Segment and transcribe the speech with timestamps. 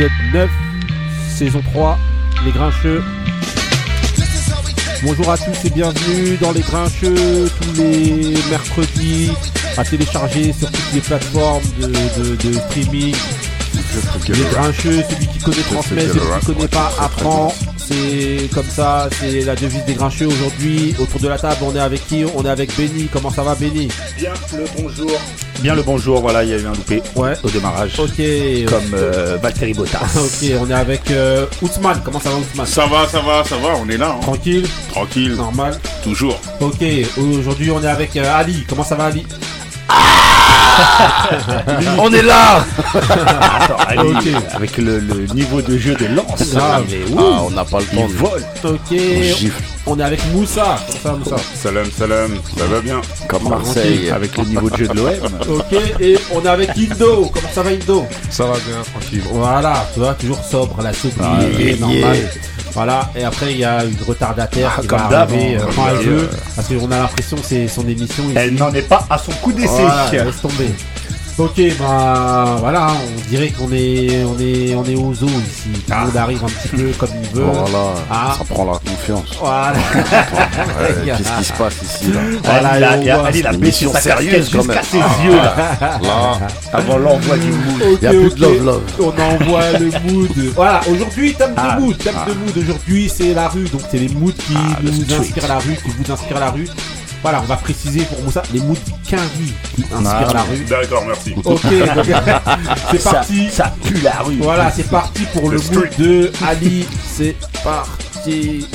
[0.00, 0.50] épisode 9,
[1.36, 1.98] saison 3,
[2.44, 3.02] Les Grincheux.
[5.02, 9.30] Bonjour à tous et bienvenue dans Les Grincheux, tous les mercredis,
[9.76, 13.14] à télécharger sur toutes les plateformes de, de- de streaming.
[14.28, 17.54] Les Grincheux, celui qui connaît transmet, celui qui connaît pas apprend.
[17.90, 20.94] C'est comme ça, c'est la devise des Grincheux aujourd'hui.
[21.00, 23.08] Autour de la table, on est avec qui On est avec Benny.
[23.12, 25.10] Comment ça va, Benny Bien le bonjour.
[25.60, 27.34] Bien le bonjour, voilà, il y a eu un loupé Ouais.
[27.42, 27.98] au démarrage.
[27.98, 28.16] Ok.
[28.68, 29.98] Comme euh, Valtteri Bottas.
[30.16, 32.00] Ok, on est avec euh, Ousmane.
[32.04, 34.20] Comment ça va, Ousmane Ça va, ça va, ça va, on est là, hein.
[34.22, 35.78] Tranquille, tranquille, normal.
[36.04, 36.38] toujours.
[36.60, 36.82] Ok,
[37.18, 38.64] aujourd'hui on est avec euh, Ali.
[38.68, 39.26] Comment ça va, Ali
[41.98, 44.00] On est là Attends, allez,
[44.34, 44.42] Ok.
[44.54, 46.54] avec le, le niveau de jeu de lance.
[46.54, 46.84] Grave.
[46.88, 48.68] il est- Ah, ouh, on n'a pas le temps de.
[48.68, 49.00] Ok,
[49.38, 50.76] gifle on est avec Moussa.
[51.02, 53.00] Ça, Moussa Salam, salam, ça va bien.
[53.28, 54.10] comme Marseille.
[54.10, 55.56] Avec le niveau de jeu de l'OM.
[55.56, 57.30] Ok, et on est avec Indo.
[57.32, 58.06] Comment ça va, Indo?
[58.28, 59.22] Ça va bien, tranquille.
[59.32, 61.98] Voilà, tu vois, toujours sobre, la sobriété, Ah, normal.
[61.98, 62.14] yeah.
[62.72, 65.60] Voilà, et après il y a une retardataire Ah, qui comme va d'hab, arriver euh,
[65.64, 66.04] comme quand elle d'hab.
[66.06, 68.24] veut, parce qu'on a l'impression que c'est son émission.
[68.36, 69.68] Elle n'en est pas à son coup d'essai.
[69.82, 70.70] Voilà, laisse tomber.
[71.38, 75.70] Ok, bah voilà, on dirait qu'on est, on est, on est aux eaux ici.
[75.72, 76.04] Tout le Ah.
[76.04, 77.44] monde arrive un petit peu comme il veut.
[77.44, 78.34] Voilà, Ah.
[78.36, 79.38] ça prend la confiance.
[79.40, 79.72] Voilà.
[80.80, 83.28] Ouais, Qu'est-ce qui se passe ici là Voilà, elle, a, et on elle a- voit-
[83.30, 84.84] elle, il a une baissé mission sa sérieuse, quand jusqu'à même.
[84.84, 85.54] ses yeux là.
[86.02, 86.38] Là,
[86.74, 87.82] Avant l'envoi du moule.
[87.94, 88.34] Ok, y a plus ok.
[88.36, 88.82] de love, love.
[89.00, 90.30] On envoie le mood.
[90.54, 91.96] Voilà, aujourd'hui, thème Ah, de mood.
[91.98, 92.26] Thème ah.
[92.28, 93.64] de mood aujourd'hui, c'est la rue.
[93.64, 95.14] Donc, c'est les moods qui Ah, nous street.
[95.20, 96.68] inspirent la rue, qui vous inspirent la rue.
[97.22, 98.76] Voilà, on va préciser pour Moussa les moods
[99.08, 100.64] qu'Henry qui inspirent Ah, la rue.
[100.64, 101.34] D'accord, merci.
[101.44, 101.60] Ok,
[102.90, 103.50] c'est parti.
[103.50, 104.38] ça pue la rue.
[104.38, 106.86] Voilà, c'est parti pour le, Le mood de Ali.
[107.06, 108.66] C'est parti.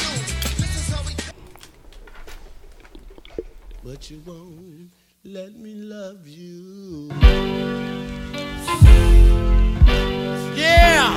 [3.83, 4.91] But you won't
[5.23, 7.09] let me love you.
[10.55, 11.11] Yeah!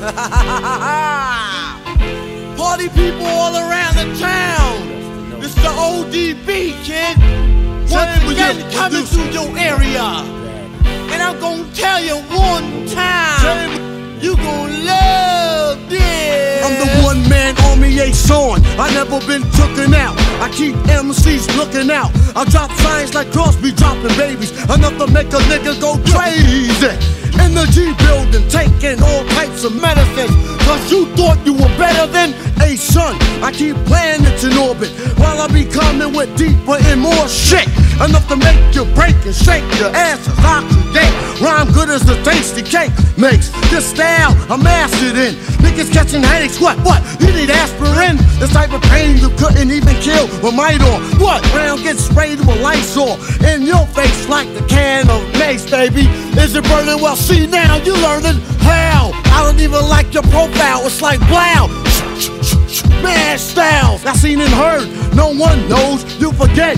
[2.56, 4.76] Party people all around the town.
[5.40, 7.16] It's the ODB, kid.
[7.90, 10.02] Once again, coming to your area.
[11.12, 14.20] And I'm gonna tell you one time.
[14.20, 16.64] You gonna love this.
[16.66, 18.60] I'm the one man army ain't on.
[18.78, 20.16] I never been tooken out.
[20.42, 22.10] I keep MCs looking out.
[22.36, 24.50] I drop signs like Crosby dropping babies.
[24.64, 26.92] Enough to make a nigga go crazy.
[27.44, 30.34] In the G building, taking all types of medicines.
[30.64, 33.16] Cause you thought you were better than a son.
[33.42, 37.66] I keep planets in orbit while I be coming with deeper and more shit.
[37.98, 40.28] Enough to make you break and shake your asses.
[40.44, 41.40] Oxidate.
[41.40, 43.48] Rhyme good as the tasty cake makes.
[43.70, 45.34] This style I'm mastered in.
[45.62, 46.60] Niggas catching headaches.
[46.60, 46.78] What?
[46.84, 47.02] What?
[47.20, 48.16] You need aspirin?
[48.38, 51.42] This type of pain you couldn't even kill with might or what?
[51.54, 56.06] Round gets sprayed with Lysol in your face like the can of mace, baby.
[56.38, 57.02] Is it burning?
[57.02, 59.10] Well, see now you're learning how.
[59.36, 60.86] I don't even like your profile.
[60.86, 61.68] It's like wow.
[63.02, 65.14] Mad styles, I seen and heard.
[65.14, 66.76] No one knows, you forget.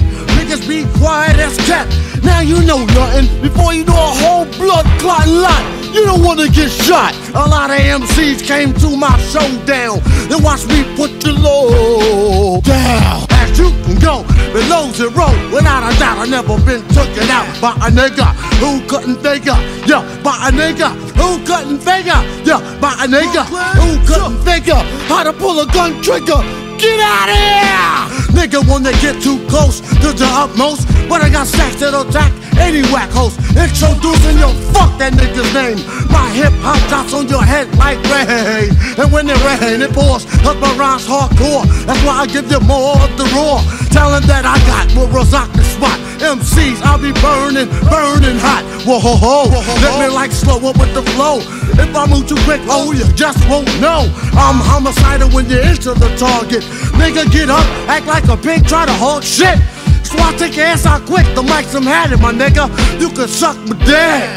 [0.51, 1.87] Niggas be quiet as cat.
[2.25, 5.63] Now you know nothing before you know a whole blood clot lot.
[5.95, 7.15] You don't wanna get shot.
[7.39, 10.03] A lot of MCs came to my showdown.
[10.27, 13.27] They watch me put the low down.
[13.31, 17.71] As you can go below zero, without a doubt, I never been taken out by
[17.87, 19.55] a nigga who couldn't figure.
[19.87, 22.19] Yeah, by a nigga who couldn't figure.
[22.43, 23.47] Yeah, by a nigga
[23.79, 26.43] who couldn't figure how to pull a gun trigger.
[26.77, 28.20] Get out of here!
[28.41, 32.33] Nigga, when they get too close to the utmost, but I got stacks that'll attack
[32.57, 33.37] any whack host.
[33.53, 35.77] Introducing your fuck that nigga's name.
[36.09, 38.73] My hip hop drops on your head like rain.
[38.97, 40.25] And when it rain, it pours.
[40.41, 41.69] Cause my rhymes hardcore.
[41.85, 43.61] That's why I give you more of the raw.
[43.93, 45.99] Talent that I got rock the spot.
[46.21, 48.63] MCs, I'll be burning, burning hot.
[48.85, 49.49] Whoa ho ho.
[49.81, 51.41] Let me like slow up with the flow.
[51.81, 54.05] If I move too quick, oh, you just won't know.
[54.37, 56.63] I'm homicidal when you enter the target.
[57.01, 59.57] Nigga, get up, act like a pig, try to hog shit.
[60.05, 62.69] So I take your ass out quick, the mic some had it, my nigga.
[63.01, 64.29] You can suck my dick.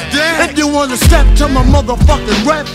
[0.48, 2.66] If you wanna step to my motherfucking rep,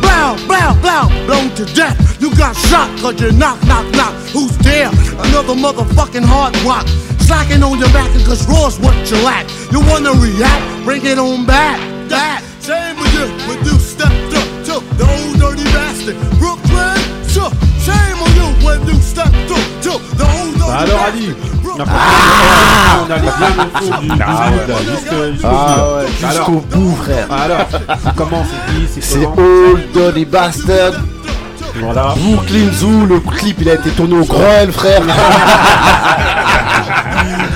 [0.00, 1.96] blow, blow, blow, blown to death.
[2.22, 4.14] You got shot cause you knock, knock, knock.
[4.32, 4.88] Who's there?
[5.28, 6.86] Another motherfucking hard rock.
[7.26, 9.46] Slacking on your back cause raw's what you lack.
[9.72, 10.84] You wanna react?
[10.84, 11.78] Bring it on back.
[12.08, 12.42] That.
[12.60, 16.16] Same with you when you stepped up to the old dirty bastard.
[16.38, 16.96] Brooklyn,
[17.28, 17.50] sure.
[17.84, 21.60] Shame on you when you stepped up to the old dirty Bah alors Ali, bastard.
[21.62, 21.86] Brooklyn.
[23.00, 25.96] on bien jusqu'au Ah bout.
[25.96, 27.32] ouais, Alors, jusqu'au bout, frère.
[27.32, 27.66] alors,
[28.16, 30.92] comment c'est dit, c'est Old Dirty Bastard.
[31.80, 32.14] Voilà.
[32.16, 35.02] Brooklyn Zoo, le clip il a été tourné au Groel, frère.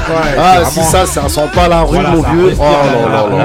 [0.09, 2.55] Ouais, Ah, si ça, ça sent pas la rue, Voilà, mon vieux.
[2.59, 3.45] Oh là là là là.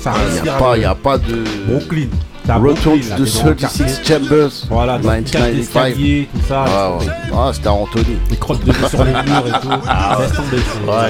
[0.00, 1.44] Ça Il n'y respire a pas, il y a pas de.
[1.68, 2.06] Brooklyn.
[2.46, 3.86] Dans le 36 quartier.
[4.04, 4.50] Chambers.
[4.68, 5.58] Voilà, dans le 1995.
[5.60, 6.64] escalier, tout ça.
[6.66, 7.06] Ah, ouais.
[7.32, 8.16] Ah, c'était Anthony.
[8.30, 9.68] Les crottes de sur les murs et tout.
[9.88, 10.18] Ah,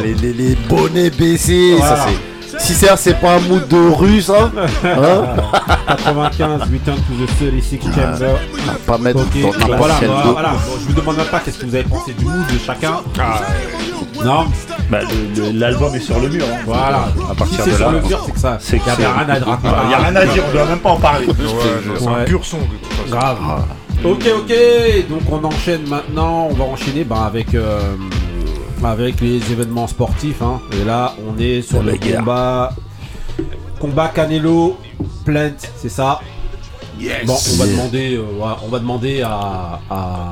[0.02, 1.96] les, les, les bonnets baissés, Voilà.
[1.96, 2.29] ça c'est.
[2.74, 4.50] C'est pas un mood de rue, ça,
[4.84, 5.34] hein
[5.88, 8.30] 95, Return to the 36 Chamber.
[8.68, 10.32] À pas mettre Ok, dans donc n'importe voilà, quel voilà, dos.
[10.32, 10.48] voilà.
[10.50, 13.00] Bon, je vous demande même pas qu'est-ce que vous avez pensé du mood de chacun.
[13.18, 13.40] Ah,
[14.24, 14.46] Non,
[14.90, 14.98] bah,
[15.54, 16.44] L'album est sur le mur.
[16.44, 16.58] hein.
[16.66, 17.08] voilà.
[17.30, 18.58] À partir si sur là, le mur, c'est que ça.
[18.60, 19.58] c'est Il que y avait c'est- rien à dire.
[19.82, 21.26] Il n'y a rien à dire, on doit même pas en parler.
[21.26, 21.34] Ouais,
[21.98, 22.12] c'est Ouais.
[22.20, 23.10] un pur son de toute façon.
[23.10, 23.38] Grave.
[24.04, 24.54] Ok, ok.
[25.10, 26.48] Donc on enchaîne maintenant.
[26.50, 27.80] On va enchaîner ben, avec euh,
[28.84, 30.42] avec les événements sportifs.
[30.42, 30.60] hein.
[30.72, 32.18] Et là, on est sur le guerre.
[32.20, 32.72] combat
[33.80, 34.78] combat Canelo
[35.24, 36.20] Plant, c'est ça?
[37.26, 38.24] Bon, on va demander, euh,
[38.62, 40.30] on va demander à à,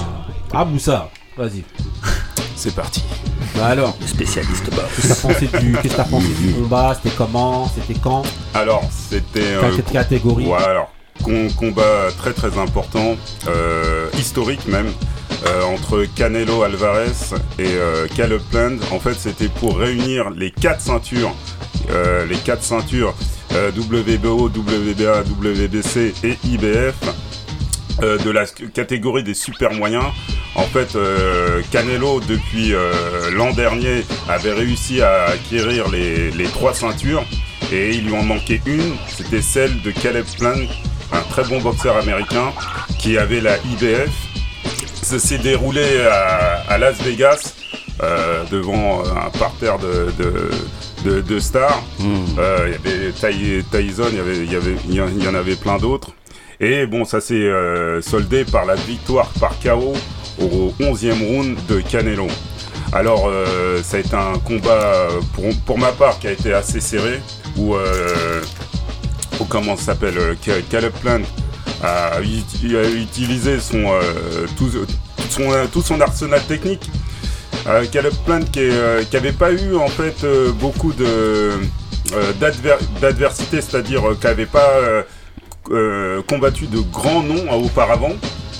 [0.52, 1.08] à Moussa.
[1.36, 1.62] Vas-y.
[2.56, 3.02] C'est parti.
[3.56, 4.82] Bah alors, Spécialiste box.
[4.96, 6.92] qu'est-ce que t'as pensé du, qu'est-ce que t'as pensé du combat?
[7.00, 7.68] C'était comment?
[7.72, 8.24] C'était quand?
[8.52, 9.40] Alors, c'était.
[9.54, 10.90] euh, Quelle catégorie Ouais, alors,
[11.22, 13.14] com- combat très très important,
[13.46, 14.88] euh, historique même,
[15.46, 18.76] euh, entre Canelo Alvarez et euh, Caleb Plant.
[18.90, 21.34] En fait, c'était pour réunir les quatre ceintures,
[21.90, 23.14] euh, les quatre ceintures
[23.52, 26.94] WBO, WBA, WBC et IBF.
[28.00, 30.04] de la catégorie des super moyens.
[30.54, 30.96] En fait,
[31.72, 32.74] Canelo, depuis
[33.32, 37.24] l'an dernier, avait réussi à acquérir les, les trois ceintures
[37.72, 40.60] et il lui en manquait une, c'était celle de Caleb Plant,
[41.12, 42.52] un très bon boxeur américain
[42.98, 44.10] qui avait la IBF.
[45.16, 47.54] S'est déroulé à, à Las Vegas
[48.02, 50.50] euh, devant un parterre de, de,
[51.04, 51.82] de- de stars.
[52.38, 55.08] Euh, Il y avait Ty- Tyson, il y, avait, il, y avait, il y en-
[55.08, 56.10] il y en avait plein d'autres.
[56.60, 59.94] Et bon, ça s'est euh, soldé par la victoire par KO
[60.40, 62.26] au 11e round de Canelo.
[62.92, 66.52] Alors, euh, ça a été un combat, euh, pour, pour ma part, qui a été
[66.52, 67.20] assez serré,
[67.56, 68.40] où, euh,
[69.40, 71.22] où comment ça s'appelle, euh, Ca- Caleb Plant
[71.82, 74.70] a, ut- a utilisé son, euh, tout,
[75.30, 75.42] son,
[75.72, 76.90] tout son arsenal technique.
[77.66, 78.60] Euh, Caleb Plant qui
[79.12, 84.46] n'avait pas eu en fait euh, beaucoup de euh, d'adver- d'adversité, c'est-à-dire euh, qui n'avait
[84.46, 85.02] pas euh,
[85.70, 88.12] euh, combattu de grands noms euh, auparavant,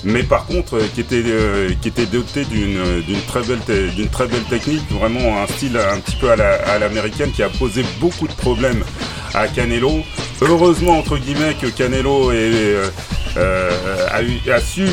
[0.05, 3.61] mais par contre euh, qui était euh, qui était doté d'une d'une très belle
[3.95, 7.43] d'une très belle technique, vraiment un style un petit peu à la- à l'américaine qui
[7.43, 8.85] a posé beaucoup de problèmes
[9.35, 10.03] à Canelo.
[10.41, 12.89] Heureusement entre guillemets que Canelo euh,
[13.37, 14.07] euh,
[14.51, 14.87] a, su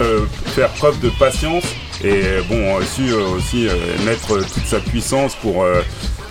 [0.00, 1.64] euh, faire preuve de patience
[2.02, 3.68] et bon a su aussi
[4.06, 5.66] mettre toute sa puissance pour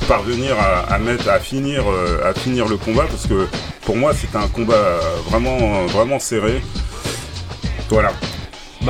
[0.07, 1.83] parvenir à, à mettre à finir
[2.25, 3.47] à finir le combat parce que
[3.85, 4.99] pour moi c'était un combat
[5.29, 6.63] vraiment vraiment serré
[7.89, 8.11] voilà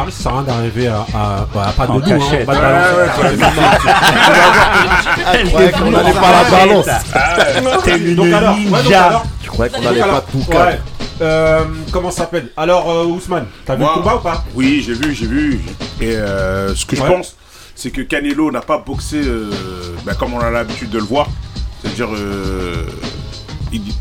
[0.09, 2.45] Ça sert à rien d'arriver à, à, à pas de En nous, hein, cachette.
[2.45, 2.97] pas de Ouais, balance.
[2.97, 3.05] ouais,
[5.43, 6.85] Je croyais qu'on allait pas la balance.
[7.83, 9.05] T'es une Donc alors, ouais, donc ninja.
[9.05, 10.77] alors, Je croyais qu'on donc allait alors, pas tout ouais, cadre.
[11.21, 12.49] euh, comment ça s'appelle?
[12.57, 14.43] Alors, euh, Ousmane, t'as vu le combat ou pas?
[14.55, 15.59] Oui, j'ai vu, j'ai vu.
[16.01, 17.35] Et euh, ce que je pense,
[17.75, 19.51] c'est que Canelo n'a pas boxé euh,
[20.05, 21.27] bah, comme on a l'habitude de le voir.
[21.81, 22.85] C'est-à-dire euh,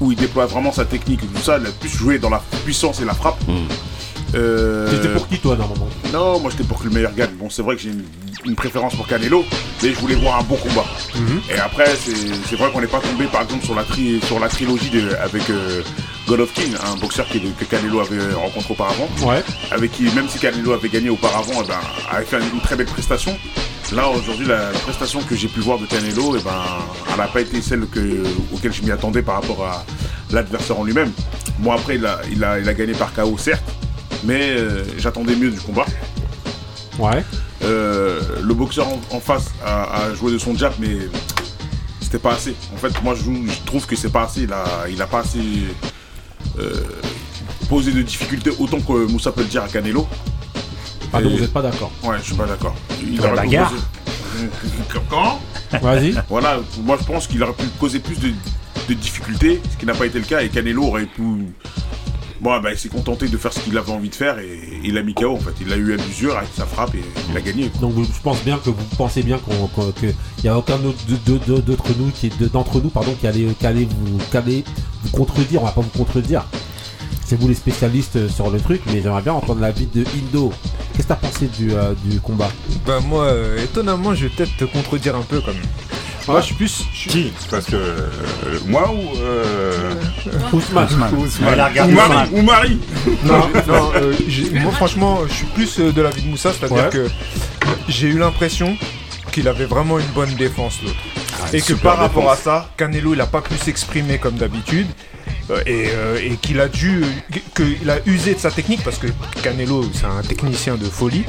[0.01, 1.59] où il déploie vraiment sa technique et tout ça.
[1.61, 3.39] Il a plus joué dans la puissance et la frappe.
[4.35, 7.31] Euh, T'étais pour qui, toi, normalement Non, moi j'étais pour que le meilleur gagne.
[7.39, 8.05] Bon, c'est vrai que j'ai une,
[8.45, 9.45] une préférence pour Canelo,
[9.83, 10.85] mais je voulais voir un bon combat.
[11.55, 12.15] Et après, c'est
[12.49, 15.15] c'est vrai qu'on n'est pas tombé par exemple sur la, tri, sur la trilogie de-
[15.23, 15.83] avec euh,
[16.55, 19.43] King, un boxeur que Canelo avait rencontré auparavant Ouais.
[19.71, 21.79] avec qui, même si Canelo avait gagné auparavant, eh ben,
[22.11, 23.35] avait fait une très belle prestation.
[23.95, 26.51] Là, aujourd'hui, la, la prestation que j'ai pu voir de Canelo, eh ben,
[27.11, 29.87] elle n'a pas été celle que, auquel je m'y attendais par rapport à
[30.31, 31.11] l'adversaire en lui-même.
[31.61, 33.65] Bon, après, il a, il, a, il a gagné par KO, certes,
[34.25, 35.87] mais euh, j'attendais mieux du combat.
[36.99, 37.25] Ouais.
[37.63, 40.97] Euh, le boxeur en, en face a, a joué de son jab, mais
[42.01, 42.55] c'était pas assez.
[42.75, 44.43] En fait, moi, je, je trouve que c'est pas assez.
[44.43, 45.39] Il a, il a pas assez
[46.59, 46.73] euh,
[47.69, 50.07] posé de difficultés autant que Moussa peut le dire à Canelo.
[51.13, 51.91] Ah, donc vous êtes pas d'accord.
[52.03, 52.75] Ouais, je suis pas d'accord.
[53.03, 53.71] Il Dans la aurait pu bagarre.
[53.71, 55.41] causer- Quand?
[55.83, 56.15] Vas-y.
[56.29, 58.29] Voilà, moi je pense qu'il aurait pu causer plus de,
[58.89, 61.23] de difficultés, ce qui n'a pas été le cas, et Canelo aurait pu.
[62.41, 64.97] Bon, bah, il s'est contenté de faire ce qu'il avait envie de faire et il
[64.97, 65.55] a mis KO en fait.
[65.61, 67.69] Il a eu à l'usure avec sa frappe et il a gagné.
[67.69, 67.81] quoi.
[67.89, 70.07] Donc je pense bien que vous pensez bien qu'on qu'on- que
[70.39, 73.13] il y a aucun autre de- de- de- d'entre nous qui de- d'entre nous pardon
[73.21, 74.65] qui allait qui allait vous qui allait
[75.03, 75.63] vous contredire.
[75.63, 76.45] On va pas vous contredire.
[77.25, 80.53] C'est vous les spécialistes sur le truc, mais j'aimerais bien entendre l'avis de Indo.
[80.95, 82.51] Qu'est-ce que t'as pensé du, euh, du combat?
[82.87, 85.63] Bah moi, euh, étonnamment, je vais peut-être te contredire un peu quand même.
[86.29, 86.85] Moi, je suis plus...
[87.09, 87.33] qui?
[87.51, 88.11] Parce que euh,
[88.67, 89.95] moi ou euh,
[90.53, 90.89] Ousmane.
[91.51, 92.29] Elle a ou Marie Ousmane.
[92.33, 92.79] ou Marie
[93.25, 96.53] Non, non, euh, j'ai- moi franchement, je suis plus euh, de la vie de Moussa,
[96.53, 96.91] c'est-à-dire Ouais.
[96.91, 97.09] que
[97.89, 98.77] j'ai eu l'impression
[99.33, 100.97] qu'il avait vraiment une bonne défense l'autre.
[101.53, 102.39] et que super par rapport défense.
[102.41, 104.87] à ça, Canelo il a pas pu s'exprimer comme d'habitude.
[105.51, 107.03] euh, et, euh, et qu'il a dû,
[107.57, 109.07] qu'il a usé de sa technique parce que
[109.43, 111.25] Canelo c'est un technicien de folie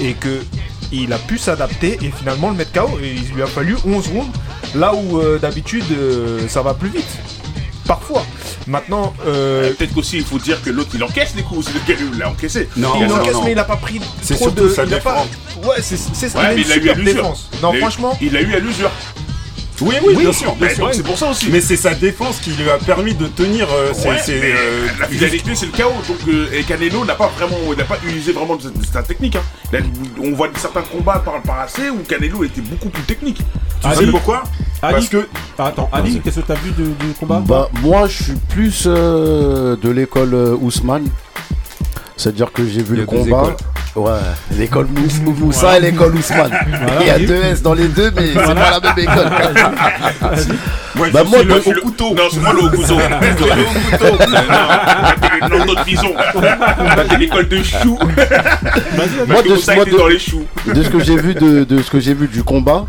[0.00, 0.42] et que
[0.92, 4.08] il a pu s'adapter et finalement le mettre KO et il lui a fallu 11
[4.08, 4.30] rounds
[4.74, 7.04] là où euh, d'habitude euh, ça va plus vite.
[7.86, 8.24] Parfois.
[8.68, 12.06] Maintenant, euh, Peut-être qu'aussi il faut dire que l'autre il encaisse les coups, c'est lequel
[12.12, 12.68] il l'a encaissé.
[12.76, 13.44] Non, il non, encaisse non.
[13.44, 14.68] mais il a pas pris C'est trop de.
[14.68, 15.26] sa il a pas-.
[15.64, 16.38] Ouais, c'est ça.
[16.38, 17.14] Ouais, il a mais une il a eu à l'usure.
[17.14, 17.50] défense.
[17.60, 18.16] Non, Il eu- franchement.
[18.22, 18.90] Il a eu à l'usure.
[19.80, 20.22] Oui, oui, Oui.
[20.22, 20.54] bien sûr.
[20.54, 21.48] bien c'est pour ça aussi.
[21.50, 23.66] Mais c'est sa défense qui lui a permis de tenir.
[23.72, 27.28] euh, Ouais, mais euh, la finalité c'est le chaos donc euh, et Canelo n'a pas
[27.36, 29.78] vraiment n'a pas utilisé vraiment de, de sa technique hein.
[30.22, 33.38] On voit certains combats par le passé où Canelo était beaucoup plus technique
[33.80, 34.44] Tu Ali- sais pourquoi?
[34.82, 37.42] Ali- Parce que Ah, Attends, Ali, qu'est-ce que t'as vu de- du combat?
[37.46, 41.06] Bah, moi, je suis plus euh, de l'école Ousmane.
[42.16, 43.56] C'est-à-dire que j'ai vu le combat.
[43.94, 44.10] Ouais,
[44.56, 46.50] l'école Mous- Moussa et l'école Ousmane.
[47.02, 49.30] Il y a deux S dans les deux, mais c'est pas la même école.
[50.94, 52.14] moi, Bah, je moi, suis le- C'est le couteau.
[52.14, 52.96] non c'est moi le haut couteau.
[53.20, 54.16] Le couteau.
[55.50, 56.14] Non non d'autres bison
[57.10, 57.98] t'es l'école de chou.
[58.00, 58.14] Moi,
[59.06, 59.42] de- moi,
[59.84, 60.44] de- dans les choux.
[60.66, 62.86] de ce que j'ai vu de, de ce que j'ai vu du combat,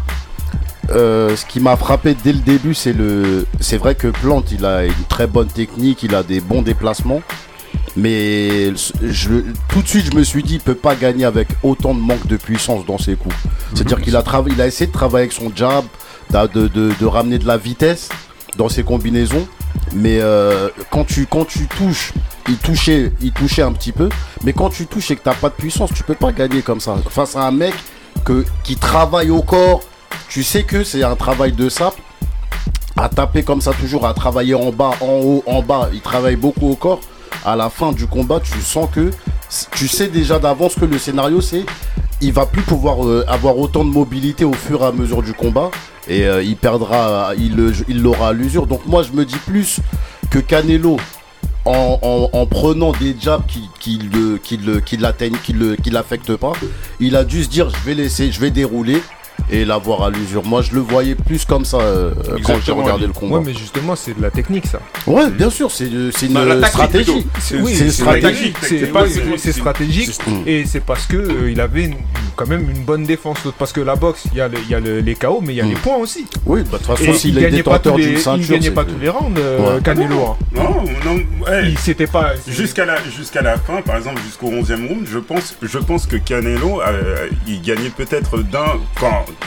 [0.91, 4.63] euh, ce qui m'a frappé dès le début, c'est le, c'est vrai que Plante, il
[4.65, 7.21] a une très bonne technique, il a des bons déplacements,
[7.95, 9.29] mais je,
[9.69, 12.25] tout de suite, je me suis dit, il peut pas gagner avec autant de manque
[12.27, 13.35] de puissance dans ses coups.
[13.73, 15.85] C'est-à-dire qu'il a il a essayé de travailler avec son jab,
[16.31, 18.09] de, de- de ramener de la vitesse
[18.57, 19.47] dans ses combinaisons,
[19.93, 22.13] mais euh, quand tu quand tu touches,
[22.47, 24.09] il touchait, il touchait un petit peu,
[24.43, 26.79] mais quand tu touches et que t'as pas de puissance, tu peux pas gagner comme
[26.79, 27.73] ça face à un mec
[28.25, 29.81] que, qui travaille au corps.
[30.29, 31.95] Tu sais que c'est un travail de sape.
[32.95, 35.89] À taper comme ça toujours, à travailler en bas, en haut, en bas.
[35.93, 37.01] Il travaille beaucoup au corps.
[37.45, 39.11] À la fin du combat, tu sens que
[39.71, 41.65] tu sais déjà d'avance que le scénario c'est
[42.21, 45.33] il va plus pouvoir euh, avoir autant de mobilité au fur et à mesure du
[45.33, 45.69] combat
[46.07, 48.65] et euh, il perdra, il l'aura à l'usure.
[48.65, 49.79] Donc moi je me dis plus
[50.29, 50.97] que Canelo
[51.65, 56.53] en, en- en prenant des jabs qui, qui le, qui le, l'atteignent, qui l'affectent pas,
[57.01, 59.01] il a dû se dire je vais laisser, je vais dérouler
[59.51, 60.43] et l'avoir à l'usure.
[60.43, 62.11] Moi je le voyais plus comme ça euh,
[62.45, 63.37] quand j'ai regardé le combat.
[63.37, 64.79] Ouais, mais justement, c'est de la technique ça.
[65.07, 67.25] Ouais, bien sûr, c'est c'est une Bah, stratégie.
[67.39, 68.55] C'est oui, stratégique.
[69.37, 70.11] C'est stratégique
[70.45, 71.95] et c'est parce que euh, il avait une-
[72.35, 73.37] quand même une bonne défense.
[73.59, 75.53] Parce que la boxe, il y a, le- il y a le- les KO, mais
[75.53, 75.69] il y a Mm.
[75.69, 76.25] les points aussi.
[76.45, 78.19] Oui, bah, de toute façon, il s'il est gagnait pas détenteur tous les, d'une il
[78.19, 79.79] ceinture, gagnait c'est- pas tous les rounds, euh.
[79.81, 80.19] Canelo.
[80.21, 80.35] hein.
[80.55, 81.19] non, non.
[81.63, 82.31] Il s'était pas.
[82.47, 86.15] Jusqu'à la, jusqu'à la fin, par exemple, jusqu'au 11e round, je pense, je pense que
[86.15, 88.65] Canelo, euh, il gagnait peut-être d'un,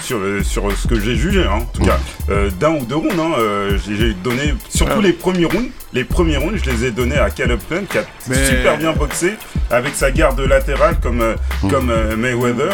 [0.02, 1.99] sur, euh, sur ce que j'ai jugé, hein, en tout cas,
[2.30, 3.14] euh, d'un ou deux rounds.
[3.18, 5.02] Hein, euh, j'ai donné, surtout Ah.
[5.02, 8.04] les premiers rounds, les premiers rounds, je les ai donnés à Caleb Plant, qui a
[8.28, 9.35] Mais- super bien boxé,
[9.71, 11.35] avec sa garde latérale comme,
[11.71, 12.73] comme euh, Mayweather.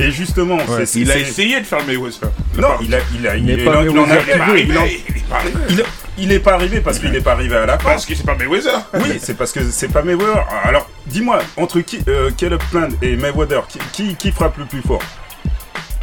[0.00, 0.58] Et justement,
[0.96, 3.64] il a essayé de faire le Mayweather Non, il a, il a, il, n'est il-
[3.64, 4.24] pas il en a- Mayweather.
[4.26, 5.84] il est pas arrivé il en- il est pas arrivé il-
[6.18, 7.90] il est pas arrivé parce qu'il est pas arrivé à la fin.
[7.90, 10.44] parce que c'est pas Mayweather Oui, c'est parce que c'est pas Mayweather.
[10.64, 14.82] Alors, dis-moi, entre qui, euh, Caleb Plant et Mayweather, qui, qui, qui frappe le plus
[14.82, 15.02] fort?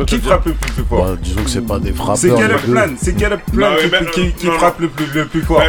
[0.06, 2.18] Qui frappe le plus, plus fort Ouais, disons que c'est pas des frappeurs.
[2.18, 2.58] C'est Caleb.
[2.60, 4.60] Plant, c'est Caleb Plant Non, qui, mais- qui- qui non, non.
[4.60, 5.62] frappe le plus, le plus fort.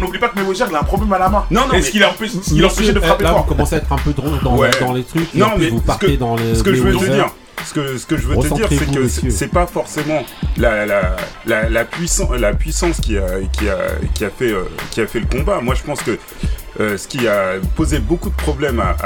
[0.00, 2.02] N'oublie pas que Mayweather il a un problème à la main Non, non, est-ce qu'il
[2.02, 5.04] Monsieur, de frapper eh, là, fort vous commencez à être un peu drôle dans, les
[5.04, 5.34] trucs.
[5.34, 6.54] Non, mais vous ce partez que- dans les.
[6.54, 7.26] ce que je veux te dire,
[7.64, 10.24] ce que, ce que je veux te dire, c'est que c'est pas forcément
[10.56, 13.76] la, la, la, la, puissance, la puissance qui a, qui, a,
[14.14, 15.60] qui, a fait, euh, qui a fait le combat.
[15.60, 16.18] Moi, je pense que
[16.80, 18.96] euh, ce qui a posé beaucoup de problèmes à,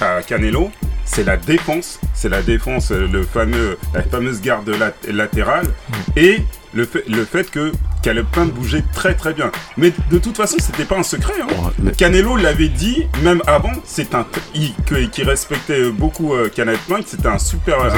[0.00, 0.70] à, à Canelo,
[1.04, 2.00] c'est la défense.
[2.14, 5.66] C'est la défense, euh, le fameux, la fameuse garde lat- latérale.
[6.16, 7.72] Et le fait, le fait que
[8.04, 9.50] Caleb Plant bougeait très très bien.
[9.78, 11.32] Mais de toute façon, c'était pas un secret.
[11.40, 11.70] hein.
[11.78, 14.26] Mais- Canelo l'avait dit, même avant, c'est un
[15.10, 16.50] qui respectait beaucoup euh,
[16.86, 17.88] Plant, c'était un super, un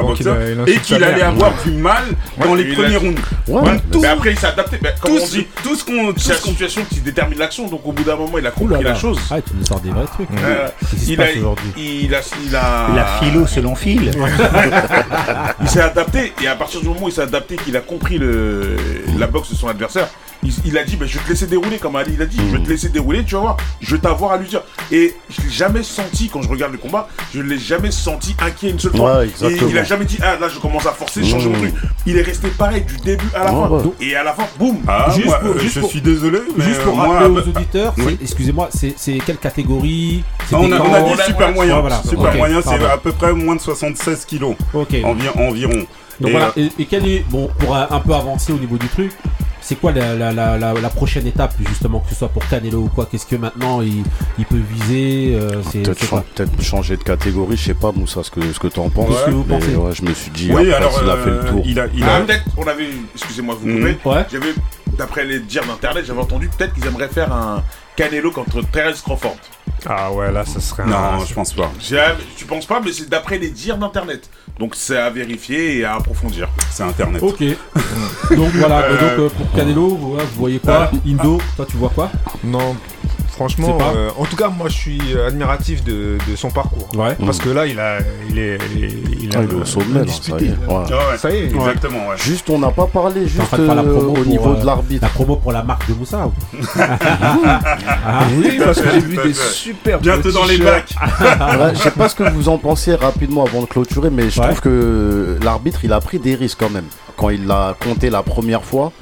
[0.00, 2.04] boxeur a- il et qu'il allait avoir du mal
[2.38, 3.20] dans Ouais, les premiers a- rounds.
[3.48, 5.84] Ouais, mais- tout, mais après il s'est adapté comme tout, on ce- dit tout ce
[5.84, 8.82] qu'on, c'est la situation qui détermine l'action donc au bout d'un moment il a compris
[8.82, 10.28] la chose Ah, tu nous sors des vrais trucs.
[10.44, 10.68] Euh,
[11.04, 14.10] qui il a, il a, il a, La philo selon fil.
[15.62, 18.18] il s'est adapté et à partir du moment où il s'est adapté, qu'il a compris
[18.18, 18.76] le,
[19.18, 20.08] la boxe de son adversaire,
[20.42, 22.36] il, il a dit bah, je vais te laisser dérouler comme Ali il a dit,
[22.38, 24.62] je vais te laisser dérouler, tu vas voir, je vais t'avoir à l'usure.
[24.92, 28.36] Et je l'ai jamais senti quand je regarde le combat, je ne l'ai jamais senti
[28.40, 29.18] inquiet une seule fois.
[29.20, 31.70] Ouais, et il a jamais dit ah là je commence à forcer, changer mon Mmh.
[31.72, 31.74] truc.
[32.06, 33.74] Il est resté pareil du début à la Ouais, fin.
[33.86, 33.92] ouais.
[34.00, 34.76] Et à la fin, boum.
[34.86, 37.14] Ah, Juste moi, pour- euh, juste je pour- suis désolé, mais Juste pour euh, moi,
[37.18, 38.18] rappeler aux bah, auditeurs, oui.
[38.22, 40.22] excusez-moi, c'est quelle catégorie?
[40.52, 41.80] On, a, on a dit on a- super moyen.
[41.80, 42.02] Voilà.
[42.08, 44.94] Super moyen, c'est à peu près moins de 76 kilos Ok.
[45.02, 45.86] envi- environ.
[46.20, 46.46] Donc Et, voilà.
[46.56, 49.12] euh, Et, et quel est bon pour un peu avancer au niveau du truc
[49.68, 52.82] C'est quoi la, la, la, la, la prochaine étape justement que ce soit pour Canelo
[52.82, 53.06] ou quoi?
[53.10, 54.04] Qu'est-ce que maintenant il,
[54.38, 58.60] il peut viser euh, Peut-être changer de catégorie, je sais pas, Moussa, ce que, ce
[58.60, 59.08] que t'en penses.
[59.08, 59.74] Qu'est-ce que vous Mais pensez?
[59.74, 61.62] ouais, je me suis dit, oui, après, alors s'il a fait euh, le tour.
[61.66, 63.96] il a, il Ah, a, peut-être, on avait, excusez-moi, vous Mhm.
[63.96, 64.08] coupez.
[64.08, 64.24] Ouais.
[64.30, 64.54] J'avais
[64.96, 67.64] d'après les dires d'internet, j'avais entendu peut-être qu'ils aimeraient faire un
[67.96, 69.36] Canelo contre Terence Crawford.
[69.88, 70.86] Ah ouais, là, ça serait un.
[70.86, 71.70] Non, je pense pas.
[71.80, 72.02] J'ai-
[72.36, 74.28] Tu penses pas, mais c'est d'après les dires d'internet.
[74.58, 76.48] Donc c'est à vérifier et à approfondir.
[76.70, 77.22] C'est Internet.
[77.22, 77.40] Ok.
[78.36, 80.90] donc voilà, Euh, donc euh, pour Canelo, vous, vous voyez quoi?
[81.06, 82.10] Indo, toi tu vois quoi?
[82.42, 82.74] Non,
[83.36, 86.88] franchement, euh, en tout cas, moi je suis admiratif de, de son parcours.
[86.96, 87.14] Ouais.
[87.24, 88.58] Parce que là, il, a, il est.
[88.74, 88.88] Il est,
[89.22, 90.50] il Ah, il est au sommet, là, ça y est.
[90.68, 91.16] Ouais.
[91.18, 92.16] Ça y est, Exactement, ouais.
[92.16, 95.02] Juste, on n'a pas parlé en juste la euh, promo au niveau euh, de l'arbitre.
[95.02, 96.26] La promo pour la marque de Moussa.
[96.26, 96.32] ou
[96.74, 100.94] Ah oui, parce que j'ai vu des super Bientôt dans les bacs.
[101.56, 104.40] Ouais, je sais pas ce que vous en pensez rapidement avant de clôturer, mais je
[104.40, 104.46] Ouais.
[104.48, 106.84] trouve que l'arbitre il a pris des risques quand même.
[107.16, 108.92] Quand il l'a compté la première fois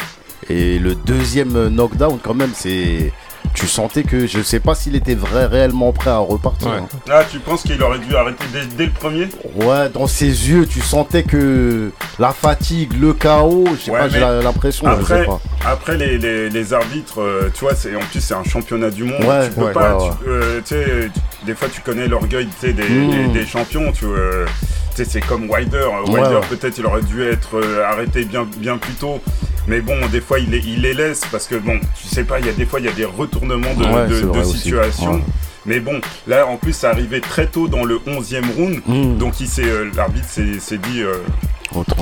[0.49, 3.13] et le deuxième knockdown, quand même, c'est.
[3.55, 6.69] Tu sentais que je sais pas s'il était vrai, réellement prêt à repartir.
[6.69, 6.75] Ouais.
[6.79, 6.89] hein.
[7.11, 9.29] Ah, tu penses qu'il aurait dû arrêter dès, dès le premier?
[9.55, 14.09] Ouais, dans ses yeux, tu sentais que la fatigue, le chaos, je sais Ouais, pas,
[14.09, 15.41] j'ai l'impression, je sais Après, pas.
[15.65, 19.05] après les, les, les arbitres, euh, tu vois, c'est en plus c'est un championnat du
[19.05, 19.23] monde.
[19.25, 21.13] Ouais, tu peux ouais, pas, ouais, tu- euh, tu
[21.47, 23.93] des fois tu connais l'orgueil, sais, des, des, des champions.
[23.93, 25.87] Tu euh, tu sais, c'est comme Wilder.
[26.07, 26.41] Ouais, Wilder, ouais.
[26.51, 29.21] peut-être, il aurait dû être euh, arrêté bien, bien plus tôt.
[29.67, 32.39] Mais bon, des fois, il les, il les laisse parce que bon, tu sais pas,
[32.39, 33.85] il y a des fois, il y a des retournements de,
[34.27, 35.23] Ouais, situation.
[35.67, 38.83] Mais bon, là, en plus, ça arrivait très tôt dans le 11e round.
[38.87, 39.17] Mm.
[39.17, 41.03] Donc, euh, l'arbitre s'est s'est dit.
[41.03, 41.15] euh,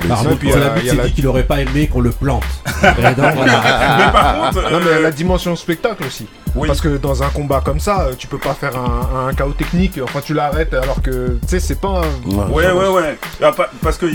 [0.02, 0.48] Les puis,
[0.96, 2.44] la- dit qu'il aurait pas aimé qu'on le plante.
[2.82, 3.62] Et donc, voilà.
[4.06, 6.26] Mais par contre, Non, mais la dimension spectacle aussi.
[6.54, 6.66] oui.
[6.66, 9.52] Parce que dans un combat comme ça, euh, tu peux pas faire un, un chaos
[9.52, 9.98] technique.
[10.02, 12.02] Enfin, tu l'arrêtes alors que, tu sais, c'est pas.
[12.02, 12.66] un- Ouais.
[12.66, 13.18] Ouais, ouais, ouais.
[13.52, 14.06] Pa- parce que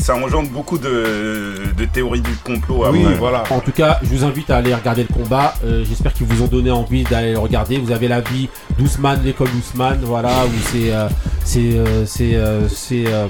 [0.00, 2.84] ça engendre beaucoup de, de théories du complot.
[2.90, 3.42] Oui, voilà.
[3.50, 5.54] En tout cas, je vous invite à aller regarder le combat.
[5.64, 7.78] Euh, J'espère qu'ils vous ont donné envie d'aller le regarder.
[7.78, 11.08] Vous avez la vie d'Ousmane, l'école d'Ousmane, voilà, où c'est, euh,
[11.44, 13.26] c'est, euh, c'est, euh, c'est, euh,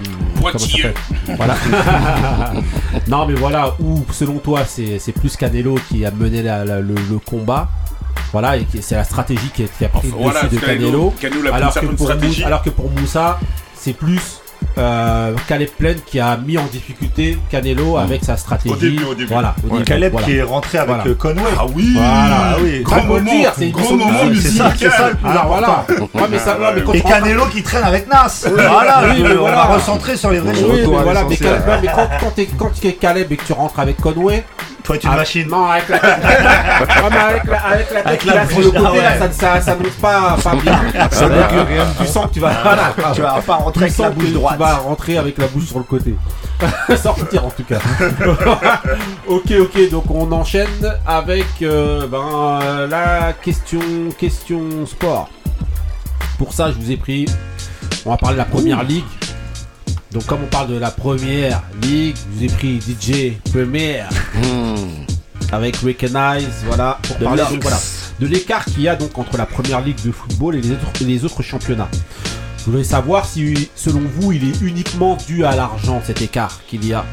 [1.36, 1.54] Voilà.
[3.08, 6.94] non, mais voilà, où selon toi, c'est, plus Canelo qui a mené la- la- le,
[6.94, 7.68] le combat.
[8.32, 11.12] Voilà, et c'est la stratégie qui, a- qui a pris le Voilà, dessus de Canelo.
[11.20, 12.08] Que, pour.
[12.28, 13.38] Moussa, alors que pour Moussa,
[13.76, 14.40] c'est plus
[14.78, 18.74] euh, Caleb Plain qui a mis en difficulté Canelo avec sa stratégie.
[18.74, 19.32] Au début, au début.
[19.32, 20.26] Voilà, au début, Caleb voilà.
[20.26, 21.06] qui est rentré avec Voilà.
[21.10, 21.50] euh, Conway.
[21.58, 22.36] Ah oui Voilà.
[22.52, 25.28] Ah oui, Grand moment, dire, c'est une grand moment c'est ça, c'est ça le plus
[25.28, 25.46] important.
[25.46, 25.84] voilà.
[26.14, 28.46] Ouais, mais ça, ouais, mais quand Et Canelo qui traîne avec Nas.
[28.52, 29.56] Voilà, Oui, mais on voilà.
[29.56, 30.70] va recentrer sur les vraies Oui, choses.
[30.72, 31.38] mais Retour à voilà, mais,
[31.82, 34.44] mais quand, quand, t'es, quand tu es Caleb et que tu rentres avec Conway,
[34.84, 35.48] Toi, tu es une ah, machine.
[35.48, 36.18] Non, avec la tête.
[36.20, 39.18] Ouais, mais avec la, avec la tête Avec la a sur le bouche, côté, ah
[39.18, 39.32] là, ouais.
[39.32, 40.78] ça, ça, monte pas, pas bien.
[41.10, 43.84] Ça veut dire que tu sens que tu vas, voilà, Tu vas pas rentrer tu
[43.84, 44.58] avec sens la bouche tu droite.
[44.58, 46.14] vas rentrer avec la bouche sur le côté.
[47.02, 47.78] Sortir en tout cas.
[49.26, 50.68] ok, ok, donc on enchaîne
[51.06, 53.80] avec euh, ben, euh, la question,
[54.18, 55.30] question sport.
[56.36, 57.24] Pour ça, je vous ai pris.
[58.04, 59.04] On va parler de la première ligue.
[60.12, 64.02] Donc, comme on parle de la première ligue, je vous ai pris DJ Premier
[64.34, 64.63] Mm.
[65.52, 67.52] Avec Recognize, voilà, pour De parler l'Arcs.
[67.52, 67.78] donc, voilà,
[68.20, 70.90] de l'écart qu'il y a donc entre la première ligue de football et les autres,
[71.00, 71.88] et les autres championnats.
[72.58, 76.86] Je voudrais savoir si, selon vous, il est uniquement dû à l'argent cet écart qu'il
[76.86, 77.04] y a.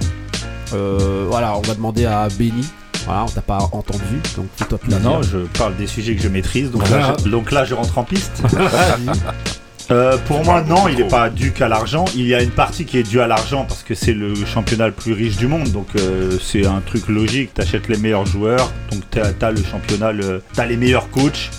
[0.74, 2.65] Euh, voilà, on va demander à Benny.
[3.06, 6.30] Voilà, on t'a pas entendu, donc toi Non, non, je parle des sujets que je
[6.30, 7.08] maîtrise, donc, Voilà.
[7.10, 8.43] là, je, donc là je rentre en piste.
[9.91, 12.06] Euh, pour moi, non, il n'est pas dû qu'à l'argent.
[12.15, 14.88] Il y a une partie qui est due à l'argent parce que c'est le championnat
[14.88, 15.69] le plus riche du monde.
[15.71, 17.54] Donc euh, c'est un truc logique.
[17.54, 20.13] Tu achètes les meilleurs joueurs, donc tu as, le championnat,
[20.54, 21.49] tu as les meilleurs coachs.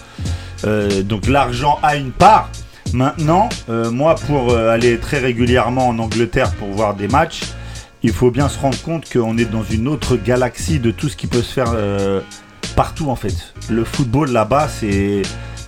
[0.65, 2.49] Euh, donc l'argent a une part.
[2.95, 7.41] Maintenant, moi, pour aller très régulièrement en Angleterre pour voir des matchs,
[8.03, 11.17] il faut bien se rendre compte qu'on est dans une autre galaxie de tout ce
[11.17, 11.75] qui peut se faire
[12.77, 13.55] partout en fait.
[13.71, 15.23] Le football là-bas, c'est.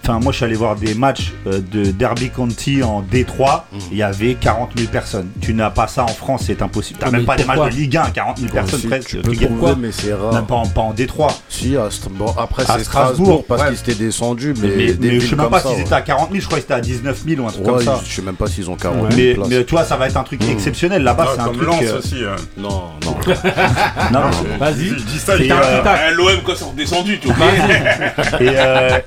[0.06, 3.62] Enfin, moi, je suis allé voir des matchs euh, de Derby County en D3.
[3.90, 5.28] Il y avait 40 000 personnes.
[5.40, 6.98] Tu n'as pas ça en France, c'est impossible.
[7.00, 9.08] T'as Ah, même pas des pourquoi matchs de Ligue 1, 40 000 personnes Si, presque.
[9.08, 10.44] Tu peux Tu gagnes trouver, quoi mais c'est rare.
[10.46, 11.30] Pas en, pas en D3.
[11.48, 13.68] Si, à bon, après À c'est Strasbourg, Strasbourg, parce ouais.
[13.68, 15.80] qu'ils s'étaient descendus, mais, Mais, des mais je sais même pas s'ils ouais.
[15.80, 17.72] étaient à 40 000, je crois qu'ils étaient à 19 000 ou un truc Ouais,
[17.72, 18.00] comme ça.
[18.06, 19.48] je sais même pas s'ils ont 40 000 Mais, places.
[19.48, 20.50] mais tu vois, ça va être un truc Mmh.
[20.50, 21.02] exceptionnel.
[21.02, 21.66] Là-bas, c'est un comme truc.
[21.68, 22.16] Lens euh, aussi.
[22.24, 22.36] hein.
[22.58, 23.16] Non, non.
[24.12, 24.20] non,
[24.58, 24.88] Vas-y.
[24.88, 25.34] Je dis ça.
[25.38, 27.46] L'OM quand c'est redescendu, tu vois.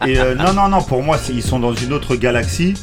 [0.07, 2.73] et, non, non, non, pour moi, ils sont dans une autre galaxie.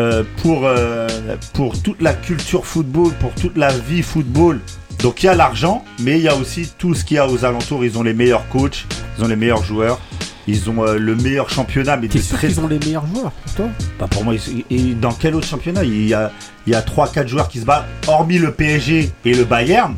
[0.00, 1.08] euh, pour, euh,
[1.54, 4.60] pour toute la culture football, pour toute la vie football.
[5.02, 7.28] Donc il y a l'argent, mais il y a aussi tout ce qu'il y a
[7.28, 7.84] aux alentours.
[7.84, 8.86] Ils ont les meilleurs coachs,
[9.18, 9.98] ils ont les meilleurs joueurs,
[10.46, 11.96] ils ont euh, le meilleur championnat.
[11.96, 13.66] Mais T'es sûr très- qu'ils ont les meilleurs joueurs pour toi?
[13.98, 15.82] Bah, pour moi, ils- et dans quel autre championnat?
[15.82, 16.30] Il y a,
[16.68, 19.96] il y a 3-4 joueurs qui se battent, hormis le PSG et le Bayern.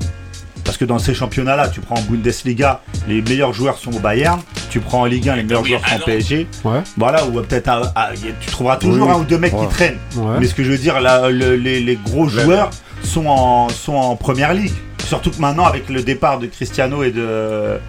[0.70, 4.38] Parce que dans ces championnats-là, tu prends en Bundesliga, les meilleurs joueurs sont au Bayern.
[4.70, 6.04] Tu prends en Ligue 1, les meilleurs Oui, joueurs sont au.
[6.04, 6.46] PSG.
[6.62, 6.78] Ouais.
[6.96, 7.92] Voilà, ou peut-être
[8.40, 9.66] tu trouveras toujours Oui, un ou deux mecs ouais.
[9.66, 9.98] qui traînent.
[10.14, 10.36] Ouais.
[10.38, 12.70] Mais ce que je veux dire, le- les, les gros joueurs
[13.02, 14.70] sont en, sont en première ligue.
[15.04, 17.80] Surtout que maintenant, avec le départ de Cristiano et de,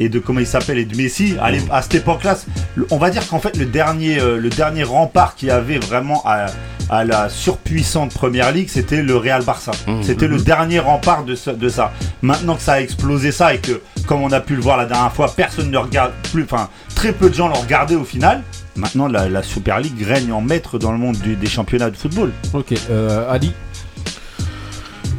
[0.00, 1.36] et de comment il s'appelle et de Messi.
[1.70, 2.36] À, cette époque-là,
[2.74, 5.78] le- on va dire qu'en fait le dernier, euh, le dernier rempart qu'il y avait
[5.78, 6.46] vraiment à,
[6.88, 9.72] à la surpuissante Première Ligue, c'était le Real Barça.
[10.02, 11.92] C'était le dernier rempart de, ce- de ça.
[12.22, 14.86] Maintenant que ça a explosé ça et que, comme on a pu le voir la
[14.86, 18.42] dernière fois, personne ne regarde plus, enfin très peu de gens l'ont regardé au final.
[18.76, 21.96] Maintenant, la, la Super League règne en maître dans le monde du- des championnats de
[21.96, 22.32] football.
[22.54, 23.52] Ok, euh, Ali.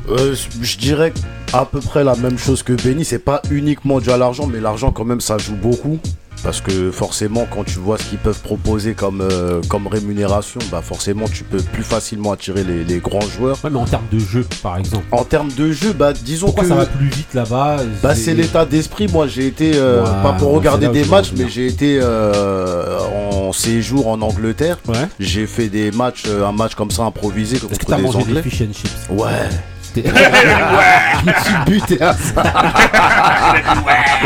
[0.09, 1.13] Euh, je dirais
[1.53, 3.05] à peu près la même chose que Benny.
[3.05, 5.99] C'est pas uniquement dû à l'argent, mais l'argent quand même ça joue beaucoup.
[6.43, 10.81] Parce que forcément, quand tu vois ce qu'ils peuvent proposer comme, euh, comme rémunération, bah
[10.81, 13.59] forcément tu peux plus facilement attirer les, les grands joueurs.
[13.63, 15.05] Ouais, mais en termes de jeu, par exemple.
[15.11, 18.33] En termes de jeu, bah disons Pourquoi que ça va plus vite là-bas bah, c'est
[18.33, 19.07] l'état d'esprit.
[19.07, 22.97] Moi j'ai été, euh, Ouais, pas pour regarder des matchs, mais j'ai été euh,
[23.37, 24.79] en séjour en Angleterre.
[24.87, 24.95] Ouais.
[25.19, 28.17] J'ai fait des matchs, un match comme ça improvisé Est-ce que contre t'as des mangé
[28.17, 28.41] des Anglais.
[28.41, 28.91] fish and chips?
[29.11, 29.47] Ouais,
[29.93, 32.43] C'était- je me suis buté à ça.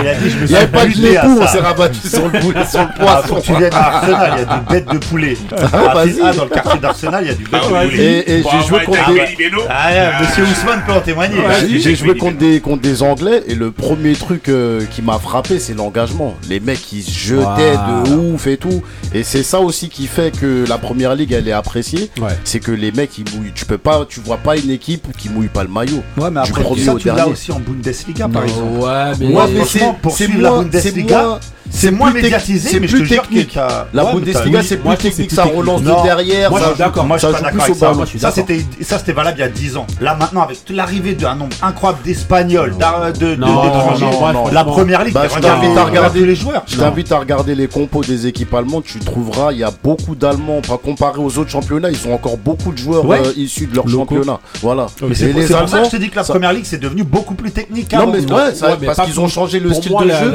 [0.02, 2.08] Il a dit, je me Il suis n'y avait pas de l'époux, on s'est rabattu
[2.08, 3.28] sur le, poulet, sur le Ah, poisson.
[3.28, 5.38] faut que tu viennes à Arsenal, il y a des bêtes de poulet.
[5.74, 6.16] Ah, vas-y.
[6.24, 7.88] ah, dans le quartier d'Arsenal, il y a du bête de ouais.
[7.88, 8.04] poulet.
[8.28, 9.22] Et, et Bon, j'ai joué ouais, contre des.
[9.70, 11.36] Ah, ouais, monsieur Ousmane peut en témoigner.
[11.80, 15.60] j'ai- joué contre des, contre des Anglais et le premier truc euh, qui m'a frappé,
[15.60, 16.36] c'est l'engagement.
[16.50, 18.84] Les mecs, ils se jetaient de ouf et tout.
[19.14, 22.12] Et c'est ça aussi qui fait que la première ligue, elle est appréciée.
[22.20, 22.38] Ouais.
[22.44, 23.54] C'est que les mecs, ils mouillent.
[23.56, 26.04] Tu peux pas, tu vois pas une équipe qui mouille pas le maillot.
[26.18, 28.74] Ouais, mais Du après, premier ça, au tu l'as aussi en Bundesliga, par exemple.
[28.80, 29.28] Ouais, mais.
[29.30, 31.40] Moi, mais franchement, pour c'est suivre la moins- Bundesliga,
[31.72, 33.54] c'est moins- médiatisé, c'est mais je plus te jure technique.
[33.54, 33.60] que
[33.94, 36.50] La Bundesliga, c'est plus technique, que ça relance de derrière.
[36.52, 37.06] Moi, je ça suis d'accord.
[37.06, 38.20] Moi, je suis pas d'accord plus au avec ça.
[38.20, 39.88] Ça, c'était, ça, c'était valable il y a 10 ans.
[40.02, 44.06] Là, maintenant, avec l'arrivée d'un nombre incroyable d'Espagnols, d'étrangers,
[44.52, 45.46] la première ligue, Bah, je t'invite
[45.78, 46.64] à regarde regarder les joueurs.
[46.68, 50.16] Je t'invite à regarder les compos des équipes allemandes, tu trouveras, il y a beaucoup
[50.16, 53.76] d'Allemands, pas comparé aux autres championnats, ils ont encore beaucoup de joueurs euh, issus de
[53.76, 54.40] leur championnat.
[54.62, 54.88] Voilà.
[55.08, 57.04] Mais c'est, C'est pour ça que je te dis que la première ligue, c'est devenu
[57.04, 58.52] beaucoup plus technique Non mais ouais,
[58.86, 60.32] parce qu'ils ont changé le style de jeu.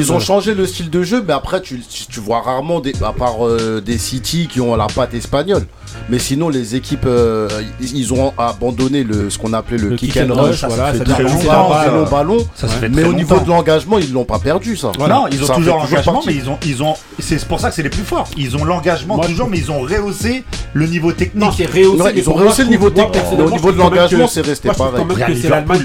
[0.00, 2.92] ils ont changé le style de jeu, mais après tu, tu- tu vois rarement des,
[3.02, 5.66] à part euh, des City qui ont la patte espagnole.
[6.08, 7.48] Mais sinon les équipes, euh,
[7.80, 10.60] ils, ont abandonné le ce qu'on appelait le, Le kick and rush.
[10.60, 11.84] ça voilà, fait c'est-à-dire très longtemps, ça.
[11.90, 12.38] Ballon, ballon.
[12.54, 14.92] Ça, ça fait Mais au niveau de l'engagement, ils l'ont pas perdu ça.
[14.98, 17.68] Non, ils ont Ça fait toujours l'engagement, mais ils ont, ils ont, c'est pour ça
[17.70, 18.28] que c'est les plus forts.
[18.36, 21.44] Ils ont l'engagement toujours, mais ils ont rehaussé le niveau technique.
[21.44, 22.02] rehaussé.
[22.02, 25.04] Ouais, ils ont rehaussé le niveau technique, mais au niveau de l'engagement, c'est resté pareil.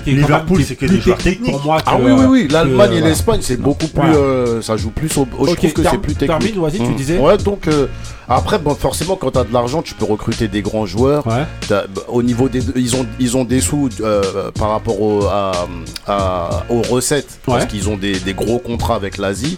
[0.06, 1.56] Liverpool, c'est que des joueurs technique techniques.
[1.86, 3.08] Ah oui, oui, oui, l'Allemagne et voilà.
[3.10, 4.02] l'Espagne, c'est beaucoup plus.
[4.02, 4.16] Voilà.
[4.16, 5.28] euh, ça joue plus au.
[5.48, 6.40] je trouve que c'est plus technique.
[6.54, 6.96] termine, vas-y, tu Mm.
[6.96, 7.18] disais.
[7.18, 7.68] Ouais, donc.
[7.68, 7.88] euh,
[8.28, 11.26] après, bon, forcément, quand tu as de l'argent, tu peux recruter des grands joueurs.
[11.28, 11.46] Ouais.
[11.70, 15.68] Bah, Au niveau des, ils ont ils ont des sous euh, par rapport au- à,
[16.08, 19.58] à- aux recettes parce qu'ils ont des, des gros contrats avec l'Asie.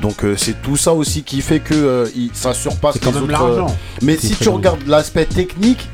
[0.00, 3.40] Donc euh, c'est tout ça aussi qui fait que euh, ça surpasse quand les même
[3.42, 3.74] autres.
[4.00, 5.88] mais si tu regardes l'aspect technique,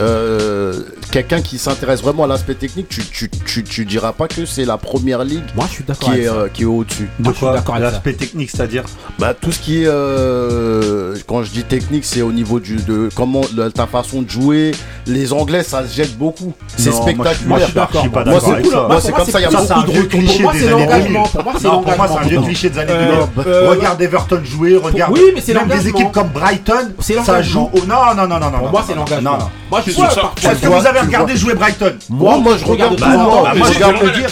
[0.00, 0.82] euh,
[1.14, 4.64] quelqu'un qui s'intéresse vraiment à l'aspect technique, tu, tu, tu, tu diras pas que c'est
[4.64, 6.34] la première ligue Moi, je suis d'accord qui avec est, ça.
[6.34, 7.08] euh, qui est au-dessus.
[7.20, 7.92] Moi, je suis d'accord avec ça.
[7.92, 8.82] L'aspect technique, c'est-à-dire.
[9.20, 13.08] Bah tout ce qui est euh, quand je dis technique, c'est au niveau du de
[13.14, 13.42] comment
[13.74, 14.72] ta façon de jouer.
[15.06, 16.52] Les Anglais, ça se jette beaucoup.
[16.76, 17.48] C'est Non, moi, je- spectaculaire.
[17.48, 17.64] Moi, je
[18.00, 18.86] suis pas Moi, d'accord c'est cool, ça.
[18.88, 20.08] Moi, c'est comme ça, il y a beaucoup un de retours.
[20.08, 21.22] cliché moi, des c'est années l'engagement.
[21.22, 21.30] 2000.
[21.30, 23.46] Pour moi, c'est pour moi, c'est un vieux cliché des années Euh, 2000.
[23.46, 25.12] euh, Regarde Everton jouer, regarde.
[25.12, 27.70] Oui, mais c'est Même des équipes comme Brighton, C'est ça joue.
[27.86, 28.58] Non, non, non, non, non.
[28.58, 29.32] Pour moi, c'est l'engagement.
[29.32, 29.48] non, non.
[29.70, 32.64] Moi, je suis sûr, Est-ce que vous avez tu regardé jouer Brighton Moi, moi, je
[32.64, 33.42] regarde tout le temps.
[33.42, 34.30] bah Je moi, regarde je le veux dire.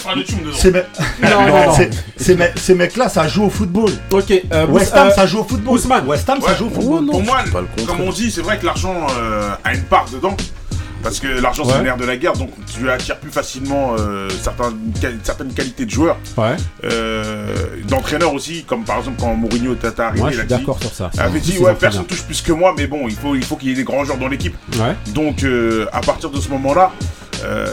[2.56, 3.90] Ces, mecs-là, ça joue au football.
[4.11, 5.74] Ok, euh, West euh, Ham, ça joue au football.
[5.74, 6.06] Ousmane.
[6.06, 7.06] West Ham, ça joue au football.
[7.06, 7.87] Pour moi, le contraire.
[7.87, 10.37] comme on dit, c'est vrai que l'argent euh, a une part dedans.
[11.02, 14.28] Parce que l'argent c'est le nerf de la guerre, donc tu attires plus facilement euh,
[14.40, 17.46] certains, quali- certaines qualités de joueurs, Ouais, euh,
[17.88, 20.48] d'entraîneurs aussi, comme par exemple quand Mourinho t'a t'a arrivé, moi, je il a suis
[20.48, 21.10] dit, d'accord sur ça.
[21.18, 23.68] avait dit ouais personne touche plus que moi, mais bon il faut il faut qu'il
[23.70, 24.54] y ait des grands joueurs dans l'équipe.
[24.78, 24.94] Ouais.
[25.12, 26.92] Donc euh, à partir de ce moment-là,
[27.44, 27.66] euh,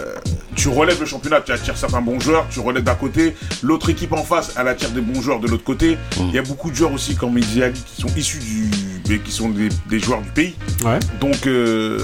[0.55, 4.11] tu relèves le championnat, tu attires certains bons joueurs, tu relèves d'un côté, l'autre équipe
[4.13, 5.97] en face, elle attire des bons joueurs de l'autre côté.
[6.19, 8.69] Il y a beaucoup de joueurs aussi comme il disait Ali qui sont issus du,
[9.09, 10.55] mais qui sont des, des joueurs du pays.
[10.85, 10.99] Ouais.
[11.19, 11.99] Donc euh,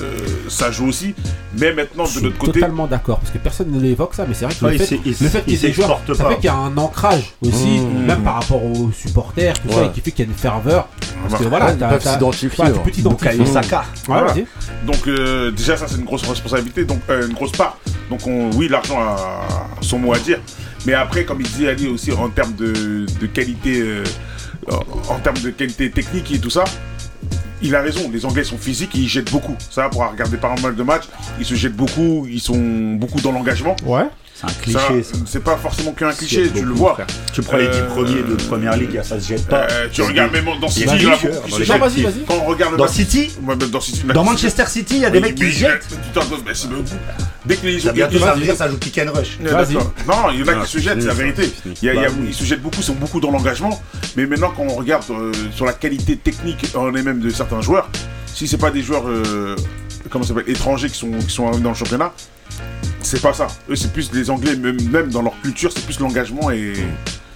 [0.50, 1.14] ça joue aussi.
[1.58, 4.44] Mais maintenant de l'autre côté, totalement d'accord parce que personne ne l'évoque ça, mais c'est
[4.46, 6.76] vrai que Ouais, le fait, il le fait joueurs, ça fait qu'il y a un
[6.78, 8.06] ancrage aussi, Mmh.
[8.06, 10.90] même par rapport aux supporters, tout ça, et qui fait qu'il y a une ferveur.
[11.30, 12.64] Parce que Ouais, voilà, t'as- t'as- s'identifier.
[12.66, 13.46] ouais, tu peux t'identifier.
[14.08, 14.34] Voilà.
[14.86, 17.78] donc euh, déjà ça c'est une grosse responsabilité, donc euh, une grosse part.
[18.10, 19.48] Donc on, oui l'argent a
[19.82, 20.40] son mot à dire.
[20.86, 24.04] Mais après comme il disait Ali aussi en termes de, de qualité, euh,
[25.10, 26.64] en termes de qualité technique et tout ça.
[27.62, 29.56] Il a raison, les Anglais sont physiques ils jettent beaucoup.
[29.70, 31.06] Ça, pour regarder pas mal de matchs,
[31.40, 33.76] ils se jettent beaucoup, ils sont beaucoup dans l'engagement.
[33.86, 34.06] Ouais.
[34.36, 35.04] C'est un cliché.
[35.04, 35.18] ça.
[35.26, 36.96] C'est pas forcément qu'un cliché, tu le vois.
[36.96, 37.08] frère.
[37.34, 39.66] Tu prends les 10 Euh, premiers de première ligue, ça se jette pas.
[39.72, 41.06] Euh, tu regardes même dans City, les.
[41.06, 42.26] Non, vas-y, vas-y.
[42.28, 43.32] Quand on regarde le Dans City,
[43.72, 45.88] dans City, dans Manchester City, il y a des mecs qui se jettent.
[47.46, 47.56] Dès
[47.94, 49.40] bientôt, ça veut dire ça joue kick and rush.
[49.42, 51.52] Non, il y en a qui se jettent, c'est la vérité.
[51.82, 53.82] Ils se jettent beaucoup, ils sont beaucoup dans l'engagement.
[54.18, 57.90] Mais maintenant, quand on regarde euh, sur la qualité technique en elle-même de certains joueurs,
[58.34, 59.06] si c'est pas des joueurs
[60.10, 62.12] comment ça s'appelle, étrangers qui sont, qui sont dans le championnat,
[63.06, 63.48] c'est pas ça.
[63.70, 66.74] Eux, c'est plus les Anglais, même, même dans leur culture, c'est plus l'engagement et.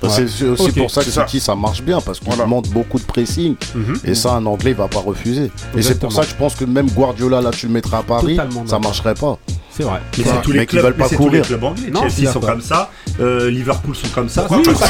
[0.08, 1.28] C'est c'est aussi pour ça que ça.
[1.28, 2.46] City ça marche bien parce qu'il Voilà.
[2.46, 4.00] demande beaucoup de pressing Mhm.
[4.06, 5.52] et ça un anglais va pas refuser.
[5.76, 8.04] Et c'est pour ça que je pense que même Guardiola là tu le mettrais à
[8.04, 9.38] Paris, Totalement ça marcherait pas.
[9.72, 10.00] C'est vrai.
[10.18, 11.90] Mais c'est tous les clubs, mais tous les clubs anglais.
[11.92, 14.48] Non, Chelsea sont comme ça, euh, Liverpool sont comme ça.
[14.50, 14.90] Oui, parce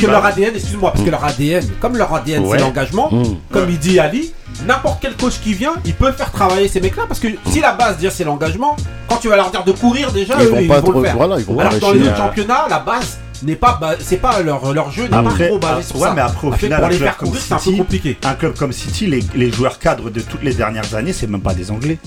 [0.00, 3.22] que leur ADN, excuse-moi, parce que leur ADN, comme leur ADN, c'est l'engagement, Mm.
[3.50, 4.30] comme il dit Ali,
[4.66, 7.72] n'importe quel coach qui vient, il peut faire travailler ces mecs-là, parce que si la
[7.72, 8.76] base dire c'est l'engagement,
[9.08, 11.04] quand tu vas leur dire de courir déjà, Ils eux, vont ils pas vont le
[11.04, 11.16] faire.
[11.16, 14.72] voilà, ils vont Alors dans les autres championnats, la base n'est pas, c'est pas leur,
[14.72, 16.14] leur jeu n'est pas trop basé sur ouais, ça.
[16.14, 18.16] mais après, au final, pour les faire courir, c'est un peu compliqué.
[18.24, 21.40] Un club comme City, les, les joueurs cadres de toutes les dernières années, c'est même
[21.42, 21.98] pas des Anglais.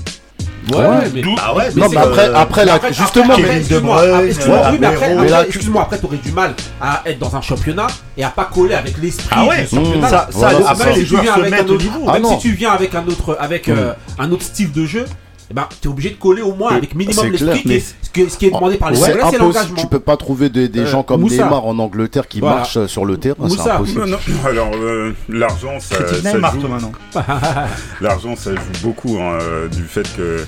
[0.74, 1.22] Ouais, mais.
[1.42, 4.26] Ah ouais, Non, c'est mais après, euh, après, la- Après, justement, après, mais- excuse-moi, après,
[4.28, 7.42] excuse-moi, oui, mais après, après, Mais excuse-moi, après, t'aurais du mal à être dans un
[7.42, 10.10] championnat et à pas coller avec l'esprit Ah ouais, du championnat.
[10.10, 10.94] ça, ça, c'est après, ça.
[11.00, 12.06] si tu viens avec un autre- niveau.
[12.08, 12.40] Ah Même non.
[12.40, 15.06] si tu viens avec un autre, avec euh, un autre style de jeu,
[15.50, 18.30] eh ben, t'es obligé de coller au moins avec minimum l'esprit clair, mais- ce, que-
[18.30, 19.76] ce qui est demandé par les Anglais, c'est l'engagement.
[19.78, 21.44] Tu peux pas trouver des, des Euh, gens comme Moussa.
[21.44, 22.58] Neymar en Angleterre qui Voilà.
[22.58, 23.76] marchent sur le terrain, c'est Moussa.
[23.76, 24.02] impossible.
[24.06, 24.18] Non, non,
[24.50, 26.72] alors euh, l'argent, ça, ça joue.
[28.02, 30.46] L'argent, ça joue beaucoup hein, euh, du fait que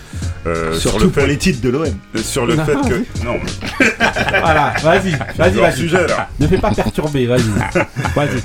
[0.47, 1.85] euh, sur le pour fait, les titres de l'OM.
[2.23, 3.35] sur le fait que non,
[4.41, 5.77] Voilà, vas-y, vas-y, vas-y.
[5.77, 6.29] sujet là.
[6.39, 7.41] Ne fais pas perturber, vas-y.
[8.15, 8.41] Vas-y.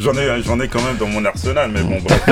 [0.00, 2.22] J'en ai, j'en ai quand même dans mon arsenal, mais bon, bref.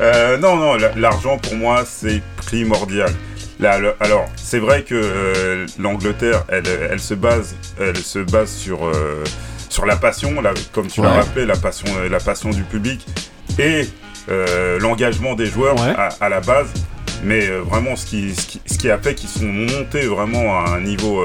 [0.00, 3.12] Euh, non, non, la- l'argent pour moi c'est primordial.
[3.58, 8.50] Là, le- alors, c'est vrai que euh, l'Angleterre, elle, elle se base, elle se base
[8.50, 9.22] sur euh,
[9.68, 13.06] sur la passion, là, comme tu l'as rappelé, la passion, la passion du public
[13.58, 13.86] et
[14.30, 15.94] euh, l'engagement des joueurs Ouais.
[15.96, 16.68] à, à la base.
[17.22, 20.70] Mais vraiment, ce qui, ce, qui, ce qui a fait qu'ils sont montés vraiment à
[20.76, 21.22] un niveau,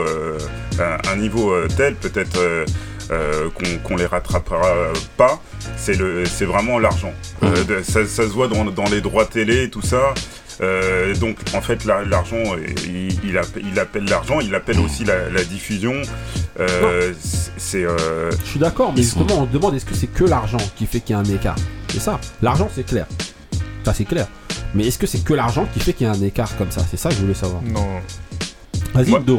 [1.09, 2.37] un, niveau tel, peut-être
[3.55, 5.39] qu'on qu'on les rattrapera pas,
[5.77, 7.13] c'est le, c'est vraiment l'argent.
[7.43, 10.13] Euh, ça, ça se voit dans, dans les droits télé et tout ça.
[10.61, 14.79] Euh, donc en fait la- l'argent euh, il, il appelle, il appelle l'argent il appelle
[14.79, 15.91] aussi la, la diffusion
[16.61, 17.11] Euh,
[17.57, 20.57] c'est euh, Je suis d'accord, mais justement, on se demande est-ce que c'est que l'argent
[20.77, 21.57] qui fait qu'il y a un écart?
[21.89, 22.21] C'est ça.
[22.41, 23.05] L'argent, c'est clair.
[23.83, 24.27] Ça, c'est clair.
[24.73, 26.81] Mais est-ce que c'est que l'argent qui fait qu'il y a un écart comme ça?
[26.89, 27.61] C'est ça que je voulais savoir.
[27.63, 27.99] Non.
[28.95, 29.23] Vas-y.
[29.23, 29.37] Do.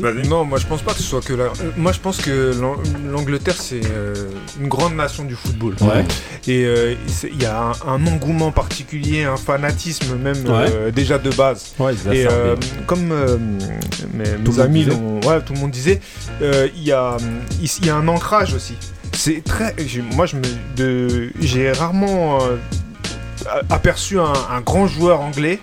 [0.00, 1.44] Vas-y Non, moi je pense pas que ce soit que la.
[1.44, 2.76] euh, Moi je pense que l'An-
[3.10, 4.14] l'Angleterre c'est euh,
[4.60, 5.74] une grande nation du football.
[5.80, 6.04] Ouais.
[6.48, 11.30] Et euh, il y a un, un engouement particulier, un fanatisme même euh, déjà de
[11.30, 11.74] base.
[11.78, 13.38] Ouais, Et euh, comme euh,
[14.14, 14.86] mes, Tout mes le monde amis,
[15.26, 16.00] ouais, tout le monde disait,
[16.42, 17.16] euh, il y, a,
[17.60, 18.76] il y a un ancrage aussi.
[19.14, 19.74] C'est très.
[19.86, 20.42] j'ai- Moi, je me,
[20.76, 22.56] de, j'ai rarement euh,
[23.46, 25.60] a- aperçu un, un grand joueur anglais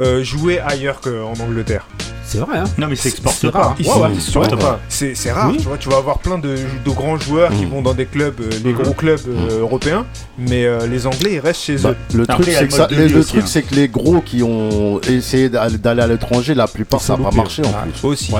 [0.00, 1.86] euh, jouer ailleurs qu'en Angleterre.
[2.28, 3.74] C'est vrai, hein Non, mais c'est C'est exporte rare.
[3.74, 3.76] pas.
[3.78, 4.48] Ici, Ouais, ouais, ils ouais.
[4.56, 4.80] pas.
[4.88, 5.58] C'est c'est rare, Oui.
[5.58, 5.78] tu vois.
[5.78, 7.70] Tu vas avoir plein de, de grands joueurs qui Mm.
[7.70, 8.82] vont dans des clubs, euh, les Mhm.
[8.82, 10.04] gros clubs euh, européens,
[10.36, 11.96] mais euh, les Anglais ils restent chez Bah, eux.
[12.16, 13.42] le truc, c'est que, ça- le, le aussi, hein.
[13.46, 17.36] c'est que les gros qui ont essayé d'aller à l'étranger, la plupart, ça n'a pas
[17.36, 17.74] marché en Ouais.
[18.00, 18.08] plus.
[18.08, 18.32] Aussi.
[18.32, 18.36] Mm.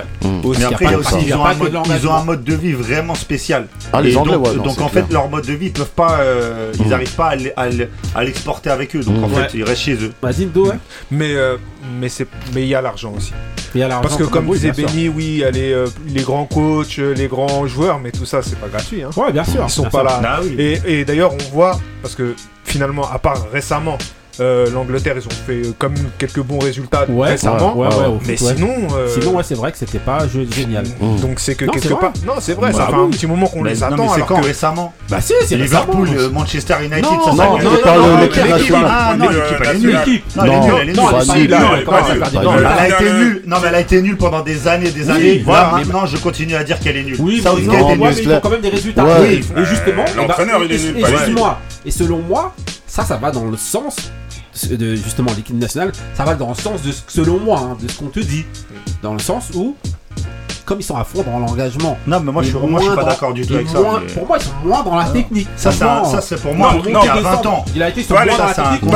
[0.59, 1.35] Mais après, ils
[2.07, 3.69] ont, un mode, de vie vraiment spécial.
[3.93, 6.19] Ah, les Anglais, donc, ouais, donc en fait, leur mode de vie, ils peuvent pas,
[6.79, 6.89] ils Mm.
[6.89, 7.35] n'arrivent pas
[8.15, 9.03] à l'exporter avec eux.
[9.05, 9.35] Donc en Mm.
[9.35, 10.13] fait, ils restent chez eux.
[10.21, 10.75] Vas-y, Do, ouais.
[11.13, 11.57] Mais euh,
[12.01, 13.33] mais c'est mais il y a l'argent aussi.
[14.03, 14.73] Parce que comme disait.
[14.73, 18.11] Benny, oui, il y a les, euh, les grands coachs, euh, les grands joueurs, mais
[18.11, 19.03] tout ça c'est pas gratuit.
[19.03, 19.11] Hein.
[19.17, 19.63] Ouais, bien sûr.
[19.67, 20.21] Ils sont bien pas sûr.
[20.23, 20.37] là.
[20.37, 20.55] Ah oui.
[20.59, 22.35] Et, et d'ailleurs, on voit, parce que
[22.65, 23.99] finalement, à part récemment,
[24.41, 27.77] euh, l'Angleterre, ils ont fait euh, comme quelques bons résultats Ouais, récemment.
[27.77, 30.85] ouais, ouais, au Mais sinon, euh, Sinon, ouais, c'est vrai que c'était pas jeu- génial.
[31.01, 31.17] Mm.
[31.21, 32.13] donc c'est que Non, quelque c'est part.
[32.27, 33.07] Non, c'est vrai, ça Bah fait oui.
[33.07, 33.97] un petit moment qu'on les non, attend.
[34.07, 34.93] mais alors quand que- récemment?
[35.09, 36.23] Bah si, c'est Liverpool, récemment.
[36.29, 38.91] euh, Manchester United, Non, ça non, l'équipe l'équipe, nationale.
[38.91, 39.93] Ah non, L'équipe elle est nulle.
[40.37, 41.03] Non, elle est Non, nulle, non,
[42.43, 43.43] Non, a été nulle.
[43.47, 45.43] Non, mais elle a été nulle pendant des années, des années.
[45.45, 47.17] voilà, maintenant, je continue à dire qu'elle est nulle.
[47.19, 49.05] Oui, Ça mais non, ils font quand même des résultats.
[49.25, 51.05] Et justement, eh ben, l'entraîneur, il est nul,
[51.85, 52.55] et selon moi,
[52.87, 53.97] ça, ça va dans le sens
[54.65, 57.89] de justement l'équipe nationale, ça va dans le sens de ce, selon moi, hein, de
[57.89, 58.45] ce qu'on te dit,
[59.03, 59.77] dans le sens où,
[60.67, 61.97] comme ils sont à fond dans l'engagement.
[62.07, 63.79] Non, mais moi, je, moi, suis pas d'accord du tout avec ça.
[64.15, 65.49] Pour moi, ils sont moins dans la technique.
[65.57, 66.75] Ça, ça, c'est pour moi.
[66.75, 67.65] Non, il y a 20 ans.
[67.75, 68.91] Il a été sur ouais, ça, dans la technique.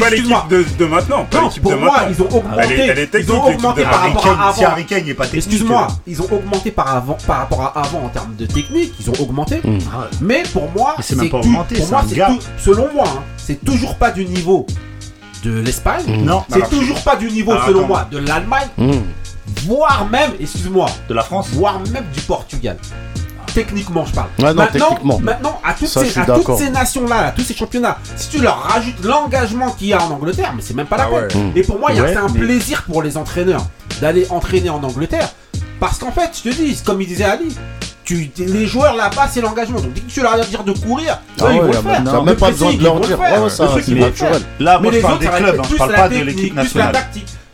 [0.00, 1.26] Pas l'équipe de, de maintenant.
[1.32, 2.74] Non, pour moi, ils ont augmenté.
[2.78, 4.52] Elle ils ont augmenté par rapport à avant.
[4.52, 5.46] Si Harry Kane n'est pas technique.
[5.46, 8.94] Excuse-moi, ils ont augmenté par, rapport à avant en termes de technique.
[9.00, 9.60] Ils ont augmenté.
[9.64, 9.78] Hmm.
[9.94, 11.76] Ah, mais pour moi, c'est même pas augmenté.
[11.88, 12.02] Moi,
[12.58, 14.66] selon moi, hein, c'est toujours pas du niveau
[15.44, 16.04] de l'Espagne.
[16.06, 16.24] Hmm.
[16.24, 18.68] Non, c'est toujours pas du niveau, selon moi, de l'Allemagne.
[18.76, 19.02] Hmm
[19.64, 22.76] voire même, excuse-moi, de la France, voire même du Portugal.
[23.54, 24.28] Techniquement, je parle.
[24.38, 28.42] Maintenant, maintenant, à toutes ces, à toutes ces nations-là, à tous ces championnats, si tu
[28.42, 31.52] leur rajoutes l'engagement qu'il y a en Angleterre, mais c'est même pas la ah peine.
[31.56, 33.66] Et pour moi, c'est un plaisir pour les entraîneurs
[34.00, 35.30] d'aller entraîner en Angleterre.
[35.80, 37.54] Parce qu'en fait, je te dis, comme il disait Ali,
[38.04, 39.80] tu, les joueurs là-bas, c'est l'engagement.
[39.80, 42.02] Donc dès que tu leur dire de courir, ah ils vont le faire.
[42.02, 43.18] Non, même pas besoin de leur dire.
[43.18, 44.42] Le ah ouais, le c'est naturel.
[44.60, 45.74] Là, moi, je parle des clubs, hein.
[45.76, 46.94] parle pas de l'équipe nationale.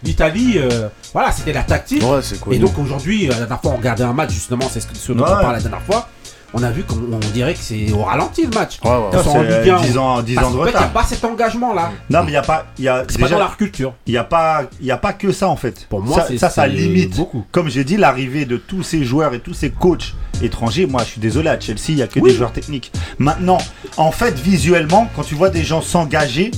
[0.03, 0.55] L'Italie.
[0.59, 2.03] Euh, voilà, c'était la tactique.
[2.51, 5.13] Et donc aujourd'hui, euh, la dernière fois, on regardait un match, justement, c'est ce, que,
[5.13, 6.09] dont on parlait la dernière fois.
[6.55, 8.79] On a vu qu'on dirait que c'est au ralenti le match.
[8.85, 9.65] Ouais, ouais.
[9.65, 10.83] Ils 10 euh, ans, 10 ans de en fait, retard.
[10.83, 11.91] Il n'y a pas cet engagement là.
[12.11, 12.67] Non, mais il n'y a pas.
[12.77, 13.95] C'est pas dans leur culture.
[14.07, 15.87] Il n'y a, pas, que ça en fait.
[15.89, 17.17] Pour moi, ça, ça, limite.
[17.17, 17.47] Beaucoup.
[17.53, 21.11] Comme j'ai dit, l'arrivée de tous ces joueurs et tous ces coachs étrangers, moi je
[21.13, 22.93] suis désolé, à Chelsea, il n'y a que des joueurs techniques.
[23.19, 23.59] Maintenant,
[23.97, 26.51] en fait, visuellement, quand tu vois des gens s'engager,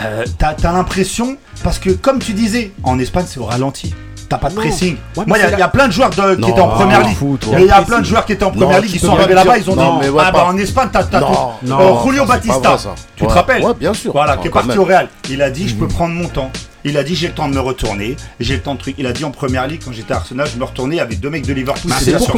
[0.00, 3.94] euh, t'as l'impression, parce que comme tu disais, en Espagne c'est au ralenti.
[4.28, 4.96] T'as pas de pressing.
[5.14, 7.18] Moi, il y, y, a plein de joueurs qui étaient en première ligue.
[7.52, 9.58] Il y a plein de joueurs qui étaient en première ligue, qui sont arrivés là-bas,
[9.58, 11.26] ils ont dit Ah bah en Espagne, t'as tout.
[11.70, 12.76] Oh, Julio Batista,
[13.16, 14.12] tu te rappelles Ouais, bien sûr.
[14.12, 15.08] Voilà, qui est parti au Real.
[15.28, 16.50] Il a dit Je peux prendre mon temps.
[16.84, 18.96] Il a dit j'ai le temps de me retourner, j'ai le temps de truc.
[18.98, 21.30] Il a dit en première ligue quand j'étais à Arsenal, je me retournais avec deux
[21.30, 21.90] mecs de Liverpool.
[21.90, 22.28] Bah, c'est pour.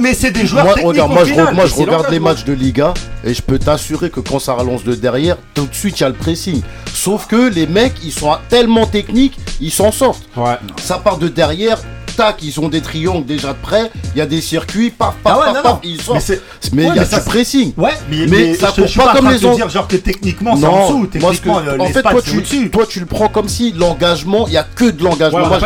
[0.00, 1.46] Mais c'est des joueurs moi, techniques regarde, moi, au final.
[1.50, 4.54] Je, moi je regarde les matchs de Liga et je peux t'assurer que quand ça
[4.54, 6.62] relance de derrière, tout de suite il y a le pressing.
[6.92, 10.28] Sauf que les mecs ils sont tellement techniques, ils s'en sortent.
[10.36, 10.56] Ouais.
[10.80, 11.78] Ça part de derrière,
[12.14, 15.38] tac, ils ont des triangles déjà de près, il y a des circuits, paf, paf,
[15.40, 16.32] ah paf, paf, ils sortent.
[16.72, 17.72] Mais il y a ça pressing.
[17.76, 19.56] Ouais, mais, mais ça court pas, pas comme les autres.
[19.56, 23.48] dire genre que techniquement c'est en dessous, techniquement En fait, toi tu, le prends comme
[23.48, 25.58] si l'engagement, il y a que de l'engagement.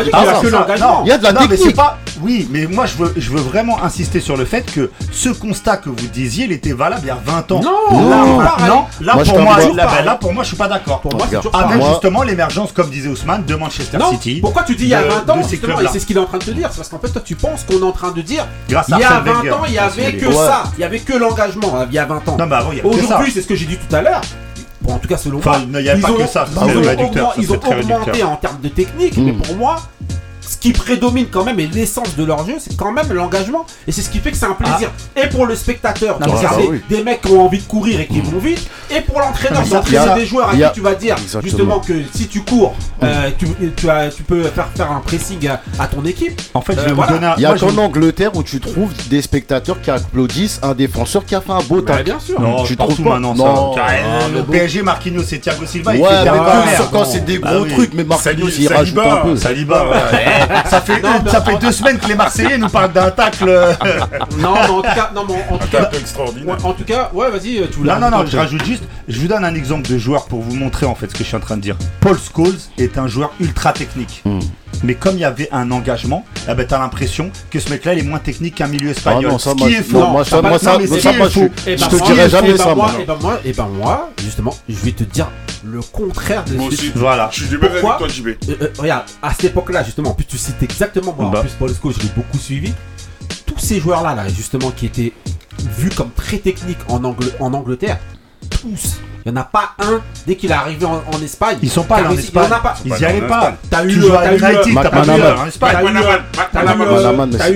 [1.03, 1.75] Il y a de la technique.
[2.21, 5.77] Oui, mais moi je veux, je veux vraiment insister sur le fait que ce constat
[5.77, 7.61] que vous disiez, il était valable il y a 20 ans.
[7.61, 8.85] Non, là, non, non.
[9.01, 11.01] Là, pour moi, là, là, pour moi, je suis pas d'accord.
[11.01, 13.97] Pour moi, c'est Avec justement l'émergence, comme disait Ousmane, de Manchester.
[14.11, 14.39] City.
[14.41, 16.25] Pourquoi tu dis il y a 20 ans, justement, et c'est ce qu'il est en
[16.25, 16.69] train de te dire.
[16.71, 18.47] C'est parce qu'en fait, toi, tu penses qu'on est en train de dire.
[18.69, 20.63] Grâce il y a 20 ans, il y avait que ça.
[20.77, 21.79] Il y avait que l'engagement.
[21.79, 22.37] Hein, il y a 20 ans.
[22.37, 24.21] Non, mais avant, il Aujourd'hui, c'est ce que j'ai dit tout à l'heure.
[24.81, 25.57] Bon, en tout cas, selon moi.
[25.63, 26.45] il n'y a pas que ça.
[27.37, 29.41] Ils, ont, augmenté, ont en termes de technique, mais hmm.
[29.41, 29.81] pour moi,
[30.65, 33.67] qui prédomine quand même et l'essence de leur jeu, c'est quand même l'engagement.
[33.87, 34.89] Et c'est ce qui fait que c'est un plaisir.
[35.15, 35.23] Ah.
[35.23, 36.25] Et pour le spectateur, de
[36.67, 36.81] oui.
[36.89, 38.23] des mecs qui ont envie de courir et qui mmh.
[38.23, 38.67] vont vite.
[38.89, 41.41] Et pour l'entraîneur, d'entraîner des joueurs à qui tu vas dire Exactement.
[41.43, 43.03] justement que si tu cours, mmh.
[43.03, 46.41] euh, tu, tu, as, tu, peux faire, faire un pressing à, à, ton équipe.
[46.55, 47.33] En fait, euh, voilà.
[47.33, 47.35] un...
[47.37, 51.35] Il y a qu'en Angleterre où tu trouves des spectateurs qui applaudissent un défenseur qui
[51.35, 52.05] a fait un beau tacle.
[52.05, 52.41] Bien sûr.
[52.41, 53.35] Non, tu trouves pas maintenant.
[53.35, 53.75] Non.
[53.77, 55.91] Ah, ah, le PSG, Marquinhos, c'est Thiago Silva.
[55.91, 59.35] Ouais, mais quand c'est des gros trucs, mais Marquinhos, il rajoute un peu.
[59.35, 63.45] Saliba, eh, ça fait, deux semaines que les Marseillais nous parlent d'un tacle.
[64.37, 66.57] non, en tout cas, non, en, tout cas, extraordinaire.
[66.63, 69.27] En tout cas, ouais, vas-y, euh, tu Non, non, non, je rajoute juste, je vous
[69.27, 71.41] donne un exemple de joueur pour vous montrer en fait ce que je suis en
[71.41, 71.77] train de dire.
[71.99, 74.21] Paul Scholes est un joueur ultra technique.
[74.25, 74.39] Hmm
[74.83, 77.99] mais comme il y avait un engagement, eh ben, t'as l'impression que ce mec-là, il
[77.99, 79.37] est moins technique qu'un milieu ah espagnol.
[79.57, 79.99] Qui est faux.
[79.99, 82.57] Non, moi, ça, moi, ça, ça, je, eh je ben, te moi, dirais jamais et
[82.57, 82.75] ça.
[82.75, 85.29] Bah, moi, et ben moi, justement, je vais te dire
[85.63, 87.29] le contraire de moi aussi, Voilà.
[87.31, 88.27] Je suis du même avec toi, JB.
[88.27, 91.27] Euh, euh, regarde, à cette époque-là, justement, en plus, tu cites exactement moi.
[91.27, 91.41] En bah.
[91.41, 92.73] plus, Paul Sco, je l'ai beaucoup suivi.
[93.45, 95.13] Tous ces joueurs-là, là, justement, qui étaient
[95.77, 97.99] vus comme très techniques en Angleterre,
[98.49, 101.57] tous il n'y en a pas un dès qu'il est arrivé en, en Espagne.
[101.63, 102.47] Ils sont pas allés en Espagne.
[102.85, 103.55] Ils n'y allaient pas.
[103.71, 105.77] T'as eu Haïti, t'as pas eu en Espagne.
[106.53, 107.33] T'as eu Manaman.
[107.33, 107.51] Euh, euh,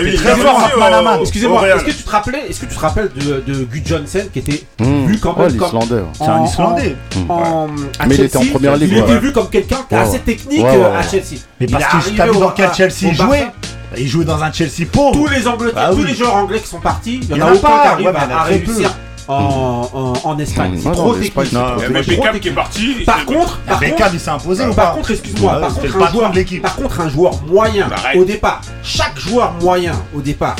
[0.00, 0.70] il est très fort.
[0.78, 4.22] Oh, Excusez-moi, est-ce que tu te rappelais Est-ce que tu te rappelles de Guy Johnson
[4.32, 5.04] qui était hmm.
[5.06, 5.68] vu quand même comme.
[5.74, 5.80] Oh,
[6.14, 6.96] c'est un Islandais.
[7.14, 7.26] Hmm.
[8.08, 8.92] Mais il était en première ligue.
[8.92, 11.36] Il était vu comme quelqu'un assez technique à Chelsea.
[11.60, 13.48] Mais parce que t'as vu dans quel Chelsea jouait
[13.98, 15.12] il jouait dans un Chelsea pauvre.
[15.12, 17.56] Tous les Anglais, bah tous les joueurs anglais qui sont partis, il n'y en, a,
[17.56, 18.88] pas qui arrivent à réussir
[19.30, 20.78] en, Espagne.
[20.82, 22.20] C'est trop technique.
[22.32, 22.94] mais qui est parti.
[23.06, 23.60] Par contre,
[24.12, 26.32] il s'est imposé ou pas Par contre, excuse-moi, un joueur.
[26.62, 30.56] Par contre un joueur moyen bah, au départ, chaque joueur moyen au départ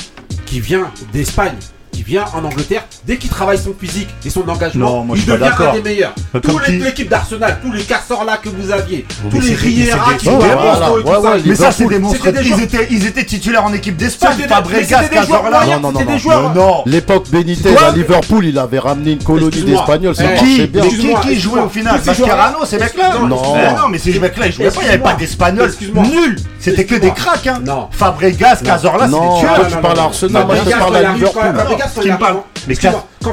[0.47, 1.57] qui vient d'Espagne
[2.01, 5.73] qui vient en Angleterre, dès qu'il travaille son physique et son engagement, il devient un
[5.75, 6.15] des meilleurs.
[6.33, 10.25] Tous Toute l'équipe d'Arsenal, tous les casseurs là que vous aviez, tous les Riera qui
[10.27, 10.57] jouaient
[11.45, 12.27] Mais ça, c'est des monstres.
[12.91, 15.79] Ils étaient titulaires en équipe d'Espagne, pas Bregas, Cazorla.
[15.81, 16.83] Non, non, non.
[16.87, 20.17] L'époque Benitez à Liverpool, il avait ramené une colonie d'Espagnols.
[20.17, 20.83] C'est qui bien.
[21.23, 22.01] Qui jouait au final?
[22.05, 23.19] Mascarano, ces mecs-là?
[23.19, 24.81] Non, mais ces mecs-là, ils jouaient pas.
[24.81, 25.73] Il n'y avait pas d'Espagnols.
[25.95, 26.37] Nul.
[26.59, 27.47] C'était que des cracks.
[27.47, 27.63] Hein.
[27.91, 29.69] Fabregas, Cazorla, c'est des tueurs.
[29.69, 30.47] Tu parles à Arsenal
[31.97, 32.37] l'équipe d'Espagne.
[32.67, 32.75] Mais,
[33.23, 33.33] c'est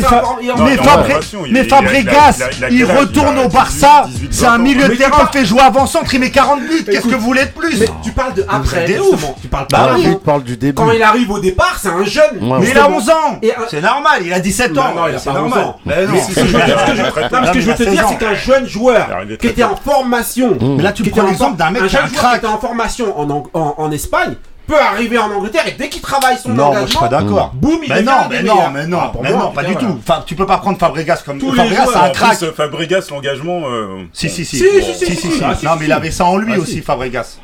[0.00, 1.76] Fa- un for- il en- mais, il est en Fabre- formation, il- mais il a-
[1.76, 3.52] Fabregas, il a- il a- il a il quel âge retourne Il a au 18,
[3.54, 4.04] Barça.
[4.06, 6.30] 18, C'est un 20 milieu de Mais terrain, tu il fait jouer avant-centre, il met
[6.30, 6.84] 40 buts.
[6.84, 9.36] Qu'est-ce que vous voulez de plus Mais tu parles de après, justement.
[9.40, 9.98] Tu parles Bah pas.
[9.98, 10.74] Il parle du début.
[10.74, 12.24] Quand il arrive au départ, c'est un jeune.
[12.40, 12.96] Ouais, Mais il a justement.
[12.96, 13.14] 11 ans.
[13.42, 14.94] Un- C'est normal, il a 17 Non, ans.
[14.94, 15.64] non, il a C'est pas 11 normal.
[15.64, 15.76] ans.
[15.84, 16.12] Mais non.
[16.12, 19.08] Mais ce que je veux mais te dire, 16 c'est qu'un jeune joueur
[19.40, 20.56] qui était en formation.
[20.60, 22.58] Mais là, tu qui prends en l'exemple d'un mec un qui un qui était en
[22.58, 24.34] formation en, en, en Espagne
[24.66, 27.08] peut arriver en Angleterre et dès qu'il travaille son Non, moi je engagement, suis pas
[27.22, 27.50] d'accord.
[27.54, 29.76] boum, il Mais non, mais non, mais non, Ah, pour mais moi, non, pas du
[29.76, 29.98] tout.
[29.98, 32.38] Enfin, tu peux pas prendre Fabregas comme Tous Fabregas, c'est un crack.
[32.38, 33.62] plus, Fabregas, l'engagement.
[33.68, 34.58] euh, Si, si, si.
[34.58, 36.72] Si, si, si, si, ah, si, Non, mais il avait ça en lui Ah, aussi,
[36.72, 36.82] si.
[36.82, 37.38] Fabregas.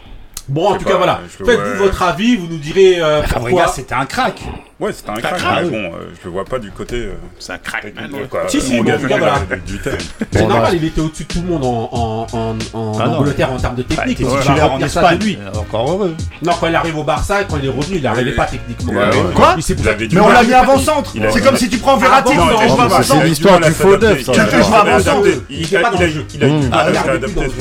[0.49, 1.21] Bon, en tout cas, voilà.
[1.29, 1.77] Faites-vous ouais.
[1.77, 4.41] votre avis, vous nous direz euh, Fabregas, c'était un crack.
[4.81, 5.37] Ouais, c'était un crack.
[5.37, 6.97] crack, mais bon, euh, je le vois pas du côté.
[6.97, 8.09] euh, C'est un crack, man.
[8.09, 8.41] technique, quoi.
[8.49, 8.97] Si, si, bon, voilà.
[9.67, 9.97] du- terrain.
[10.33, 13.53] C'est normal, il était au-dessus de tout le monde en, en, en, en Ah Angleterre
[13.53, 14.21] en termes de Bah, il technique.
[14.21, 15.19] il va titulaire en Espagne.
[15.19, 15.39] de lui.
[15.55, 16.15] Encore heureux.
[16.43, 18.93] Non, quand il arrive au Barça, quand il est revenu, il n'arrivait pas techniquement.
[18.95, 19.33] Ouais, ouais.
[19.35, 21.13] Quoi Il s'est Il avait du Mais on l'a mis avant-centre.
[21.31, 23.25] C'est comme si tu prends Verratti, Ah tu mais c'est centre.
[23.25, 24.25] l'histoire du du faux neuf.
[24.25, 25.27] Tu le fais jouer Il a avant centre.
[25.27, 25.39] adapté.
[25.51, 26.27] Il a- pas dans le jeu.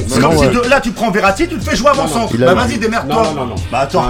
[0.08, 2.14] C'est comme si là tu prends Verratti, tu le fais jouer avant Non, non.
[2.22, 2.32] centre.
[2.36, 3.16] Il a- Bah vas-y, démerde-toi.
[3.24, 3.56] Non, non, non, non.
[3.72, 4.10] Bah attends.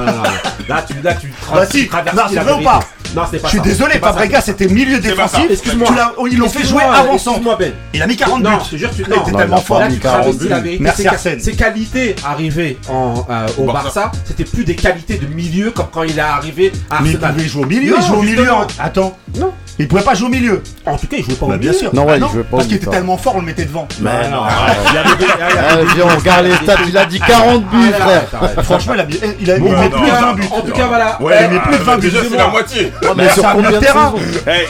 [0.70, 1.80] Là, tu, là, tu, Bah si.
[1.82, 2.80] tu traverses Non, c'est vrai ou pas
[3.16, 3.64] Non, c'est pas Je suis ça.
[3.64, 4.14] désolé, C'est pas ça.
[4.14, 5.45] Fabregas c'était milieu défensif.
[5.49, 5.88] Excuse-moi.
[5.88, 7.38] Tu l'as- Ils l'ont fait jouer Excuse-moi, avant centre.
[7.38, 7.74] Excuse-moi, Ben.
[7.93, 8.49] Il a mis 40 buts.
[8.49, 9.22] Non, je te jure, tu Il non.
[9.22, 9.80] était Non, tellement il a fort.
[9.80, 10.49] Là, mis tu 40 travestis buts.
[10.49, 10.84] la vérité.
[10.84, 11.39] Merci, Arsène.
[11.39, 13.84] Ses qualités arrivées en, euh, au Barça.
[13.84, 17.16] Barça, c'était plus des qualités de milieu comme quand il est arrivé à Mais il
[17.16, 17.34] Arsenal.
[17.36, 17.91] pouvait jouer au milieu.
[17.91, 18.38] Non, Il jouait au milieu.
[18.38, 18.68] justement.
[18.80, 19.18] Attends.
[19.38, 19.51] Non.
[19.82, 20.62] Il pouvait pas jouer au milieu.
[20.86, 21.70] En tout cas, il jouait pas au Bah milieu.
[21.72, 21.95] bien sûr.
[21.95, 23.64] Non, ouais, Ah il jouait pas au Parce qu'il était tellement fort, on le mettait
[23.64, 23.88] devant.
[24.01, 24.41] Mais non,
[24.89, 26.97] il y avait des- il y avait Ah, des- viens, on regarde les stats, il
[26.97, 28.24] a dit 40 buts, Arrête, frère.
[28.43, 28.62] arrête.
[28.64, 30.34] Franchement, il a mis, il a plus non, de non, 20 non.
[30.34, 30.43] buts.
[30.51, 31.22] En tout cas, voilà.
[31.22, 32.91] Ouais, mais plus de 20 Déjà, c'est la moitié.
[33.16, 34.14] Mais sur combien de terrain.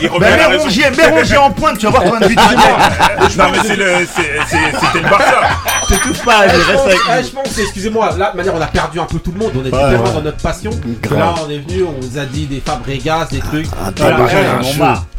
[0.01, 0.25] il revient.
[0.49, 3.43] Mérongier, Mérongier en pointe, tu vas voir combien de buts il met.
[3.43, 5.41] Non, mais c'est le- c'était le Barça.
[5.87, 7.23] T'étouffes pas, allez, je reste pense- avec eh, nous.
[7.23, 9.51] je pense, excusez-moi, là, de manière, on a perdu un peu tout le monde.
[9.55, 9.97] On était ouais.
[10.13, 10.69] dans notre passion.
[11.11, 13.67] Là, on est venu, on vous a dit des Fabregas, des trucs.
[13.75, 13.91] Ah.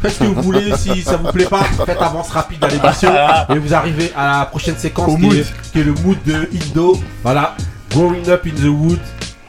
[0.01, 3.11] Faites ce que vous voulez, si ça vous plaît pas, faites avance rapide à l'émission
[3.53, 6.97] et vous arrivez à la prochaine séquence qui est, qui est le mood de Indo.
[7.23, 7.55] Voilà,
[7.91, 8.99] Growing Up in the Wood.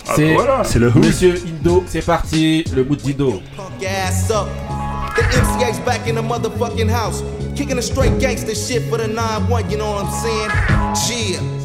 [0.05, 0.65] C'est voilà.
[0.65, 1.05] C'est le hood.
[1.05, 3.41] Monsieur Indo, c'est parti, le mood d'Indo.
[3.87, 4.49] ass up.
[5.15, 7.23] The MCA's back in the motherfucking house.
[7.55, 10.51] Kicking a straight gangster shit for the 9-1, you know what I'm saying?
[11.35, 11.62] Yeah.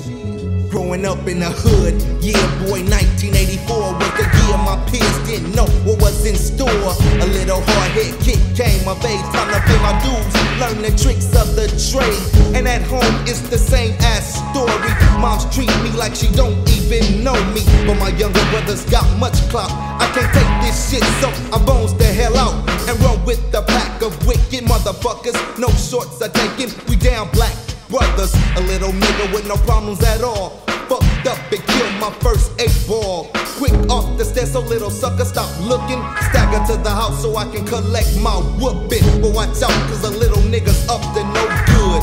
[0.78, 5.66] Growing up in the hood, yeah, boy, 1984 was the year my peers didn't know
[5.82, 6.70] what was in store.
[6.70, 10.30] A little hard hit kick came of age, time to pay my dues,
[10.62, 12.22] learn the tricks of the trade.
[12.54, 14.94] And at home, it's the same ass story.
[15.18, 19.42] Moms treat me like she don't even know me, but my younger brothers got much
[19.50, 19.74] clout.
[19.74, 22.54] I can't take this shit, so I bones the hell out
[22.86, 25.42] and run with the pack of wicked motherfuckers.
[25.58, 27.58] No shorts are taken, we down black
[27.90, 28.34] brothers.
[28.56, 30.62] A little nigga with no problems at all.
[30.88, 33.30] Fucked up and killed my first eight ball.
[33.58, 36.02] Quick off the stairs, so little sucker stop looking.
[36.30, 39.04] Stagger to the house so I can collect my whooping.
[39.22, 42.02] But watch out, cause a little nigga's up to no good.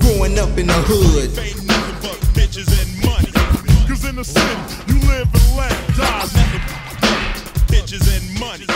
[0.00, 1.30] Growing up in the hood.
[1.38, 3.30] ain't nothing but bitches and money.
[3.86, 4.56] Cause in the city,
[4.88, 6.26] you live and let die.
[7.68, 8.66] Bitches and money.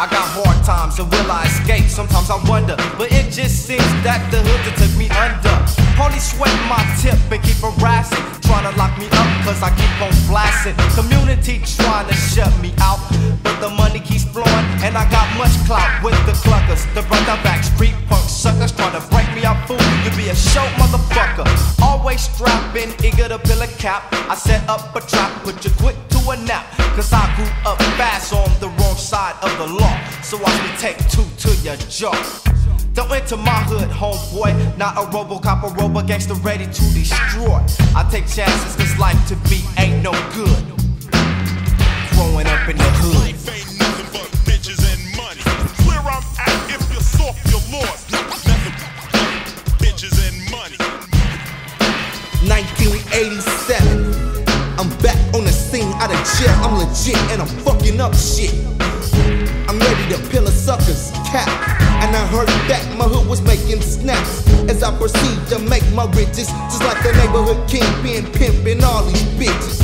[0.00, 1.84] I got hard times and will I escape?
[1.92, 5.52] Sometimes I wonder, but it just seems that the hood that took me under.
[6.00, 9.92] Only sweating my tip and keep harassing, trying to lock me up cause I keep
[10.00, 10.72] on blasting.
[10.96, 12.96] Community trying to shut me out,
[13.44, 16.88] but the money keeps flowing and I got much clout with the cluckers.
[16.96, 19.76] The brother back street punk suckers trying to break me up, fool.
[20.00, 21.44] You be a show motherfucker.
[21.84, 24.08] Always strapping, eager to fill a cap.
[24.32, 26.64] I set up a trap, put you quick to a nap.
[26.96, 29.89] Cause I grew up fast on the wrong side of the law.
[30.22, 32.14] So I can take two to your jaw.
[32.94, 34.76] Don't enter my hood, homeboy.
[34.76, 37.60] Not a robocop, a robo gangster ready to destroy.
[37.94, 40.64] I take chances cause life to me ain't no good.
[42.14, 43.14] Growing up in the hood.
[43.14, 45.42] Life ain't nothing but bitches and money.
[45.86, 48.10] Where I'm at, if you're soft, you're lost.
[48.10, 50.76] Nothing but bitches and money.
[52.46, 54.10] 1987.
[54.78, 56.54] I'm back on the scene out of jail.
[56.64, 58.54] I'm legit and I'm fucking up shit.
[59.80, 61.48] Ready to peel a sucker's cap.
[62.02, 66.04] And I heard that my hood was making snaps as I proceed to make my
[66.12, 66.48] riches.
[66.70, 69.80] Just like the neighborhood kingpin pimping all these bitches.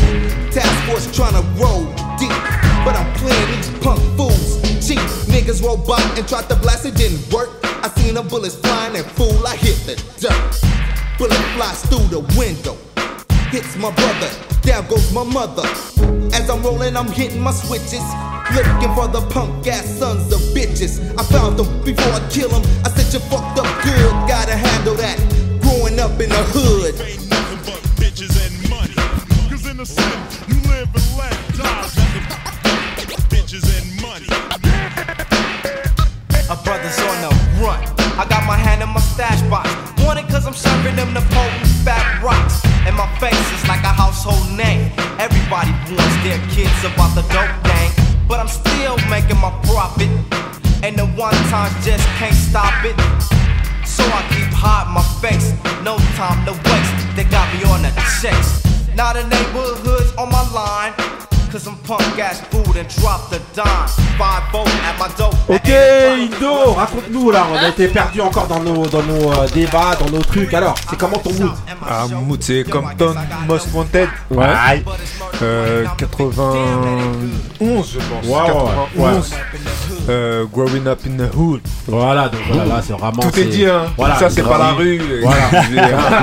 [0.53, 1.85] Task force trying to roll
[2.17, 2.37] deep,
[2.85, 5.03] but I'm playing these punk fools cheap.
[5.27, 7.51] Niggas roll by and tried to blast, it didn't work.
[7.65, 10.77] I seen the bullets flying and fool, I hit the dirt.
[11.19, 12.77] Bullet flies through the window.
[13.51, 14.31] Hits my brother,
[14.63, 15.67] down goes my mother.
[16.35, 18.05] As I'm rolling, I'm hitting my switches.
[18.55, 21.03] Looking for the punk ass sons of bitches.
[21.19, 22.63] I found them before I kill them.
[22.85, 25.19] I said, You fucked up good, gotta handle that.
[25.61, 26.95] Growing up in the hood.
[27.03, 28.95] Ain't nothing but bitches and money.
[29.51, 30.15] Cause in the city,
[30.47, 31.91] you live and let die.
[33.35, 34.31] bitches and money.
[36.47, 37.83] A brother's on the run.
[38.15, 39.69] I got my hand in my stash box.
[40.07, 42.63] Want it cause I'm serving them the potent fat rocks.
[42.87, 44.93] And my face is like a household name.
[45.19, 48.06] Everybody wants their kids about the dope gang.
[48.29, 50.11] But I'm still making my profit.
[50.83, 52.97] And the one time just can't stop it.
[53.87, 55.55] So I keep hiding my face.
[55.83, 57.17] No time to waste.
[57.17, 58.63] They got me on a chase.
[58.95, 60.93] Now the neighborhood's on my line.
[61.53, 63.89] Cause I'm punk ass food and drop the dime.
[64.19, 65.35] Five vote at my dope.
[65.49, 69.95] Ok, Indo, raconte-nous là, on a été perdu encore dans nos, dans nos euh, débats,
[69.99, 70.53] dans nos trucs.
[70.55, 71.53] Alors, c'est comment ton mood?
[71.89, 73.15] Ah, mood, c'est Compton
[73.47, 74.09] Most Wanted.
[74.31, 74.83] Ouais.
[75.43, 78.27] Euh, 91, je pense.
[78.27, 78.47] Ouais,
[78.97, 79.35] 91.
[80.09, 81.61] Euh, growing up in the hood.
[81.89, 83.23] Voilà, donc voilà, là, c'est vraiment.
[83.23, 83.87] Tout est dit, hein.
[83.97, 85.01] Voilà, Ça, c'est pas la rue.
[85.23, 85.51] Voilà.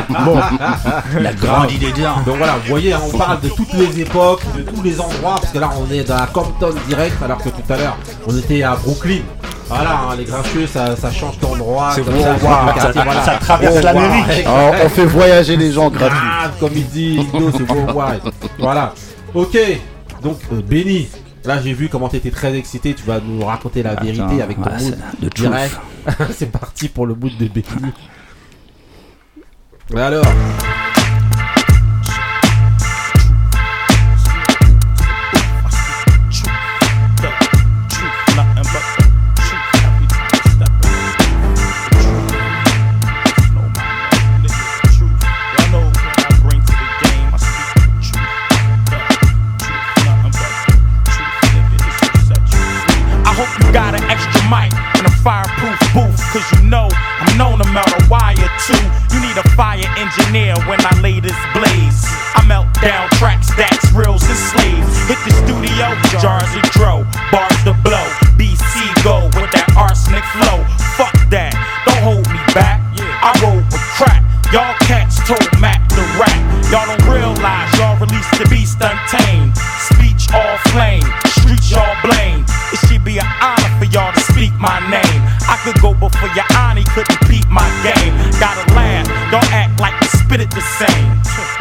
[0.26, 0.40] bon.
[1.20, 2.22] Il a grandi dedans.
[2.26, 5.13] Donc voilà, vous voyez, hein, on parle de toutes les époques, de tous les endroits,
[5.22, 7.98] parce que là, on est dans la Compton direct, alors que tout à l'heure,
[8.28, 9.22] on était à Brooklyn.
[9.68, 11.92] Voilà, hein, les grincheux, ça, ça change d'endroit.
[11.96, 12.18] C'est ça, wow.
[12.18, 13.24] le quartier, Ça- voilà.
[13.24, 13.94] ça traverse revoir.
[13.94, 14.48] l'Amérique.
[14.48, 16.18] On fait voyager les gens gratuits.
[16.22, 18.20] Ah, comme il dit, Indo, c'est beau, ouais.
[18.60, 18.94] Voilà.
[19.34, 19.58] Ok,
[20.22, 21.08] donc euh, Benny,
[21.44, 24.70] là j'ai vu comment t'étais très excité, tu vas nous raconter la vérité avec ton
[24.70, 25.76] mood de direct.
[26.32, 27.92] c'est parti pour le mood de Benny.
[29.96, 30.24] Alors,
[66.22, 68.08] jars of dro, bars to blow.
[68.38, 70.62] BC go with that arsenic flow.
[70.98, 71.54] Fuck that,
[71.86, 72.82] don't hold me back.
[73.24, 74.22] I roll with crack.
[74.52, 76.38] Y'all cats told Mac to rap.
[76.70, 79.58] Y'all don't realize y'all released the beast untamed.
[79.90, 82.46] Speech all flame, streets y'all blame.
[82.70, 85.22] It should be an honor for y'all to speak my name.
[85.50, 88.14] I could go before your auntie couldn't beat my game.
[88.38, 91.10] Gotta laugh, don't act like you spit it the same.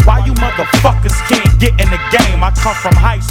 [0.05, 2.43] Why you motherfuckers can't get in the game?
[2.43, 3.22] I come from high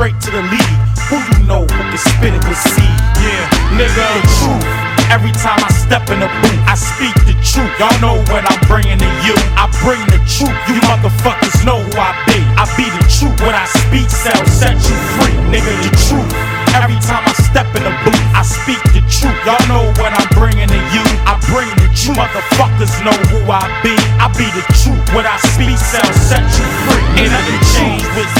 [0.00, 0.76] straight to the lead.
[1.12, 2.96] Who you know who can spit it with seed?
[3.20, 3.44] Yeah,
[3.76, 4.64] nigga, the truth.
[5.12, 7.68] Every time I step in the booth, I speak the truth.
[7.76, 9.36] Y'all know what I'm bringing to you.
[9.60, 10.56] I bring the truth.
[10.72, 12.40] You motherfuckers know who I be.
[12.56, 13.36] I be the truth.
[13.44, 15.36] When I speak, sell, set you free.
[15.52, 16.32] Nigga, the truth.
[16.72, 19.36] Every time I step in the booth, I speak the truth.
[19.44, 21.04] Y'all know what I'm bringing to you.
[21.28, 22.16] I bring the truth.
[22.16, 23.92] Motherfuckers know who I be.
[24.16, 25.04] I be the truth.
[25.12, 27.04] When I speak, sell, set you free.
[27.20, 28.39] Ain't nothing changed with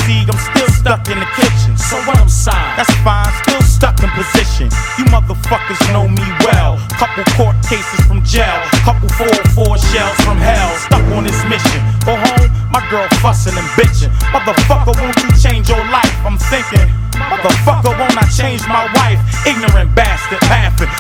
[0.91, 1.79] stuck in the kitchen.
[1.79, 3.31] So I'm signed, that's fine.
[3.47, 4.67] Still stuck in position.
[4.99, 6.83] You motherfuckers know me well.
[6.99, 8.59] Couple court cases from jail.
[8.83, 9.09] Couple
[9.55, 10.71] 404 shells from hell.
[10.83, 11.79] Stuck on this mission.
[12.03, 14.11] Go home, my girl fussing and bitching.
[14.35, 16.11] Motherfucker, won't you change your life?
[16.27, 16.91] I'm thinking.
[17.15, 18.91] Motherfucker, won't I change my?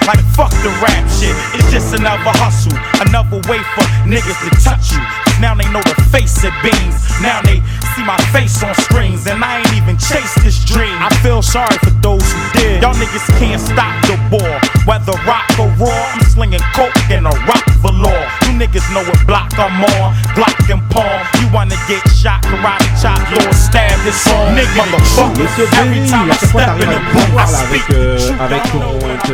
[0.06, 1.34] Like fuck the rap shit.
[1.54, 2.74] It's just another hustle,
[3.04, 5.02] another way for niggas to touch you.
[5.40, 6.96] now they know the face of beans.
[7.20, 7.60] Now they
[7.94, 10.96] see my face on screens, and I ain't even chased this dream.
[11.00, 12.82] I feel sorry for those who did.
[12.82, 14.54] Y'all niggas can't stop the war,
[14.88, 16.02] whether rock or raw.
[16.14, 18.22] I'm slinging coke and a rock velour.
[18.48, 21.20] You niggas know what block I'm on, Glock and palm.
[21.52, 24.54] Wanna get shot, karate chop, Lord stab this song.
[24.54, 25.42] Nigga, motherfucker.
[25.42, 27.26] Monsieur Every Benny, time à I chaque fois step in t'arrives à the nous booth,
[27.26, 28.80] I voir là speak avec, euh, avec ton,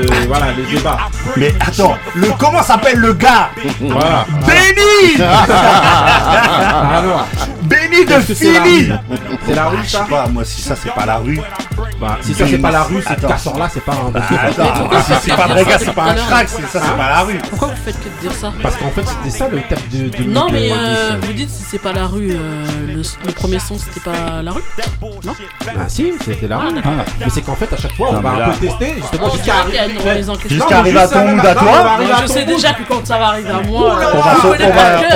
[0.01, 0.99] te- voilà, les débats.
[1.37, 3.51] Mais attends, le comment s'appelle le gars?
[3.81, 4.25] Voilà.
[4.47, 5.23] Benny
[6.97, 7.27] Alors,
[7.65, 8.93] Benny de Philly rue?
[9.47, 11.39] C'est la rue Je sais ça pas, moi si ça c'est pas la rue.
[12.01, 14.21] Bah, Si ça c'est pas la rue, qu'à sort là, c'est pas un
[15.01, 17.39] si c'est pas vrai gars, c'est pas un crack, c'est- ça c'est pas la rue.
[17.51, 20.09] Pourquoi vous faites que de dire ça Parce qu'en fait, c'était ça le thème de,
[20.17, 23.03] de Non, de- mais de- euh, vous dites si c'est pas la rue, euh, le,
[23.27, 24.63] le premier son c'était pas la rue
[25.25, 25.35] Non
[25.69, 26.73] Ah si, c'était la rue.
[26.75, 26.93] d'accord.
[27.21, 29.79] Mais c'est qu'en fait, à chaque fois, on va un peu tester, justement, jusqu'à arriver
[30.99, 31.99] à ton là, à toi.
[31.99, 34.05] Je ton sais déjà que quand ça va arriver à moi, euh,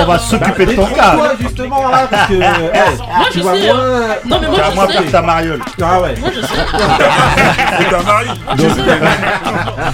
[0.01, 1.35] On va s'occuper de ton Détrompe-toi, cas.
[1.39, 2.33] justement là, parce que.
[3.21, 3.69] Moi tu je vas sais.
[3.69, 3.75] hein.
[4.25, 4.93] Non, mais moi Tu vas je moins sais.
[4.93, 5.59] faire ta mariole.
[5.81, 6.15] Ah ouais.
[6.19, 6.53] Moi je sais.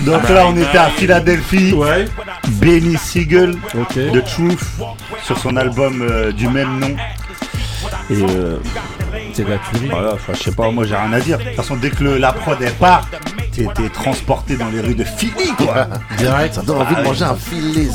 [0.05, 1.73] Donc là on était à Philadelphie.
[1.73, 2.05] Ouais.
[2.47, 3.95] Benny Siegel Ok.
[3.97, 4.59] de Truth
[5.23, 6.95] sur son album euh, du même nom.
[8.09, 8.57] Et euh,
[9.34, 9.89] C'est la tuerie.
[9.89, 11.38] voilà, je sais pas, moi j'ai rien à dire.
[11.38, 13.07] De toute façon, dès que le- la prod elle part,
[13.57, 15.87] t'es t'es transporté dans les rues de Philly, quoi.
[16.17, 17.89] Direct, ça donne envie de manger un filet.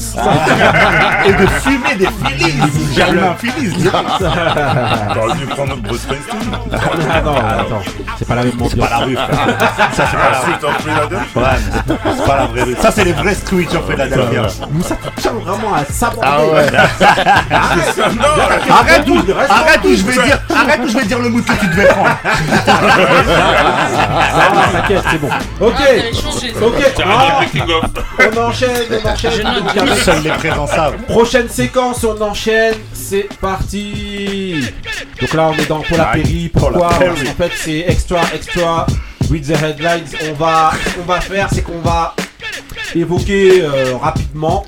[1.26, 2.54] Et de fumer des Phillies.
[2.94, 3.72] J'ai allumé un Phillies.
[3.84, 6.40] T'aurais dû prendre notre Bruce Springsteen.
[6.72, 6.76] Ah
[7.24, 7.82] non, attends,
[8.18, 8.70] c'est pas la même ambiance.
[8.72, 9.38] C'est pas la rue, frère.
[9.92, 10.52] Ça, c'est pas la rue.
[12.16, 12.74] C'est pas- la vraie rue.
[12.80, 14.42] Ça, c'est les vrais streets en Philadelphia.
[14.70, 16.28] Moussa, tu tiens vraiment à saborder.
[17.52, 17.68] Ah.
[18.80, 19.16] Arrête où,
[19.48, 21.86] arrête où je vais dire, arrête où je vais dire le mot que tu devais
[21.86, 22.10] prendre.
[24.34, 25.28] Ah, t'inquiète, c'est bon.
[25.61, 26.78] Ok, Ah, ok.
[27.05, 27.40] Ah,
[28.34, 28.70] on enchaîne,
[29.05, 29.94] on enchaîne.
[30.05, 30.96] Seuls les présents savent.
[31.09, 34.64] Prochaine séquence, on enchaîne, c'est parti
[35.20, 36.88] Donc là on est dans Paula Perry, pourquoi.
[36.88, 38.86] Parce qu'en fait c'est extra, extra,
[39.30, 42.14] read the headlines, on va, ce qu'on va faire c'est qu'on va
[42.94, 44.64] évoquer euh, rapidement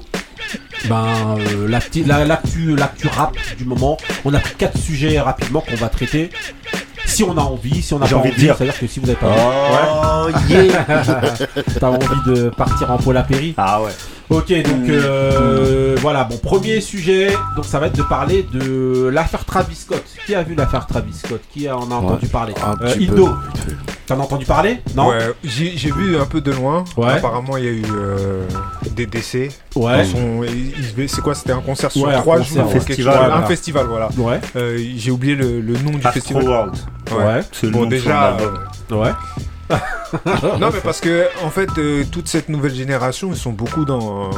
[0.87, 3.97] ben, euh, l'acti- la- l'actu l'actu rap du moment.
[4.25, 6.31] On a pris quatre sujets rapidement qu'on va traiter.
[7.15, 8.57] Si on a envie, si on n'a J'ai pas envie envie, de dire.
[8.57, 10.85] c'est-à-dire que si vous n'avez pas envie, Oh yeah.
[11.81, 13.91] t'as envie de partir en Paula Perry, Ah ouais.
[14.31, 19.45] Ok, donc euh, voilà, bon, premier sujet, donc ça va être de parler de l'affaire
[19.45, 20.03] Travis Scott.
[20.27, 21.43] Qui a vu l'affaire Travis Scott?
[21.53, 22.55] Qui en a entendu parler?
[22.81, 23.27] Euh, peu.
[24.07, 26.85] T'en as entendu parler Non Ouais, j'ai j'ai vu un peu de loin.
[26.97, 27.09] Ouais.
[27.13, 28.47] Apparemment, il y a eu euh,
[28.91, 29.49] des décès.
[29.75, 29.99] Ouais.
[29.99, 32.73] Dans son- il- il- C'est quoi C'était un concert sur Ouais, un trois concert, jours.
[32.73, 33.23] quelque festival, chose.
[33.25, 33.37] voilà.
[33.39, 34.09] Un festival, voilà.
[34.19, 34.41] Ouais.
[34.57, 36.45] Euh, j'ai oublié le, le nom du Astro festival.
[36.45, 36.75] World.
[37.13, 37.41] Ouais.
[37.53, 38.59] C'est le Bon, nom de son déjà, album.
[38.91, 39.11] Ouais.
[40.61, 44.27] Non, mais parce que en fait, euh, toute cette nouvelle génération, ils sont beaucoup dans,
[44.27, 44.31] euh,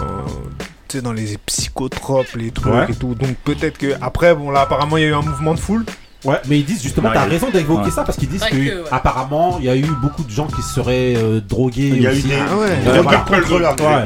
[0.89, 2.87] tu sais, dans les psychotropes, les trucs Ouais.
[2.89, 3.15] et tout.
[3.15, 5.85] Donc peut-être que après, bon là, apparemment, il y a eu un mouvement de foule.
[6.27, 7.91] Ouais, mais ils disent justement, t'as raison d'évoquer Ouais.
[7.91, 10.75] ça parce qu'ils disent que, apparemment, il y a eu beaucoup de gens qui se
[10.75, 11.93] seraient euh, drogués.
[11.95, 12.69] Il y a eu des Ah ouais.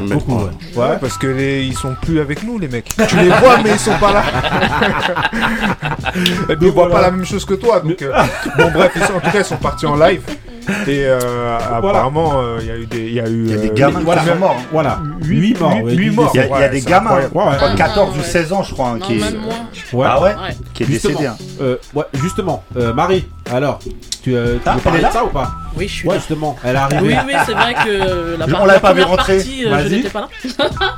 [0.09, 0.43] Beaucoup, ouais.
[0.77, 0.99] Ouais, Ouais.
[1.01, 2.95] parce que les, ils sont plus avec nous, les mecs.
[3.09, 4.23] tu les vois, mais ils sont pas là.
[6.49, 6.95] ils voient voilà.
[6.95, 7.81] pas la même chose que toi.
[7.81, 8.13] Donc, euh,
[8.59, 10.23] bon, bref, ils sont, en tout cas, ils sont partis en live.
[10.87, 13.55] Et euh, apparemment, euh, il y a eu des, il y a eu, Il y
[13.55, 14.57] a des euh, gamins qui sont morts.
[14.73, 15.73] Voilà, Huit- 8 morts.
[15.85, 16.27] huit- ouais.
[16.35, 17.17] Il y il y a des gamins.
[17.17, 17.31] Ouais, ouais.
[17.33, 18.25] pas Ah, 14 ou ouais.
[18.25, 19.55] 16 ans, je crois, hein, Non, qui, même moi.
[19.93, 20.07] Ouais.
[20.09, 20.57] ah ouais, Ouais.
[20.75, 21.27] qui est Justement, décédé.
[21.29, 21.37] hein.
[21.61, 23.79] euh, ouais, justement, euh, Marie, alors,
[24.23, 26.09] tu, euh, tu Ah, veux parler est de là ça ou pas Oui, je suis
[26.09, 26.21] Ouais, là.
[26.21, 27.07] justement, elle est arrivée.
[27.07, 29.89] Oui, oui, c'est vrai que la, On par- l'avait la pas première partie, euh, je
[29.95, 30.29] n'étais pas là.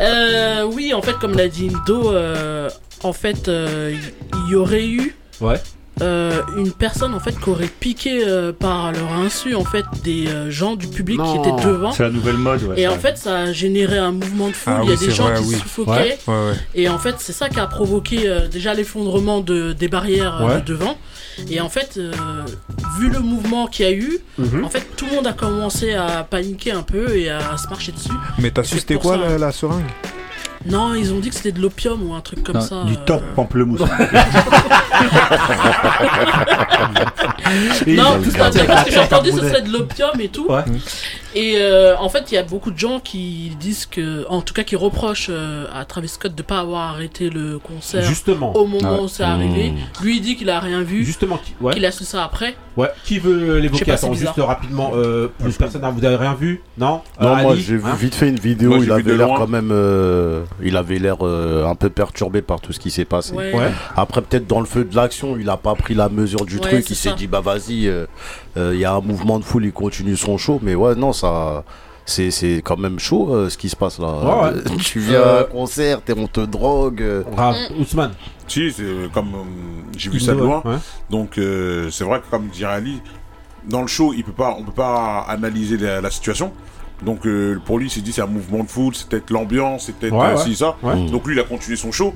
[0.00, 2.68] Euh, oui, en fait, comme l'a dit Indo, euh,
[3.02, 3.94] en fait, euh,
[4.46, 5.56] il y aurait eu Ouais.
[6.02, 10.26] Euh, une personne en fait qui aurait piqué euh, par leur insu en fait des
[10.26, 11.92] euh, gens du public qui étaient devant.
[11.92, 12.80] C'est la nouvelle mode, ouais.
[12.80, 14.72] Et en fait, ça a généré un mouvement de foule.
[14.76, 15.54] Ah il y a oui, des gens vrai, qui oui.
[15.54, 15.90] suffoquaient.
[15.92, 16.18] Ouais.
[16.26, 16.54] Ouais, ouais.
[16.74, 20.56] Et en fait, c'est ça qui a provoqué euh, déjà l'effondrement de, des barrières Ouais.
[20.56, 20.96] de devant.
[21.50, 22.12] Et en fait, euh,
[22.98, 24.64] vu le mouvement qu'il y a eu, Mhm.
[24.64, 27.92] en fait, tout le monde a commencé à paniquer un peu et à se marcher
[27.92, 28.10] dessus.
[28.38, 29.28] Mais t'as su c'était quoi ça.
[29.28, 29.84] la, la seringue?
[30.66, 32.84] Non, ils ont dit que c'était de l'opium ou un truc comme Non, ça.
[32.84, 33.04] du euh.
[33.06, 33.80] top pamplemousse.
[37.86, 40.46] Non, tout ça, ils- parce que j'ai entendu que ce serait de l'opium et tout.
[40.48, 40.62] Ouais.
[41.34, 44.54] Et euh, en fait, il y a beaucoup de gens qui disent que, en tout
[44.54, 48.66] cas, qui reprochent euh, à Travis Scott de pas avoir arrêté le concert Justement, au
[48.66, 49.00] moment Ouais.
[49.02, 49.70] où c'est arrivé.
[49.72, 50.04] Mmh.
[50.04, 52.54] Lui, il dit qu'il a rien vu, justement, qui, ouais, qu'il a su ça après.
[52.76, 52.88] ouais.
[53.04, 53.90] Qui veut l'évoquer?
[53.92, 56.62] Attends, juste rapidement, euh, plus personne, ah, vous avez rien vu?
[56.78, 57.02] Non?
[57.20, 57.94] Non, Euh, moi j'ai vu Hein?
[57.98, 61.16] vite fait une vidéo, il vu avait de l'air quand même, euh, il avait l'air
[61.22, 63.32] euh, un peu perturbé par tout ce qui s'est passé.
[63.34, 63.54] Ouais.
[63.54, 63.70] Ouais.
[63.96, 66.60] Après peut-être dans le feu de l'action, il a pas pris la mesure du Ouais,
[66.68, 68.06] truc, il s'est dit bah vas-y, euh,
[68.56, 71.12] euh, il y a un mouvement de foule, il continue son show, mais ouais non
[71.12, 71.64] ça,
[72.06, 74.06] c'est c'est quand même chaud euh, ce qui se passe là.
[74.08, 74.58] Ouais, ouais.
[74.58, 77.00] Euh, tu viens à un concert, t'es on te drogue.
[77.02, 77.56] euh, Grave.
[77.78, 78.12] Ousmane.
[78.46, 80.60] Si, c'est comme euh, j'ai vu ça de loin.
[80.64, 80.76] ouais.
[81.10, 83.00] Donc euh, c'est vrai que comme dirait Ali,
[83.66, 86.52] dans le show, il peut pas, on peut pas analyser la, la situation.
[87.04, 89.84] Donc euh, pour lui, il s'est dit c'est un mouvement de foule, c'est peut-être l'ambiance,
[89.86, 90.54] c'est peut-être Ouais, euh, ouais.
[90.54, 90.76] ça.
[90.82, 91.06] Ouais.
[91.10, 92.14] Donc lui, il a continué son show.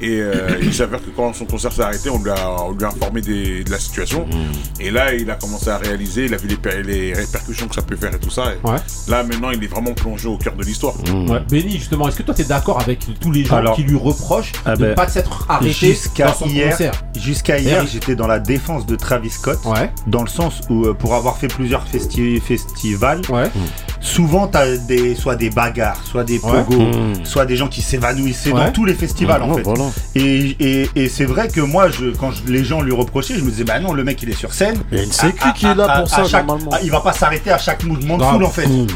[0.00, 2.84] Et euh, il s'avère que quand son concert s'est arrêté, on lui a, on lui
[2.84, 4.26] a informé des- de la situation.
[4.26, 4.80] Mm.
[4.82, 7.74] Et là, il a commencé à réaliser, il a vu les, per- les répercussions que
[7.74, 8.52] ça peut faire et tout ça.
[8.52, 8.76] Et Ouais.
[9.08, 10.94] Là, maintenant, il est vraiment plongé au cœur de l'histoire.
[11.06, 11.40] Ouais.
[11.50, 14.52] Benny, justement, est-ce que toi t'es d'accord avec tous les gens Alors- qui lui reprochent
[14.64, 16.76] Ah de ne ben, pas s'être arrêté Jusqu'à hier,
[17.16, 17.86] jusqu'à hier, Hier.
[17.90, 21.48] j'étais dans la défense de Travis Scott, Ouais, dans le sens où pour avoir fait
[21.48, 23.50] plusieurs festi- festivals, ouais,
[24.18, 27.24] souvent t'as des soit des bagarres, soit des pogos, Mmh.
[27.24, 28.64] soit des gens qui s'évanouissaient Ouais.
[28.64, 29.62] dans tous les festivals en Ouais, fait.
[29.62, 29.84] voilà.
[30.16, 33.44] Et, et, et c'est vrai que moi, je, quand je- les gens lui reprochaient, je
[33.44, 34.76] me disais bah non, le mec il est sur scène.
[34.90, 36.72] Il y a une sécu À- qui est là à- pour à ça chaque- normalement.
[36.74, 38.66] ah, il va pas s'arrêter à chaque mouvement de foule en fait.
[38.66, 38.86] Mmh.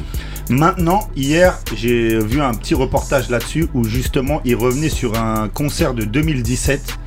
[0.50, 5.94] Maintenant, hier, j'ai vu un petit reportage là-dessus où justement il revenait sur un concert
[5.94, 6.98] de 2017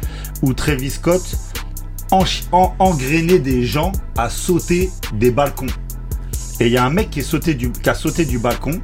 [0.41, 1.21] où Travis Scott
[2.11, 2.23] en-
[2.79, 5.65] engrainait des gens à sauter des balcons.
[6.59, 8.81] Et il y a un mec qui, est sauté du, qui a sauté du balcon,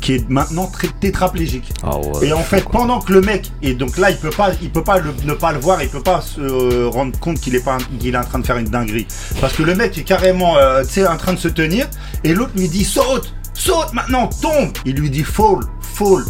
[0.00, 1.72] qui est maintenant très tétraplégique.
[1.82, 2.26] Ah ouais.
[2.26, 4.82] Et en fait, pendant que le mec, et donc là, il peut pas, il peut
[4.84, 7.64] pas le- ne pas le voir, il peut pas se euh, rendre compte qu'il est
[7.64, 9.06] pas, qu'il est en train de faire une dinguerie,
[9.40, 11.88] parce que le mec est carrément, euh, tu sais, en train de se tenir,
[12.22, 14.70] et l'autre lui dit saute, saute maintenant, tombe.
[14.84, 16.24] Il lui dit fall, fall.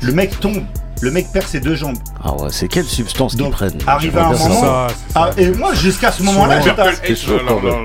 [0.00, 0.64] Le mec tombe.
[1.02, 1.98] Le mec perd ses deux jambes.
[2.22, 4.86] Ah ouais, c'est quelle substance qu'ils prennent Arrivé à un moment.
[5.16, 6.60] Ah, et moi, jusqu'à ce moment-là,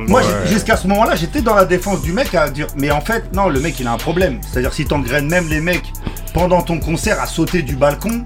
[0.08, 3.34] moi, jusqu'à ce moment-là, j'étais dans la défense du mec à dire, mais en fait,
[3.34, 4.40] non, le mec, il a un problème.
[4.48, 5.92] C'est-à-dire, si t'engraines même les mecs
[6.36, 8.24] pendant ton concert à sauter du balcon,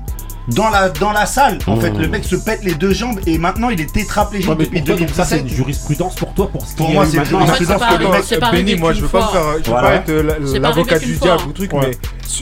[0.53, 1.81] dans la, dans la salle, en Mmh.
[1.81, 4.81] fait, le mec se pète les deux jambes et maintenant, il est tétraplégique Ouais, depuis
[4.81, 5.41] donc ça, c'est 2017.
[5.41, 8.51] une jurisprudence pour toi pour ce Pour moi, c'est une jurisprudence Parce que le mec-
[8.51, 9.87] Benny, moi je veux pas me faire, je veux Voilà.
[9.89, 10.11] pas être
[10.57, 11.91] l'avocat du diable ou truc, Ouais.
[11.91, 11.97] mais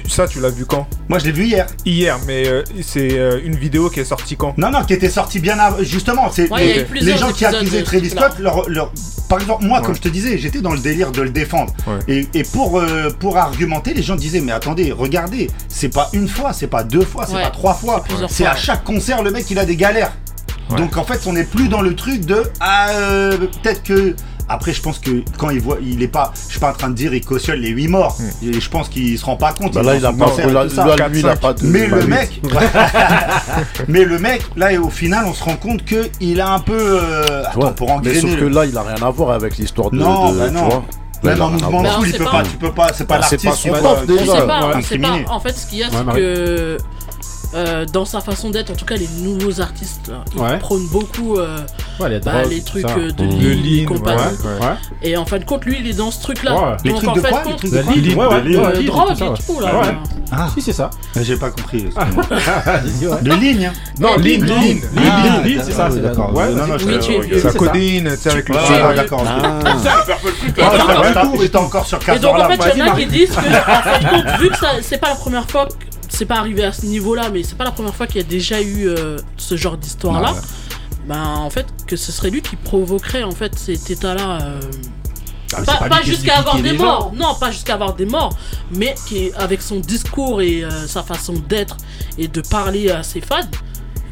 [0.08, 0.88] ça tu l'as vu quand?
[1.08, 1.66] Moi je l'ai vu hier.
[1.86, 4.58] Hier, mais euh, c'est euh, une vidéo qui est sortie quand?
[4.58, 5.78] Non, non, qui était sorti bien avant.
[5.82, 8.10] Justement, c'est Ouais, les, gens qui accusaient Travis.
[8.10, 8.92] Scott, leur, leur-
[9.28, 11.72] par exemple, moi, comme je te disais, j'étais dans le délire de le défendre.
[12.08, 16.28] Et, et pour, euh, pour argumenter, les gens disaient Mais attendez, regardez, c'est pas une
[16.28, 17.99] fois, c'est pas deux fois, c'est Ouais, pas trois fois.
[18.02, 18.54] C'est plusieurs C'est fois.
[18.54, 20.12] à chaque concert, le mec, il a des galères.
[20.78, 24.16] Donc en fait, on n'est plus dans le truc de Ah, euh, peut-être que.
[24.52, 26.90] Après, je pense que quand il voit, il est pas, je suis pas en train
[26.90, 28.18] de dire, il cautionne les 8 morts.
[28.44, 29.76] Et je pense qu'il se rend pas compte.
[29.76, 32.42] Bah là, il a pas- là, là, lui, il a pas de- Mais le mec,
[33.88, 36.60] mais le mec, là, et au final, on se rend compte que il a un
[36.60, 36.74] peu.
[36.80, 38.20] euh, attends, Ouais, pour mais engrainer.
[38.22, 39.98] sauf que là, il a rien à voir avec l'histoire de.
[39.98, 40.70] Non, de- bah tu non.
[40.70, 40.84] vois.
[41.22, 43.52] Même en mouvement de il peut pas, tu peux pas, c'est pas c'est l'artiste pas
[43.52, 44.66] qui son va déjà.
[45.30, 46.20] En fait, ce qu'il y a, Ouais, c'est Marie.
[46.22, 46.78] que
[47.56, 50.58] euh, dans sa façon d'être, en tout cas, les nouveaux artistes, là, ils Ouais.
[50.60, 51.58] prônent beaucoup euh,
[52.00, 52.96] Ouais, les bah, drogues, les trucs ça.
[52.98, 53.30] euh, de Mmh.
[53.30, 54.22] lean, De et lean, compagnie.
[54.22, 54.74] ouais, ouais.
[55.04, 56.54] Et en fin de compte, lui, il est dans ce truc-là.
[56.56, 56.78] Ouais.
[56.84, 59.44] Les Donc, trucs en de fait, quoi Les compte- trucs de ouais, De drogue et
[59.46, 59.80] tout, là.
[59.80, 59.98] Ouais.
[60.32, 60.48] Ah.
[60.54, 60.90] Si, c'est ça.
[61.20, 61.86] J'ai pas compris.
[61.90, 63.66] De De ligne.
[63.66, 63.74] hein.
[64.00, 64.62] Non, Ouais, lean, lean.
[64.62, 64.78] lean.
[64.98, 66.34] Ah, Lean, lean, c'est ça, c'est d'accord.
[66.36, 66.74] Ouais, Non, non.
[66.74, 69.22] La c'est tu sais, avec le Ah, d'accord.
[69.22, 69.28] ok.
[69.28, 69.60] Ah.
[69.66, 69.76] Ah,
[70.46, 72.48] j'étais- J'étais encore sur Et 4 donc en là.
[72.50, 74.98] fait, il y en a qui disent que, en fin de compte, vu que c'est
[75.00, 75.74] pas la première fois, que-
[76.20, 78.28] c'est pas arrivé à ce niveau-là, mais c'est pas la première fois qu'il y a
[78.28, 80.34] déjà eu euh, ce genre d'histoire-là.
[80.34, 80.40] Ouais.
[81.08, 84.40] Ben en fait, que ce serait lui qui provoquerait en fait cet état-là.
[84.42, 84.60] euh,
[85.56, 88.34] Ah, pas jusqu'à avoir des morts, non, pas jusqu'à avoir des morts,
[88.76, 91.78] mais qui est avec son discours et euh, sa façon d'être
[92.18, 93.38] et de parler à ses fans.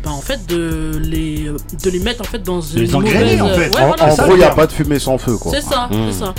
[0.04, 1.52] Ben en fait de les
[1.84, 3.70] de les mettre en fait dans une les mauvaise- en fait.
[3.70, 5.52] Ouais, En, voilà, gros, il n'y a pas de fumée sans feu, quoi.
[5.54, 6.12] C'est ça, Mmh.
[6.12, 6.34] c'est ça.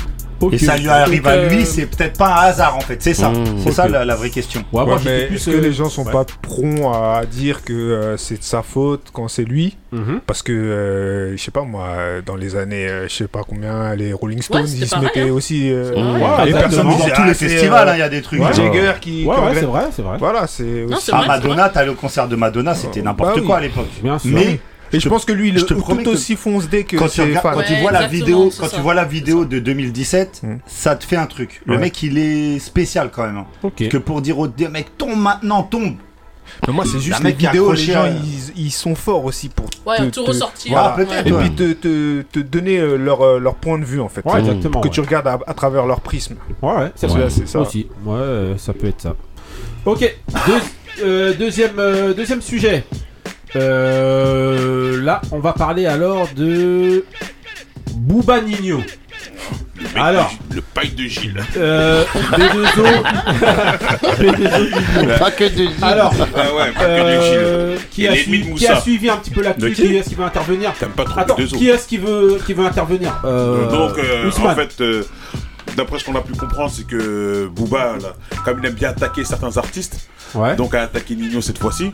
[0.53, 3.03] Et ça lui arrive Donc, à euh, lui, c'est peut-être pas un hasard en fait,
[3.03, 3.31] c'est ça.
[3.31, 3.45] Mmh.
[3.65, 4.61] C'est ça la, la vraie question.
[4.73, 6.13] Ouais, moi, Ouais, j'étais mais plus, est-ce que euh, les gens sont ouais.
[6.13, 9.77] pas prompts à dire que euh, c'est de sa faute quand c'est lui?
[9.91, 10.21] Mhm.
[10.27, 13.41] Parce que, euh, je sais pas moi, euh, dans les années, euh, je sais pas
[13.49, 15.33] combien, les Rolling Stones, ils se mettaient hein.
[15.33, 15.71] aussi.
[15.73, 16.05] euh, pareil.
[16.05, 18.21] ouais, Ouais, les personnes Dans tous ah, les festivals, euh, hein, il y a des
[18.23, 18.41] trucs.
[18.41, 19.25] Euh, Jagger qui.
[19.25, 20.19] Ouais, c'est vrai, c'est vrai.
[20.19, 21.11] Voilà, c'est Non, aussi.
[21.13, 23.47] Ah, Madonna, t'as le concert de Madonna, c'était n'importe Bah oui.
[23.47, 23.89] quoi à l'époque.
[24.03, 24.31] Bien sûr.
[24.35, 24.61] Mais
[24.93, 27.65] Et je pense que lui, il est tout que aussi fonce-dé que quand tu, regardes-
[27.67, 28.77] tu vois la vidéo, quand ça.
[28.77, 30.57] tu vois la vidéo de 2017, Mm.
[30.67, 31.61] ça te fait un truc.
[31.67, 31.81] Le Ouais.
[31.81, 33.39] mec, il est spécial quand même.
[33.39, 33.47] hein.
[33.63, 35.97] Parce que pour dire au mecs, tombe maintenant, tombe.
[36.67, 39.67] Mais moi, c'est juste les mec vidéos, les gens, ils, ils sont forts aussi pour
[39.85, 40.73] Ouais, te- tout te- ressortir.
[40.73, 41.05] Voilà, ouais.
[41.05, 41.41] peut-être, Et ouais.
[41.41, 44.25] puis te, te, te donner euh, leur, euh, leur point de vue en fait.
[44.25, 44.81] Ouais, exactement.
[44.81, 44.95] Que ouais.
[44.95, 46.37] tu regardes à, à travers leur prisme.
[46.63, 47.31] Ouais, ouais, c'est Ouais, vrai.
[47.31, 47.61] c'est ça.
[47.61, 47.87] Aussi.
[48.05, 49.15] Ouais, euh, ça peut être ça.
[49.85, 50.01] Ok.
[50.47, 52.85] Deux- euh, deuxième, euh, deuxième sujet.
[53.57, 57.05] Euh, là, on va parler alors de
[57.95, 58.81] Bouba Nino.
[59.95, 61.41] Alors, Le paille de Gilles.
[61.57, 63.03] euh, B2O.
[64.19, 65.15] B2O Nino.
[65.19, 67.87] Pas que de Alors, Ah ouais, pas que euh, de Gilles.
[67.91, 70.09] qui, a de suivi, qui a suivi un petit peu l'actu De Qui qui est-ce
[70.11, 73.71] qui veut intervenir T'aimes pas trop Attends, qui est-ce qui veut, qui veut intervenir Euh,
[73.71, 74.53] Donc, euh, Ousmane.
[74.53, 75.05] en fait, euh,
[75.77, 79.25] d'après ce qu'on a pu comprendre, c'est que Booba, là, comme il aime bien attaquer
[79.25, 80.57] certains artistes, Ouais.
[80.57, 81.91] donc a attaqué Nino cette fois-ci,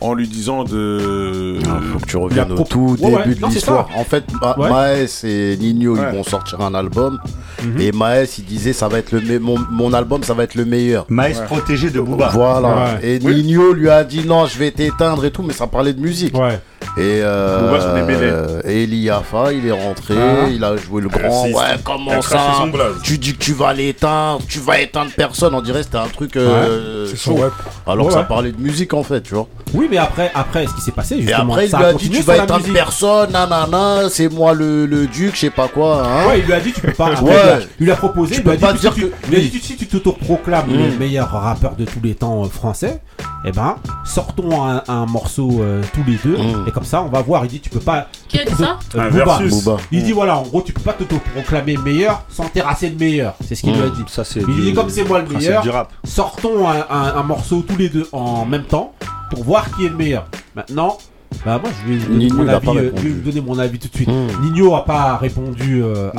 [0.00, 1.58] en lui disant de.
[1.68, 3.88] Ah, faut que tu reviennes au pro- tout Ouais, ouais, début de non, l'histoire.
[3.96, 4.70] En fait, Ma- Ouais.
[4.70, 6.02] Maes et Nino, Ouais.
[6.12, 7.18] ils vont sortir un album.
[7.64, 7.80] Mhm.
[7.80, 10.54] Et Maes, il disait, ça va être le me- mon, mon album, ça va être
[10.54, 11.04] le meilleur.
[11.08, 12.28] Maes protégé de Booba.
[12.32, 12.68] Voilà.
[13.02, 13.06] Ouais.
[13.16, 13.42] Et Oui.
[13.42, 16.36] Nino lui a dit non, je vais t'éteindre et tout, mais ça parlait de musique.
[16.38, 16.60] Ouais.
[16.96, 20.48] Et euh, Eli Yafa, il est rentré, Ah.
[20.50, 21.44] il a joué le grand.
[21.46, 22.64] Ouais, comment ça.
[23.02, 25.54] Tu dis que tu vas l'éteindre, tu vas éteindre personne.
[25.54, 27.38] On dirait que c'était un truc euh, chaud.
[27.86, 29.48] Alors Ouais, que ça parlait de musique en fait, tu vois.
[29.74, 31.88] Oui, mais après, après, ce qui s'est passé, Et justement, après, il ça lui a
[31.88, 32.72] a dit tu vas éteindre musique.
[32.74, 36.06] personne, nanana, c'est moi le, le duc, je sais pas quoi.
[36.06, 36.28] Hein.
[36.28, 37.06] Ouais, il lui a dit tu peux pas.
[37.08, 37.30] Après, Ouais.
[37.30, 38.34] il lui a- il lui a proposé.
[38.36, 39.60] Tu il lui a peux dit, pas tu- dire tu- que- Il a dit oui.
[39.60, 40.76] tu- si tu t'autoproclames Mm.
[40.92, 43.00] le meilleur rappeur de tous les temps euh, français,
[43.44, 46.68] eh ben sortons un, un morceau euh, tous les deux Mm.
[46.68, 47.44] et comme ça on va voir.
[47.44, 48.08] Il dit tu peux pas.
[48.28, 49.38] Qui a dit ça Euh, Booba.
[49.48, 49.76] Booba.
[49.92, 53.34] Il dit voilà, en gros tu peux pas t'autoproclamer meilleur sans terrasser le meilleur.
[53.46, 53.76] C'est ce qu'il Mm.
[53.76, 54.02] lui a dit.
[54.08, 55.62] Ça, c'est Il du- dit comme c'est moi le meilleur,
[56.04, 58.92] sortons un, un- un morceau tous les deux en même temps
[59.30, 60.26] pour voir qui est le meilleur.
[60.54, 60.98] Maintenant,
[61.44, 64.08] bah, moi je vais vous euh, donner, mon avis, tout de suite.
[64.42, 66.10] Nino a pas répondu, euh,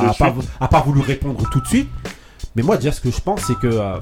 [0.60, 1.89] a, pas, voulu répondre tout de suite.
[2.55, 3.97] Mais moi déjà ce que je pense c'est que euh,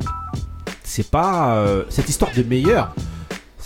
[0.84, 2.94] c'est pas cette histoire de meilleur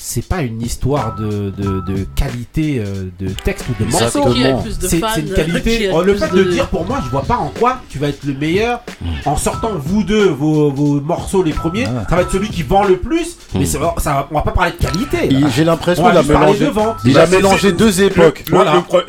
[0.04, 4.34] c'est pas une histoire de, de, qualité euh, de texte ou de morceau.
[4.80, 5.88] C'est une qualité.
[5.88, 6.44] Le oh, fait de...
[6.44, 9.10] dire pour moi, je vois pas en quoi tu vas être le meilleur hmm.
[9.26, 11.86] en sortant vous deux vos, vos morceaux les premiers.
[11.86, 13.60] Ah ça va être celui qui vend le plus, hmm.
[13.60, 15.30] mais ça, ça, on va pas parler de qualité.
[15.56, 16.72] J'ai l'impression qu'il a mélangé, de.
[17.06, 18.44] Il a bah, mélangé deux époques.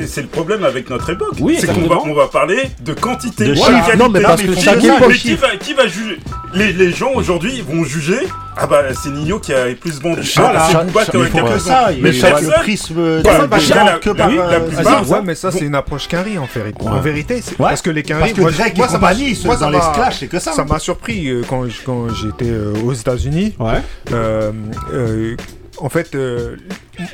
[0.06, 1.36] C'est le problème avec notre époque.
[1.58, 3.46] C'est qu'on va, on va parler de quantité.
[3.46, 5.22] De Non, mais ah, parce que qui.
[5.22, 6.18] Qui va, qui va juger?
[6.54, 8.20] Les gens aujourd'hui vont juger
[8.56, 10.20] ah bah c'est Nio qui a plus vendu.
[10.36, 11.90] Voilà, c'est Booba qui a plus ça.
[12.00, 16.46] Mais chaque le prisme que par ah, Ouais, mais ça c'est une approche carré en
[16.46, 16.74] fait.
[16.80, 18.34] En vérité, parce que les carrés
[18.76, 19.12] moi ça m'a
[19.44, 20.52] moi dans les clash, c'est que ça.
[20.52, 20.66] Ça hein.
[20.68, 23.54] m'a surpris euh, quand j'étais euh, aux États-Unis.
[23.58, 23.80] Ouais.
[24.12, 25.36] Euh,
[25.78, 26.16] en fait,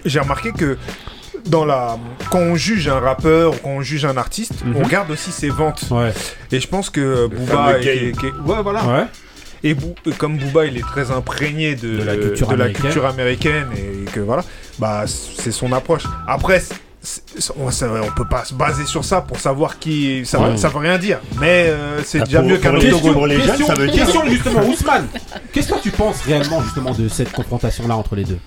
[0.05, 0.77] j'ai remarqué que
[1.47, 1.99] dans la
[2.31, 4.85] quand on juge un rappeur ou quand on juge un artiste, on mhm.
[4.85, 5.85] regarde aussi ses ventes.
[5.91, 6.13] Ouais.
[6.53, 8.13] Et je pense que Booba, et...
[8.45, 8.85] ouais, voilà.
[8.85, 9.05] Ouais.
[9.65, 9.77] Et
[10.19, 12.51] comme Booba, il est très imprégné de, la, culture
[13.07, 13.69] américaine.
[13.77, 14.45] et que voilà,
[14.79, 16.05] bah c'est son approche.
[16.27, 16.63] Après,
[17.57, 17.71] on,
[18.17, 21.21] peut pas se baser sur ça pour savoir qui ça, veut, rien dire.
[21.41, 25.07] Mais euh, c'est déjà mieux qu'un question, pour les question, justement Ousmane.
[25.53, 28.39] Qu'est-ce que tu penses réellement justement de cette confrontation là entre les deux?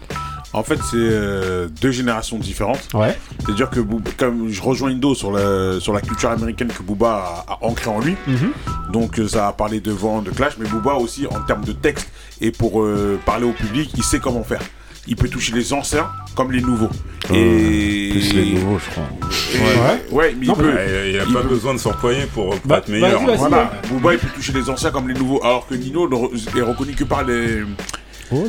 [0.53, 2.89] En fait, c'est euh, deux générations différentes.
[2.93, 3.17] Ouais.
[3.39, 3.79] C'est-à-dire que
[4.17, 7.99] comme je rejoins Indo sur la, sur la culture américaine que Booba a, ancrée en
[7.99, 8.15] lui.
[8.91, 11.71] Donc euh, ça a parlé de vent, de clash, mais Booba aussi en termes de
[11.71, 12.09] texte
[12.41, 14.61] et pour euh, parler au public, il sait comment faire
[15.07, 16.89] il peut toucher les anciens comme les nouveaux.
[17.31, 18.11] Euh, et...
[18.11, 19.03] Plus les nouveaux, je crois.
[19.53, 20.01] Ouais.
[20.11, 20.73] ouais, mais, il, peut,
[21.09, 23.19] il, a pas besoin de s'employer pour, pour bah, être meilleur.
[23.37, 23.71] Voilà.
[23.89, 25.43] Booba, il peut toucher les anciens comme les nouveaux.
[25.43, 26.07] Alors que Nino
[26.55, 27.63] est reconnu que par les,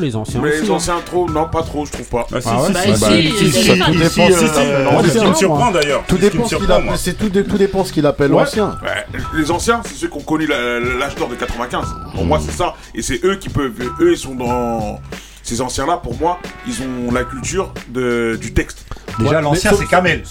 [0.01, 0.41] les anciens.
[0.41, 2.27] Mais les anciens trop, non, pas trop, je trouve pas.
[2.29, 2.37] Tout
[5.03, 5.35] dépend.
[5.35, 6.05] Surprend d'ailleurs.
[6.07, 6.91] Tout dépend ce qu'il appelle.
[6.97, 8.79] C'est tout, tout dépend ce qu'il appelle ancien.
[9.37, 11.87] Les anciens, c'est ceux qui ont connu l'âge d'or de 95.
[12.15, 12.75] Pour moi, c'est ça.
[12.95, 13.73] Et c'est eux qui peuvent.
[14.01, 15.01] Eux, ils sont dans
[15.43, 18.87] ces anciens-là, pour moi, ils ont la culture de, du texte.
[19.19, 20.23] Déjà, l'ancien, c'est Kamel.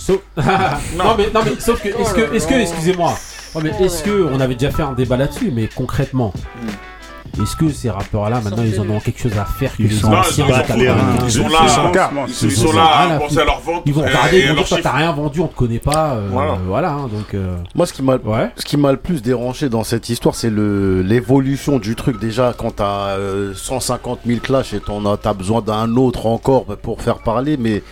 [0.96, 1.16] Non.
[1.18, 3.14] mais, non, mais sauf que, est-ce que, est-ce que, excusez-moi,
[3.62, 6.34] mais est-ce que, on avait déjà fait un débat là-dessus, mais concrètement.
[7.40, 10.12] Est-ce que ces rappeurs-là, maintenant, ils en ont quelque chose à faire que ils sont
[10.12, 11.62] là, ils, ils, sont là,
[12.28, 13.84] ils sont là à penser à leur vente.
[13.86, 16.16] Ils vont regarder, ils vont dire, toi, t'as rien vendu, on te connaît pas.
[16.16, 16.30] Euh,
[16.68, 16.92] voilà.
[16.92, 17.58] Hein, donc, euh...
[17.76, 18.18] Moi, ce qui m'a
[18.56, 22.20] ce qui m'a le plus dérangé dans cette histoire, c'est le l'évolution du truc.
[22.20, 26.66] Déjà, quand t'as euh, 150 000 clashs et t'en as, t'as besoin d'un autre encore
[26.66, 27.84] pour faire parler, mais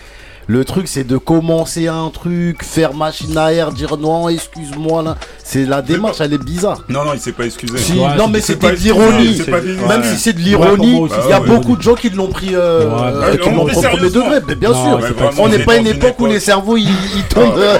[0.49, 5.03] le truc, c'est de commencer un truc, faire machine arrière, dire non, excuse-moi.
[5.03, 5.15] là.
[5.43, 6.79] C'est la démarche, elle est bizarre.
[6.89, 7.75] Non, non, il s'est pas excusé.
[8.17, 9.39] Non, mais c'était de l'ironie.
[9.87, 13.37] Même si c'est de l'ironie, il y a beaucoup de gens qui l'ont pris, euh,
[13.37, 14.39] qui l'ont premier degré.
[14.47, 14.99] Mais bien sûr,
[15.37, 16.89] on n'est pas une époque où les cerveaux ils
[17.29, 17.77] tombent euh,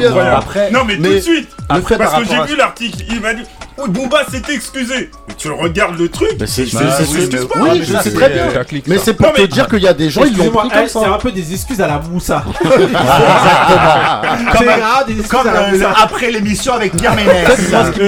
[0.00, 0.12] bien.
[0.32, 1.48] Après, non, mais tout de suite.
[1.68, 3.44] Parce que j'ai vu l'article, il m'a dit
[3.78, 5.10] oui, Booba s'est excusé.
[5.28, 6.36] Mais tu regardes le truc.
[6.38, 8.48] Bah, c'est oui, je sais très bien.
[8.86, 10.88] Mais c'est pour te dire qu'il y a des gens, ils l'ont pris comme eh,
[10.88, 11.00] ça.
[11.00, 12.44] C'est un peu des excuses à la Moussa.
[12.60, 12.88] Exactement.
[15.28, 17.48] Comme euh, après l'émission avec Guerménès.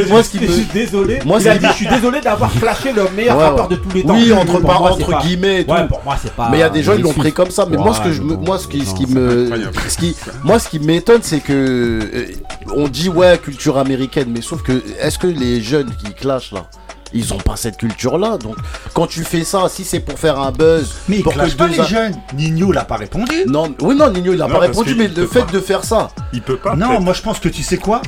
[0.09, 1.21] Moi, ce qui me désolé.
[1.25, 4.03] Moi, il a dit, je suis désolé d'avoir flashé le meilleur rappeur de tous les
[4.03, 4.15] temps.
[4.15, 5.65] Oui, entre, par, entre guillemets.
[5.69, 6.49] Ouais, pour moi, c'est pas.
[6.51, 7.67] Mais il y a des gens qui l'ont pris comme ça.
[7.71, 9.51] Mais moi, ce que je, moi, qui, ce qui me,
[9.89, 12.27] ce qui, moi, ce qui m'étonne, c'est que euh,
[12.75, 16.67] on dit ouais culture américaine, mais sauf que est-ce que les jeunes qui clashent là.
[17.13, 18.39] Ils ont pas cette culture-là.
[18.39, 18.57] Donc,
[18.95, 20.95] quand tu fais ça, si c'est pour faire un buzz.
[21.09, 22.15] Mais ils pour que pas les jeunes.
[22.35, 23.45] Nino l'a pas répondu.
[23.47, 26.11] Non, oui, non, Nino, il a pas répondu, mais le fait de faire ça.
[26.33, 26.77] Il peut pas.
[26.77, 28.01] Non, moi je pense que tu sais quoi?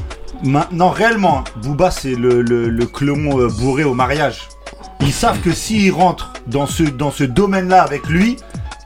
[0.45, 4.49] Maintenant, réellement, Booba c'est le, le, clon euh, bourré au mariage.
[5.01, 8.37] Ils savent que s'ils rentrent dans ce, dans ce domaine-là avec lui,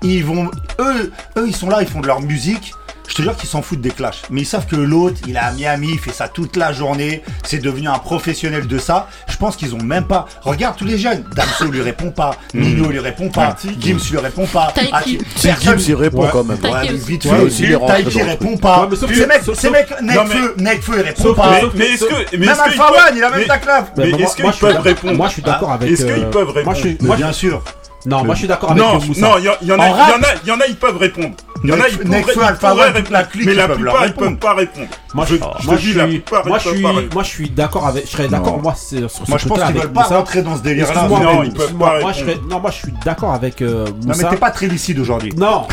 [0.03, 0.51] ils vont.
[0.79, 2.73] Eux, eux, ils sont là, ils font de leur musique.
[3.09, 4.23] Je te jure qu'ils s'en foutent des clashs.
[4.31, 7.23] Mais ils savent que l'autre, il est à Miami, il fait ça toute la journée,
[7.45, 9.09] c'est devenu un professionnel de ça.
[9.29, 10.27] Je pense qu'ils ont même pas.
[10.43, 11.25] Regarde tous les jeunes.
[11.35, 12.61] Damso lui répond pas, hmm.
[12.61, 14.73] Nino lui répond pas, Gims lui répond pas.
[14.75, 14.91] Taiki.
[14.93, 15.03] Ah,
[15.43, 16.59] personne lui répond quand même.
[17.07, 17.67] Vite fait aussi.
[17.87, 18.89] Taiki répond pas.
[18.97, 21.61] Ces mecs, ces mecs, Nekfeu, il répond pas.
[21.75, 22.37] Mais est-ce que.
[22.37, 23.91] Même Alpha One, il a même ta clave.
[23.97, 25.91] Mais est-ce qu'ils peuvent répondre Moi, je suis d'accord avec.
[25.91, 27.17] Est-ce qu'ils peuvent répondre?
[27.17, 27.63] Bien sûr.
[28.07, 29.21] Non, moi je suis d'accord avec non, Moussa.
[29.21, 31.35] Non, il y, y, en a, y, en a, ils peuvent répondre.
[31.65, 34.37] Il y en a, ils, pourraient, ils répondre, la clique, mais la plupart, ils peuvent
[34.37, 34.89] pas répondre.
[35.15, 36.83] Moi, je, moi, je, suis,
[37.13, 39.27] moi, je suis d'accord avec, je serais d'accord, moi, sur, moi, ce truc-là.
[39.29, 41.09] Moi, je pense qu'ils veulent pas rentrer dans ce délire-là.
[41.09, 42.49] Non, ils peuvent pas répondre.
[42.49, 43.91] Non, moi, je suis d'accord avec Moussa.
[44.07, 45.33] Non, mais t'es pas très lucide aujourd'hui.
[45.37, 45.67] Non,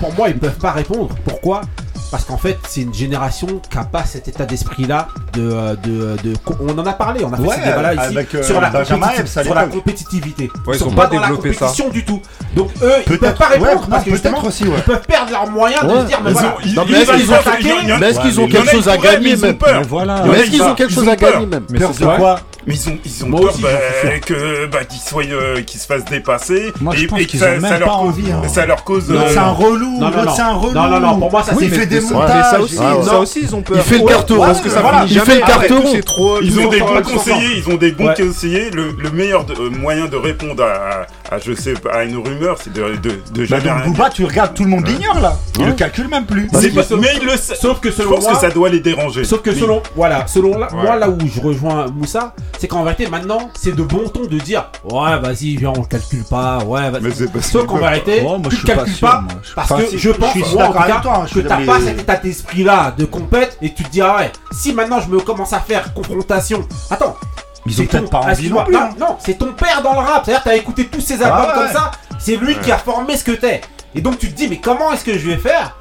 [0.00, 1.14] pour moi, ils peuvent pas répondre.
[1.24, 1.60] Pourquoi?
[2.14, 6.16] parce qu'en fait c'est une génération qui n'a pas cet état d'esprit là euh, de,
[6.22, 8.70] de, de, on en a parlé on a fait ouais, ce là ici sur, la
[8.70, 10.50] compétitivité, sur la compétitivité.
[10.64, 11.90] Ouais, ils sont, sont pas, pas développé dans la compétition ça.
[11.90, 12.22] du tout.
[12.54, 15.50] Donc eux ils peuvent pas répondre ouais, parce que justement aussi, ils peuvent perdre leurs
[15.50, 16.56] moyens de se dire mais voilà.
[16.64, 17.72] ils, non, ils, ils ont attaqué.
[17.98, 19.56] mais est-ce qu'ils ont quelque chose à gagner même.
[20.30, 22.98] mais est-ce qu'ils ont quelque chose à gagner même mais c'est quoi mais ils ont,
[23.04, 23.68] ils ont peur bah,
[24.24, 27.36] que bah, qu'ils soient euh, qu'ils se fassent dépasser Moi, et, je pense et que
[27.36, 28.42] ça, même ça, pas cause, envie, hein.
[28.48, 29.20] ça leur cause euh...
[29.28, 30.00] c'est un relou
[30.34, 32.60] c'est un relou non non non pour moi ça oui, c'est fait des ça
[33.20, 33.78] aussi, ils ont peur.
[33.78, 34.38] Il fait le carton.
[34.38, 35.82] Parce que ça Il fait le carton.
[36.42, 37.56] Ils ont des bons conseillers.
[37.56, 38.70] Ils ont des bons conseillers.
[38.70, 43.20] Le meilleur euh, moyen de répondre à, je sais, à une rumeur, c'est de, de,
[43.32, 43.82] de bah, jamais.
[44.14, 45.36] Tu regardes, tout le monde l'ignore là.
[45.58, 46.48] Il le calcule même plus.
[46.52, 47.54] Mais il le sait.
[47.54, 49.24] Sauf que selon moi, je pense que ça doit les déranger.
[49.24, 53.50] Sauf que selon, voilà, selon moi là où je rejoins Moussa, c'est qu'en vérité maintenant,
[53.54, 56.90] c'est de bon ton de dire, ouais, vas-y, viens, on calcule pas, ouais.
[57.40, 59.24] Sauf qu'en vérité, tu calcules pas
[59.54, 62.94] parce que je pense, moi en tout cas, hein, que t'as pas cet état d'esprit-là
[62.96, 65.92] de compète et tu te dis, ah ouais, si maintenant je me commence à faire
[65.94, 66.66] confrontation.
[66.90, 67.16] Attends.
[67.66, 68.90] Ils ont peut-être pas envie non, hein.
[68.98, 70.22] non, c'est ton père dans le rap.
[70.24, 71.90] C'est-à-dire, t'as écouté tous ces ah albums comme ça.
[72.18, 73.62] C'est lui qui a formé ce que t'es.
[73.94, 75.74] Et donc, tu te dis, mais comment est-ce que je vais faire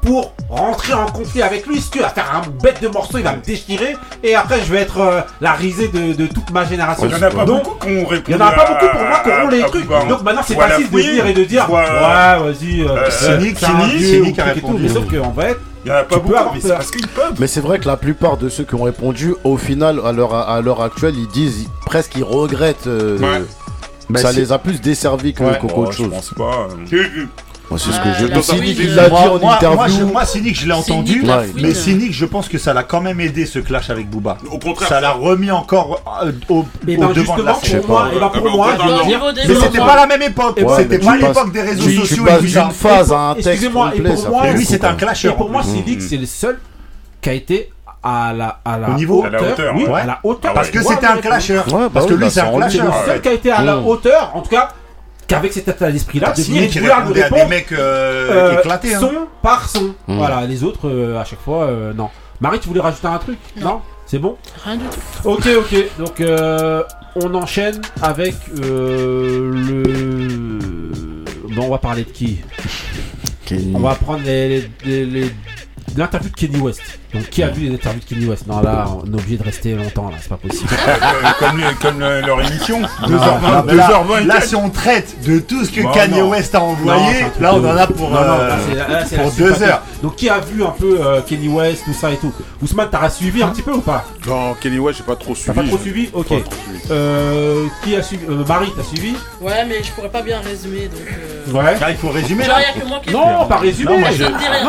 [0.00, 1.80] pour rentrer en conflit avec lui.
[1.80, 3.96] Si tu vas faire un bête de morceau, il va me déchirer.
[4.22, 7.06] Et après, je vais être euh, la risée de, de, toute ma génération.
[7.06, 9.06] Il n'y en a pas Donc, beaucoup qu'on Il n'y en a pas beaucoup pour
[9.06, 9.90] moi qui auront les trucs.
[9.90, 10.06] Hein.
[10.08, 13.38] Donc maintenant, c'est facile de dire et de dire euh, Ouais, vas-y, euh, euh, c'est
[13.38, 14.40] Nick, c'est Nick,
[14.80, 17.08] Mais sauf qu'en vrai, il y en a pas tu beaucoup, mais c'est parce qu'ils
[17.08, 17.34] peuvent.
[17.38, 20.34] Mais c'est vrai que la plupart de ceux qui ont répondu, au final, à l'heure,
[20.34, 22.86] à l'heure actuelle, ils disent ils, presque qu'ils regrettent.
[22.86, 23.44] Euh, ouais.
[24.10, 25.58] Bah, ça les a plus desservis que ouais.
[25.60, 26.06] qu'autre oh, chose.
[26.06, 26.68] Je pense pas.
[26.70, 26.86] Hein.
[27.70, 28.46] Moi, c'est ce ah, que je pense.
[28.46, 30.06] Cynic, il l'a dit en interview.
[30.06, 31.24] Moi, Cynic, je l'ai entendu.
[31.60, 34.38] Mais Cynic, je pense que ça l'a quand même aidé ce clash avec Booba.
[34.50, 34.88] Au contraire.
[34.88, 37.80] Ça l'a remis encore euh, au ben, devant de la scène.
[37.80, 40.60] Pour moi, ben, ah, mais c'était pas la même époque.
[40.76, 42.70] C'était pas l'époque des réseaux sociaux et tout ça.
[42.70, 44.14] phase à un texte complet.
[44.14, 45.36] Pour moi, lui, c'est un clasheur.
[45.36, 45.66] Pour moi, mm.
[45.66, 46.58] Cynic, c'est le seul
[47.20, 47.70] qui a été
[48.02, 49.24] à la, à la hauteur,
[49.94, 52.30] à la hauteur, ah parce que c'était un clasheur ouais, bah parce que lui bah
[52.30, 54.68] c'est un clasheur le seul qui a été à la hauteur en tout cas
[55.28, 58.58] qu'avec cet état d'esprit-là, ah, de Mireille qui Boulard répondait à des mecs euh, euh
[58.58, 58.94] éclatés.
[58.94, 59.00] Hein.
[59.00, 59.12] son
[59.42, 59.94] par son.
[60.08, 60.16] Hmm.
[60.16, 62.08] Voilà, les autres, euh, à chaque fois, euh, non.
[62.40, 63.80] Marie, tu voulais rajouter un truc Non.
[64.06, 65.28] C'est bon Rien du tout.
[65.28, 65.76] Ok, ok.
[65.98, 66.82] Donc, euh,
[67.14, 69.52] on enchaîne avec le.
[71.54, 72.40] Bon, on va parler de qui
[73.74, 75.30] On va prendre les- les- les- les-
[75.96, 76.80] l'interview de Kenny West.
[77.14, 79.42] Donc qui a vu les interviews de Kenny West Non là, on est obligé de
[79.42, 80.68] rester longtemps là, c'est pas possible.
[81.58, 86.20] Euh, comme, leur émission, 2h20, Là, si on traite de tout ce que Bon, Kanye.
[86.22, 89.82] West a envoyé, là, on en a pour, Non, non, euh, deux heures.
[90.02, 92.32] Donc qui a vu un peu euh, Kenny West, tout ça et tout?
[92.62, 94.04] Ousmane, t'as suivi un petit peu ou pas?
[94.26, 95.60] Non, Kelly West, j'ai pas trop T'as suivi.
[95.60, 96.10] pas trop suivi?
[96.12, 96.26] Ok.
[96.26, 96.80] Trop suivi.
[96.90, 98.24] Euh, qui a suivi?
[98.28, 99.14] Euh, Marie, t'as suivi?
[99.40, 101.00] Ouais, mais je pourrais pas bien résumer donc.
[101.08, 101.76] euh, Ouais.
[101.80, 102.56] Ah, il faut résumer là.
[102.78, 103.10] que moi qui.
[103.10, 103.90] Non, pas résumé.
[103.92, 103.98] Non,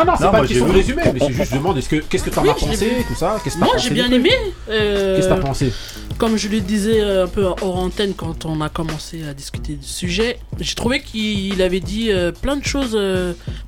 [0.06, 0.82] Non, c'est pas une question de mais
[1.20, 3.56] c'est juste je demande ce que qu'est-ce que que t'en as pensé, tout ça Qu'est-ce
[3.56, 4.30] que Moi, j'ai bien aimé.
[4.68, 5.72] Euh, qu'est-ce que t'as pensé
[6.18, 9.74] Comme je le disais euh, un peu hors antenne quand on a commencé à discuter
[9.74, 12.98] du sujet, j'ai trouvé qu'il avait dit euh, plein de choses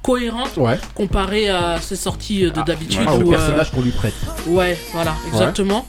[0.02, 0.78] cohérentes ouais.
[0.94, 3.02] comparé à ses sorties de ah, d'habitude.
[3.06, 4.14] Ah, ou personnage qu'on lui prête.
[4.46, 5.86] Ouais, voilà, exactement.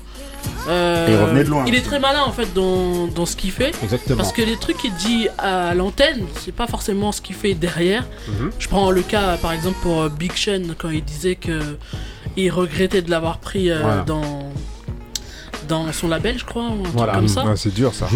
[0.65, 1.81] Il, est hein.
[1.83, 3.73] très malin en fait dans, dans ce qu'il fait.
[3.83, 4.17] Exactement.
[4.17, 8.05] Parce que les trucs qu'il dit à l'antenne, c'est pas forcément ce qu'il fait derrière.
[8.27, 8.51] Mhm.
[8.59, 11.77] Je prends le cas par exemple pour Big Shen quand il disait que
[12.35, 14.51] il regrettait de l'avoir pris euh, dans
[15.67, 17.45] dans son label, je crois, ou un truc comme ça.
[17.45, 18.07] Ouais, c'est dur ça.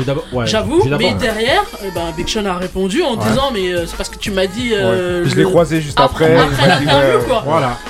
[0.46, 4.10] J'avoue, mais derrière, eh ben, Big Sean a répondu en disant Mais euh, c'est parce
[4.10, 4.74] que tu m'as dit.
[4.74, 6.38] Euh, je l'ai croisé juste après.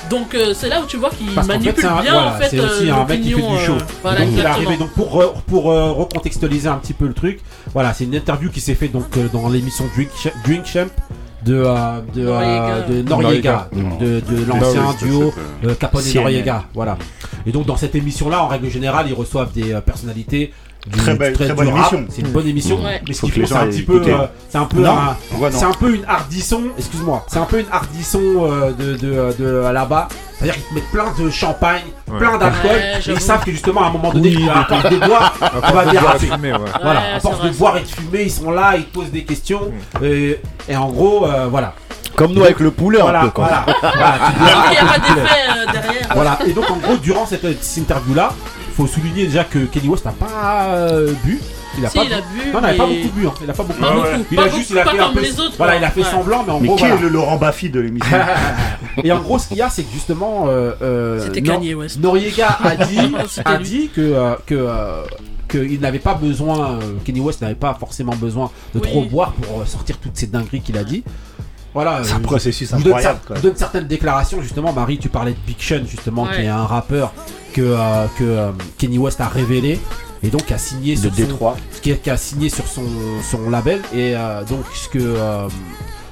[0.09, 2.49] Donc euh, c'est là où tu vois qu'il manipule bien en fait.
[2.49, 3.77] C'est aussi un mec qui fait du show.
[3.77, 7.39] Donc, il est arrivé, donc pour, pour recontextualiser un petit peu le truc,
[7.73, 10.09] voilà, c'est une interview qui s'est fait donc dans l'émission Drink,
[10.45, 10.87] Drink Champ
[11.49, 15.33] euh, euh, de, Noriega, de, l'ancien duo
[15.63, 16.63] euh, Capone et Noriega.
[16.73, 16.97] Voilà.
[17.45, 20.53] Et donc dans cette émission-là, en règle générale, ils reçoivent des euh, personnalités
[20.87, 22.05] du, très belle, très bonne émission.
[22.09, 22.79] C'est une bonne émission.
[23.07, 26.05] Mais ce qu'il faut, euh, c'est un petit peu, euh, c'est un un peu une
[26.05, 26.63] hardisson.
[26.77, 30.07] Excuse-moi, c'est un peu une hardisson euh, de, de, de, là-bas.
[30.37, 32.79] C'est-à-dire qu'ils te mettent plein de champagne, plein d'alcool.
[33.07, 35.71] Et ils savent que justement à un moment donné, oui, à force de boire, on
[35.73, 36.27] va déraper.
[36.81, 39.23] Voilà, à force de boire et de fumer, ils sont là, ils te posent des
[39.23, 39.71] questions.
[40.01, 40.05] Mm.
[40.69, 41.73] Et, en gros, voilà.
[42.15, 43.65] Comme nous avec le poulet voilà, un peu quand voilà.
[43.67, 45.27] même.
[46.15, 48.33] Voilà, tu et donc en gros durant cette, cette interview là,
[48.77, 51.39] faut souligner déjà que Kenny West n'a pas euh, bu.
[51.79, 52.13] Il a si, pas il bu.
[52.13, 52.51] a bu.
[52.53, 53.27] Non, il pas beaucoup bu.
[53.27, 53.33] Hein.
[53.43, 53.79] Il a pas beaucoup.
[53.83, 53.93] Ah
[54.31, 55.39] il a juste, il a fait.
[55.39, 56.75] Autres, voilà, il a fait semblant, mais en gros.
[56.75, 58.17] Mais qui est le Laurent Baffy de l'émission?
[59.03, 61.99] Et en gros, ce qu'il y a, c'est que justement, euh, euh, West.
[61.99, 62.99] Noriega a dit,
[63.43, 65.03] a dit que euh, que euh,
[65.49, 69.97] qu'il n'avait pas besoin, Kenny West n'avait pas forcément besoin de trop boire pour sortir
[69.97, 71.03] toutes ces dingueries qu'il a dit.
[71.73, 73.19] Voilà, c'est un euh, processus incroyable.
[73.27, 74.73] Donne, donne certaines déclarations, justement.
[74.73, 77.13] Marie, tu parlais de Big Sean, justement, qui est un rappeur
[77.53, 79.79] que, euh, que euh, Kenny West a révélé
[80.23, 81.55] et donc a signé sur Détroit.
[81.71, 83.81] Son, qui, a, signé sur son, label.
[83.93, 84.15] Et
[84.49, 85.15] donc, ce que,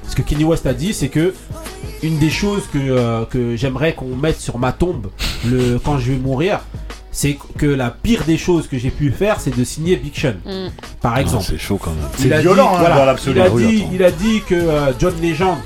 [0.08, 1.34] ce que Kenny West a dit, c'est que
[2.02, 5.08] une des choses que, que j'aimerais qu'on mette sur ma tombe
[5.44, 6.60] le, quand je vais mourir,
[7.18, 10.34] c'est que la pire des choses que j'ai pu faire, c'est de signer Big Sean,
[10.44, 10.68] Mm.
[11.00, 11.46] par exemple.
[11.48, 12.32] C'est chaud quand même.
[12.32, 13.36] A violent, dit, hein, voilà, dans l'absolu.
[13.38, 13.90] Il a Ah oui, dit, attends.
[13.94, 15.56] il a dit que euh, John Legend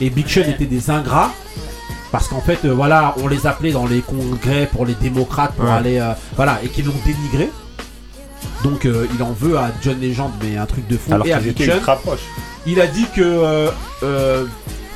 [0.00, 1.32] et Big Sean étaient des ingrats.
[2.12, 5.64] Parce qu'en fait, euh, voilà, on les appelait dans les congrès pour les démocrates pour
[5.64, 5.70] Ouais.
[5.72, 7.50] aller, euh, voilà, et qu'ils l'ont dénigré.
[8.62, 11.12] Donc euh, il en veut à John Legend, mais un truc de fou.
[11.12, 11.80] Alors et à Big Sean.
[12.64, 13.70] Il a dit que euh,
[14.04, 14.44] euh,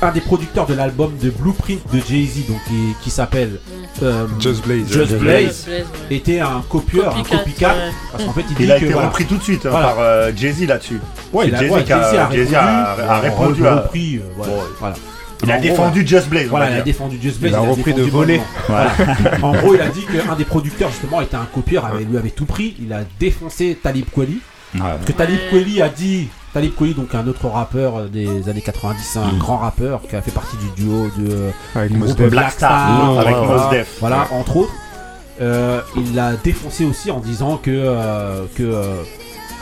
[0.01, 3.59] un des producteurs de l'album de Blueprint de Jay-Z, donc qui, qui s'appelle
[4.03, 4.87] euh, Just Blaze.
[4.91, 5.67] Just Just Blaze,
[6.11, 7.91] était un copieur, un Copycat, ouais.
[8.11, 9.69] Parce qu'en fait, il, Il dit a que été voilà, repris tout de suite hein,
[9.71, 9.87] Voilà.
[9.87, 10.99] par euh, Jay-Z là-dessus.
[11.33, 14.17] Ouais, C'est il a, Jay-Z ouais, qui a- Jay-Z a répondu, a répondu à- repris,
[14.17, 14.59] euh, voilà, Ouais.
[14.79, 14.95] voilà.
[15.43, 16.47] Il a défendu Just Blaze.
[16.47, 17.51] Voilà, il a défendu Just Blaze.
[17.53, 18.41] Il a repris de voler.
[18.67, 18.91] Voilà.
[19.43, 22.31] en gros, il a dit qu'un des producteurs, justement, était un copieur, avait, lui avait
[22.31, 22.75] tout pris.
[22.81, 24.39] Il a défoncé Talib Kweli.
[24.75, 24.81] Ouais.
[24.81, 26.27] Parce que Talib Kweli a dit.
[26.53, 29.37] Talib Kweli, donc un autre rappeur euh, des années 90, un Mm.
[29.37, 32.21] grand rappeur qui a fait partie du duo de, euh, Avec du groupe.
[32.23, 33.97] Black Star, avec voilà, Mos Def.
[33.99, 34.73] Voilà, entre autres.
[35.39, 39.03] Euh, il l'a défoncé aussi en disant que euh, que euh,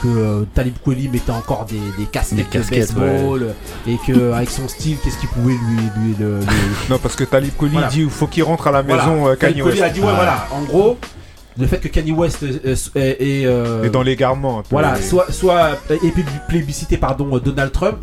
[0.02, 3.54] que Talib Kweli mettait encore des, des casquettes, Des de casquettes, baseball
[3.86, 6.46] et que avec son style, qu'est-ce qu'il pouvait lui lui le, le-
[6.90, 7.88] Non, parce que Talib Kweli Voilà.
[7.88, 9.04] dit il faut qu'il rentre à la Voilà.
[9.06, 10.98] maison euh, Talib Kanye Kweli a dit ouais voilà, en gros
[11.58, 14.68] le fait que Kanye West euh, euh, est, est, euh, Et dans l'égarement un peu.
[14.70, 17.98] voilà, Et- soit, soit est plé- plébiscité pardon euh, Donald Trump.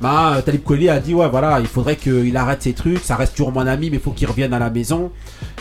[0.00, 3.16] Bah, euh, Talib Kweli a dit ouais voilà il faudrait qu'il arrête ses trucs, ça
[3.16, 5.12] reste toujours mon ami mais il faut qu'il revienne à la maison.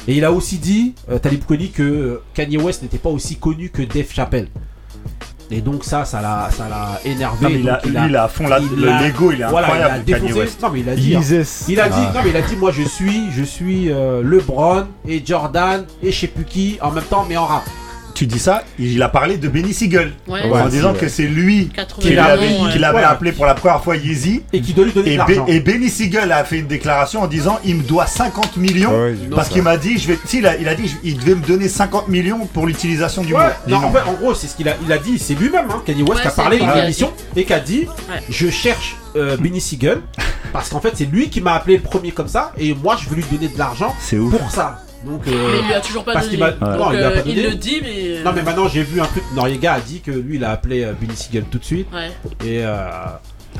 [0.08, 3.36] Et il a aussi dit euh, Talib Kweli que euh, Kanye West n'était pas aussi
[3.36, 4.48] connu que Dave Chappelle.
[5.52, 7.44] Et donc ça ça l'a ça l'a énervé.
[7.44, 9.32] Non, mais il a, il lui, il a à fond la- il le a- Lego,
[9.32, 10.06] il est voilà, il a incroyable.
[10.06, 10.62] Kanye défoncé- West.
[10.62, 11.22] Non mais il a dit hein.
[11.22, 11.66] Jesus.
[11.70, 12.12] il a dit, Ah.
[12.14, 16.12] non mais il a dit, moi je suis, je suis euh, LeBron et Jordan et
[16.12, 17.64] je sais plus qui en même temps, mais en rap.
[18.14, 20.12] Tu dis ça, il a parlé de Benny Siegel.
[20.28, 20.44] Ouais.
[20.44, 24.44] en Ouais, disant que c'est lui 80 qui l'avait appelé pour la première fois Yeezy.
[24.52, 27.28] Et qui doit lui donner Et, de et Benny Siegel a fait une déclaration en
[27.28, 28.92] disant il me doit 50 millions
[29.34, 31.46] parce qu'il m'a dit je vais si, il, a, il a dit il devait me
[31.46, 33.50] donner 50 millions pour l'utilisation du Ouais, mot.
[33.68, 35.82] non, en, fait, en gros, c'est ce qu'il a, il a dit, c'est lui-même, hein,
[35.86, 38.22] Kanye West, Ouais, qui a parlé dans l'émission et qui a dit Ouais.
[38.30, 40.02] Je cherche euh, Benny Siegel
[40.52, 43.08] parce qu'en fait, c'est lui qui m'a appelé le premier comme ça et moi, je
[43.10, 43.96] veux lui donner de l'argent
[44.32, 44.82] pour ça.
[45.06, 46.38] Donc, euh, Mais il lui a toujours pas parce donné.
[46.38, 47.50] Donc, non, il lui a euh, pas il donné.
[47.50, 48.24] le dit, mais.
[48.24, 49.24] Non, mais maintenant, j'ai vu un truc.
[49.36, 52.12] Noriega a dit que lui, il a appelé euh, Benny Siegel tout de suite Ouais.
[52.46, 52.64] et.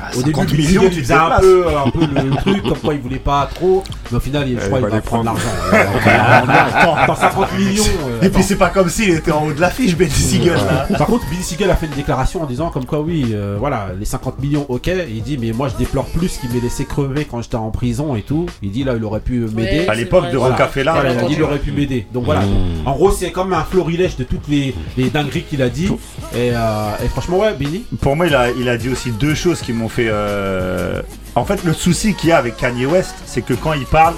[0.02, 2.78] Ah, au début, 50 Benny millions, tu faisait un peu, un peu le truc, comme
[2.78, 5.24] quoi il voulait pas trop, mais au final, il, je crois il qu'il va prendre
[5.24, 5.40] prendre.
[5.72, 6.94] l'argent.
[6.96, 7.82] Attends, 50 millions.
[8.08, 10.86] euh, Et puis c'est pas comme s'il était en haut de l'affiche Benny Siegel là.
[10.96, 13.88] Par contre, Billy Siegel a fait une déclaration en disant comme quoi oui, euh, voilà,
[13.98, 14.90] les 50 millions, ok.
[15.08, 18.14] Il dit mais moi je déplore plus qu'il m'ait laissé crever quand j'étais en prison
[18.16, 18.46] et tout.
[18.62, 19.80] Il dit là il aurait pu m'aider.
[19.80, 20.54] Ouais, À l'époque de Voilà.
[20.54, 20.92] Rocafella.
[20.92, 22.06] Voilà, il a dit il aurait pu m'aider.
[22.12, 22.40] Donc voilà.
[22.40, 22.86] Mmh.
[22.86, 25.86] En gros, c'est comme un florilège de toutes les, les dingueries qu'il a dit.
[26.34, 27.84] Et, euh, et franchement, ouais, Billy.
[28.00, 30.08] Pour moi, il a, il a dit aussi deux choses qui m'ont fait.
[30.08, 31.02] euh,
[31.34, 34.14] En fait, le souci qu'il y a avec Kanye West, c'est que quand il parle,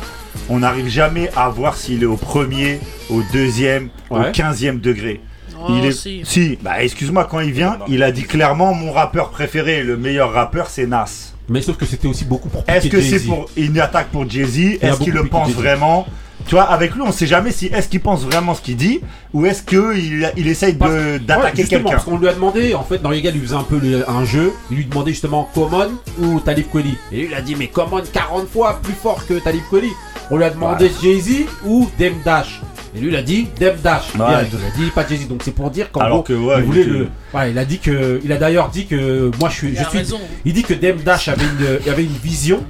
[0.49, 4.29] on n'arrive jamais à voir s'il est au premier, au deuxième, Ouais.
[4.29, 5.21] au quinzième degré.
[5.61, 5.93] Oh, il est...
[6.25, 6.59] si.
[6.63, 10.69] bah excuse-moi, quand il vient, il a dit clairement mon rappeur préféré, le meilleur rappeur,
[10.69, 11.35] c'est Nas.
[11.49, 14.57] Mais sauf que c'était aussi beaucoup pour Est-ce que c'est pour une attaque pour Jay-Z?
[14.59, 16.07] Il a Est-ce qu'il le pense vraiment?
[16.47, 19.01] Tu vois, avec lui, on sait jamais si est-ce qu'il pense vraiment ce qu'il dit
[19.33, 21.91] ou est-ce qu'il il essaye Ouais, d'attaquer justement, quelqu'un.
[21.91, 24.53] Parce qu'on lui a demandé, en fait, Noriega lui faisait un peu le- un jeu.
[24.71, 25.89] Il lui demandait justement Common
[26.21, 26.95] ou Talib Kweli.
[27.13, 29.89] Et lui, il a dit, mais Common 40 fois plus fort que Talib Kweli.
[30.31, 32.61] On lui a demandé Jay-Z ou Dem Dash.
[32.95, 34.15] Et lui, il a dit Dem Dash.
[34.15, 34.27] Ouais.
[34.29, 35.29] Il a dit pas Jay-Z.
[35.29, 37.09] Donc c'est pour dire qu'en gros, que, ouais, il voulait il était- le.
[37.51, 38.21] Il a dit que.
[38.25, 39.69] Il a d'ailleurs dit que moi, je suis.
[39.69, 40.19] Il je a suis raison.
[40.45, 42.63] il dit que Dem Dash avait une, avait une vision.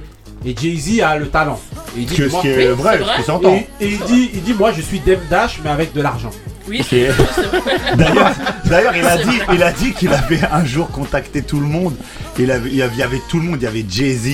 [0.45, 1.59] Et Jay-Z a le talent.
[1.95, 3.15] Et il dit Que ce moi- qui est Oui, vrai, c'est ce vrai.
[3.17, 3.53] qui s'entend.
[3.55, 6.31] et, et il dit, il dit, moi, je suis Dem Dash, mais avec de l'argent.
[6.67, 7.09] Oui, vrai.
[7.97, 8.31] D'ailleurs,
[8.65, 9.55] d'ailleurs, il a dit, vrai.
[9.55, 11.93] il a dit qu'il avait un jour contacté tout le monde.
[12.39, 13.57] Il, avait, il, y avait, il y avait tout le monde.
[13.59, 14.27] Il y avait Jay Z,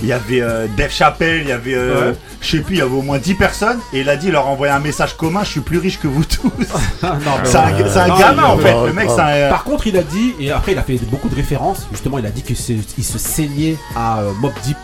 [0.00, 2.16] il y avait euh, Dave Chappelle, il y avait, euh, Ouais.
[2.42, 3.78] je sais plus, il y avait au moins 10 personnes.
[3.94, 5.40] Et il a dit, il leur a envoyé un message commun.
[5.42, 6.50] Je suis plus riche que vous tous.
[7.00, 7.56] C'est un, c'est
[7.98, 8.72] un Non, gamin en fait.
[8.72, 9.16] non, Le mec, non.
[9.16, 9.48] c'est un.
[9.48, 12.26] Par contre, il a dit, et après il a fait beaucoup de références, justement, il
[12.26, 14.76] a dit qu'il se, il se saignait à euh, Mob Deep.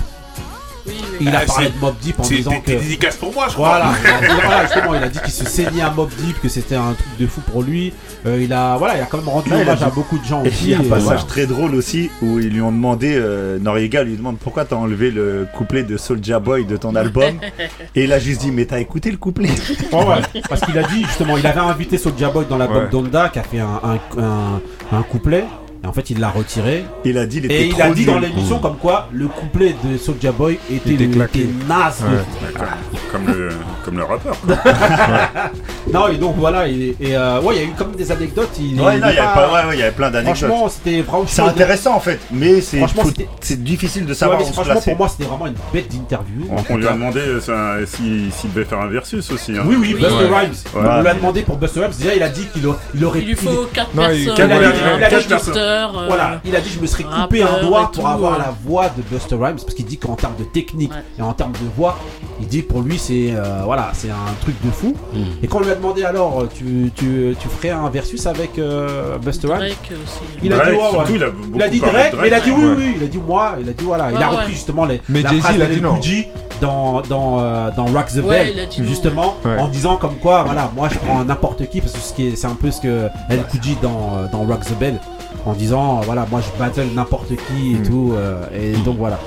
[1.20, 2.66] Il a parlé de Mob Deep en C'est disant que.
[2.66, 3.68] des dédicaces pour moi, je crois.
[3.68, 3.94] Voilà,
[4.44, 7.18] voilà, justement, il a dit qu'il se saignait à Mob Deep, que c'était un truc
[7.18, 7.92] de fou pour lui.
[8.26, 10.42] Euh, il a, voilà, il a quand même rendu il hommage à beaucoup de gens
[10.44, 10.64] Et aussi.
[10.64, 11.22] il y a un passage voilà.
[11.22, 15.10] très drôle aussi où ils lui ont demandé, euh, Noriega lui demande pourquoi t'as enlevé
[15.10, 17.38] le couplet de Soulja Boy de ton album.
[17.94, 19.48] Et il a juste dit, mais t'as écouté le couplet
[19.92, 22.88] ouais, parce qu'il a dit justement, il avait invité Soulja Boy dans l'album Ouais.
[22.90, 24.60] Donda qui a fait un, un, un-
[24.92, 25.44] un couplet.
[25.84, 26.84] Et en fait, il l'a retiré.
[27.04, 29.28] Il a dit, il était Et il trop a dit dans l'émission comme quoi le
[29.28, 31.40] couplet de Soulja Boy était, était le- claqué.
[31.40, 32.02] était naze.
[32.02, 32.60] Ouais.
[33.12, 33.48] Comme le,
[33.84, 34.36] comme le rappeur.
[34.40, 34.56] quoi.
[35.92, 38.50] Non, et donc voilà, et, et, euh, ouais, il y a eu comme des anecdotes.
[38.58, 39.92] Il, Ouais, il non, est il y avait pas- pas- ouais, ouais, il y avait
[39.92, 40.36] plein d'anecdotes.
[40.50, 41.24] Franchement, c'était vraiment.
[41.28, 44.44] C'est intéressant en fait, mais c'est Franchement, faut- c'était- c'est difficile de Ouais, savoir mais
[44.44, 44.90] où se franchement, placer.
[44.90, 46.42] pour moi, c'était vraiment une bête d'interview.
[46.50, 49.52] On, on lui a demandé euh, ça, s'il s'il devait faire un versus aussi.
[49.56, 49.62] hein.
[49.64, 50.24] Oui, oui, Buster Ouais.
[50.40, 50.50] Rhymes.
[50.74, 50.80] Ouais.
[50.98, 51.92] On lui a demandé pour Buster Rhymes.
[51.98, 54.48] Déjà, il a dit qu'il a- il aurait Il lui faut 4 Non, il- personnes.
[54.48, 55.40] quatre- Il a il quatre producteurs,
[55.76, 58.38] euh, Voilà, il a dit je me serais coupé un doigt pour tout, avoir ouais.
[58.38, 61.02] la voix de Buster Rhymes parce qu'il dit qu'en termes de technique Ouais.
[61.18, 61.98] et en termes de voix,
[62.40, 64.94] il dit que pour lui c'est euh, voilà c'est un truc de fou.
[65.12, 65.18] Mm.
[65.42, 69.18] Et quand on lui a demandé alors tu, tu, tu ferais un versus avec euh,
[69.18, 69.74] Buster Rhymes,
[70.42, 71.04] il a Drake, dit ouais, ouais.
[71.14, 71.26] il a
[71.56, 73.68] Il a dit Drake, mais il a dit oui oui, il a dit moi, il
[73.68, 74.36] a dit voilà, il a ouais.
[74.36, 75.94] repris justement les Mais la Jay-Z, phrase il a de dit non.
[75.94, 76.26] Gucci
[76.60, 79.58] dans dans euh, dans Rock the Ouais, Bell dit justement Ouais.
[79.58, 82.36] en disant comme quoi voilà moi je prends n'importe qui parce que ce qui est-
[82.36, 84.98] c'est un peu ce que El Coogee dans dans Rock the Bell
[85.46, 87.82] en disant euh, voilà moi je battle n'importe qui et Mm.
[87.88, 89.18] tout euh, et donc voilà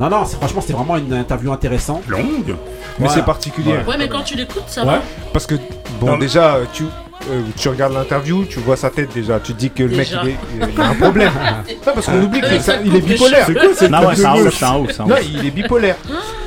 [0.00, 2.56] non non c'est franchement c'était vraiment une interview intéressante Longue.
[3.00, 3.14] Mais Voilà.
[3.14, 3.74] c'est particulier.
[3.86, 4.86] Ouais, mais quand tu l'écoutes, ça Ouais.
[4.94, 5.02] va.
[5.32, 5.54] Parce que,
[6.00, 6.82] bon, Non, déjà, tu,
[7.30, 9.38] euh, tu regardes l'interview, tu vois sa tête déjà.
[9.38, 10.36] Tu te dis que le mec, il, est-
[10.74, 11.30] il a un problème.
[11.86, 13.46] non, parce qu'on oublie qu'il est bipolaire.
[13.46, 15.06] C'est quoi cette Non, tête ouais, de c'est un ouf, c'est un ouf, c'est un
[15.06, 15.94] Non, il est bipolaire.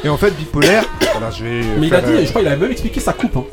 [0.04, 0.84] Et en fait, bipolaire.
[1.14, 1.62] Voilà, je vais.
[1.80, 3.44] mais il a dit euh, je crois qu'il a même expliqué sa coupe hein.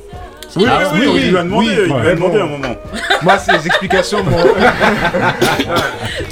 [0.56, 2.38] Oui, Ah, oui, oui, oui, oui, il lui a demandé, oui, il lui a demandé
[2.38, 2.44] bon.
[2.44, 2.74] un moment.
[3.22, 4.40] Moi, ces explications, moi.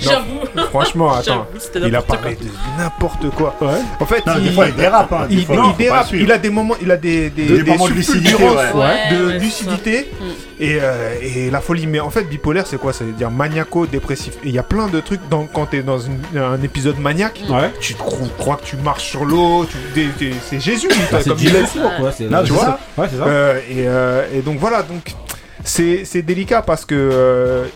[0.00, 0.66] J'avoue.
[0.70, 1.46] Franchement, attends.
[1.74, 2.46] Il a parlé de
[2.82, 3.54] n'importe quoi.
[4.00, 6.06] En fait, Non, il, des fois il dérape, hein, il, fois, dérape.
[6.12, 8.72] Il a des moments, il a des, des, Des moments de lucidité, ouais.
[8.74, 10.10] Ouais, de lucidité.
[10.20, 10.24] Mm.
[10.60, 11.86] et, euh, et la folie.
[11.86, 12.92] Mais en fait, bipolaire, c'est quoi?
[12.92, 14.34] Ça veut dire maniaco-dépressif.
[14.44, 17.42] Et il y a plein de trucs dans, quand t'es dans une- un épisode maniaque.
[17.50, 19.66] ouais Tu crois que tu marches sur l'eau.
[19.66, 19.76] tu-
[20.48, 21.62] C'est Jésus, Bah, c'est comme il Jay est.
[21.62, 22.64] Uso, quoi tu vois?
[22.64, 22.78] ça.
[22.98, 25.12] ouais c'est ça Euh, et, euh, et donc voilà, donc
[25.64, 27.66] c'est c'est délicat parce que euh,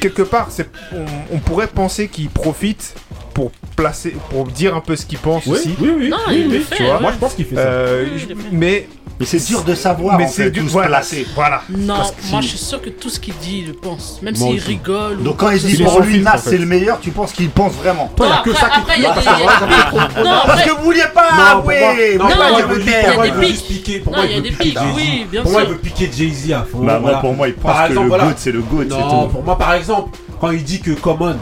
[0.00, 1.04] quelque part, c'est on,
[1.34, 2.94] on pourrait penser qu'il profite
[3.34, 5.74] pour placer, pour dire un peu ce qu'il pense oui, aussi.
[5.80, 6.08] oui oui.
[6.08, 7.00] Non, oui, fait, tu vois.
[7.00, 7.60] moi je pense qu'il fait ça.
[7.62, 8.06] Euh,
[8.52, 8.88] mais
[9.20, 11.26] Mais c'est dur de savoir mais en c'est fait du où se voilà, placer.
[11.34, 11.60] voilà.
[11.68, 14.18] Non, Parce que moi je suis sûr que tout ce qu'il dit, il le pense.
[14.22, 15.22] Même s'il rigole.
[15.22, 18.10] Donc quand il dit pour lui Nas c'est le meilleur, tu penses qu'il pense vraiment
[18.16, 22.28] toi que ça qui Parce que vous vouliez pas avouer non,
[22.58, 23.98] il veut piquer.
[24.00, 26.10] Pour Non, moi, il y a des pics, oui, bien Pour moi, il veut piquer
[26.10, 26.84] Jay-Z à fond.
[26.84, 28.08] Bah pour moi il pense que le.
[28.08, 31.36] GOAT c'est le GOAT, Non, pour moi, par exemple, quand il dit que Common,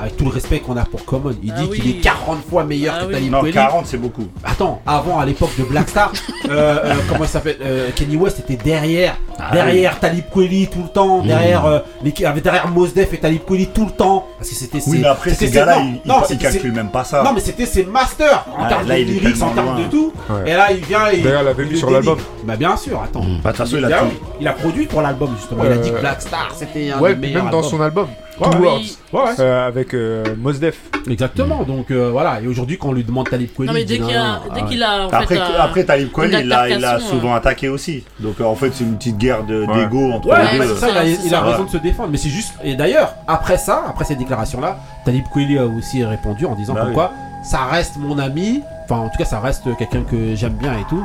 [0.00, 1.80] avec tout le respect qu'on a pour Common, il Ah dit oui.
[1.80, 3.12] qu'il est 40 fois meilleur Ah que oui.
[3.14, 3.52] Talib Non, Kweli.
[3.52, 4.26] 40 c'est beaucoup.
[4.44, 6.12] Attends, avant, à l'époque de Black Star,
[6.48, 10.82] euh, euh, comment ça s'appelle euh, Kenny West était derrière, Ah derrière Talib Kweli tout
[10.82, 14.26] le temps, derrière, euh, les, avec- derrière Mos Def et Talib Kweli tout le temps,
[14.38, 17.04] parce que c'était Oui ses- mais après ces gars-là non, ils- non, calculent même pas
[17.04, 17.22] ça.
[17.22, 19.84] Non mais c'était ses masters en termes là, de il est lyrics, en termes de
[19.90, 20.12] tout.
[20.30, 20.50] Ouais.
[20.50, 22.18] Et là il vient et D'ailleurs, il avait le sur l'album.
[22.44, 23.20] Bah bien sûr, attends.
[23.20, 24.06] Bah, de toute façon il a tout.
[24.40, 25.64] il a produit pour l'album justement.
[25.64, 27.80] Il a dit que Euh, Black Star c'était un Ouais, des meilleurs même dans son
[27.80, 28.08] album,
[28.50, 28.66] Two oui.
[28.66, 28.80] Words,
[29.12, 29.34] Ouais, ouais.
[29.40, 30.78] euh, avec euh, Mos Def.
[31.08, 31.62] Exactement.
[31.64, 32.40] Donc euh, voilà.
[32.40, 34.24] Et aujourd'hui, quand on lui demande Talib Kweli, Non, mais il dès dit qu'il a,
[34.24, 36.52] non, dès ah qu'il a en Après, fait, euh, après Talib Kweli, il a, il
[36.52, 36.58] a
[36.90, 38.04] altercation, souvent attaqué aussi.
[38.20, 39.74] Donc euh, en fait, c'est une petite guerre de- Ouais.
[39.84, 40.74] d'ego entre Ouais, les mais deux.
[40.74, 41.44] c'est ça, il a, c'est il a ça.
[41.44, 42.08] raison de se défendre.
[42.10, 42.54] Mais c'est juste.
[42.64, 46.80] Et d'ailleurs, après ça, après ces déclarations-là, Talib Kweli a aussi répondu en disant Bah
[46.80, 46.94] comme oui.
[46.94, 47.12] quoi
[47.44, 48.62] ça reste mon ami.
[48.84, 51.02] Enfin, en tout cas, ça reste quelqu'un que j'aime bien et tout.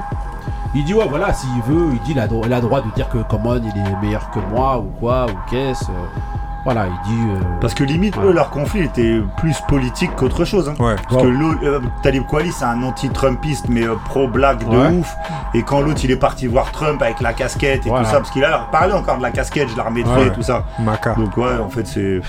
[0.75, 2.91] Il dit, ouais, voilà, s'il veut, il dit, il a, dro- il a droit de
[2.93, 5.85] dire que Common il est meilleur que moi ou quoi, ou qu'est-ce.
[5.85, 7.21] euh, voilà, il dit.
[7.31, 10.67] euh, Parce que limite, eux, leur conflit était plus politique qu'autre chose.
[10.67, 10.75] hein.
[10.83, 10.95] Ouais.
[11.09, 14.89] Parce que l'autre, euh, Talib Kweli, c'est un anti-Trumpiste, mais euh, pro-black de Ouais.
[14.99, 15.15] ouf.
[15.53, 18.03] Et quand l'autre, il est parti voir Trump avec la casquette et Voilà.
[18.03, 20.27] tout ça, parce qu'il a parlé encore de la casquette, je la remettrai Ouais.
[20.27, 20.65] et tout ça.
[20.79, 21.13] Maca.
[21.13, 22.19] Donc ouais, en fait, c'est...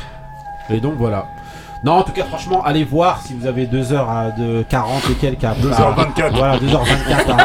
[0.71, 1.27] Et donc voilà.
[1.85, 5.03] Non, en tout cas, franchement, allez voir si vous avez 2 heures à- de 40
[5.11, 6.33] et quelques à 2h24.
[6.37, 7.37] Voilà, 2h24.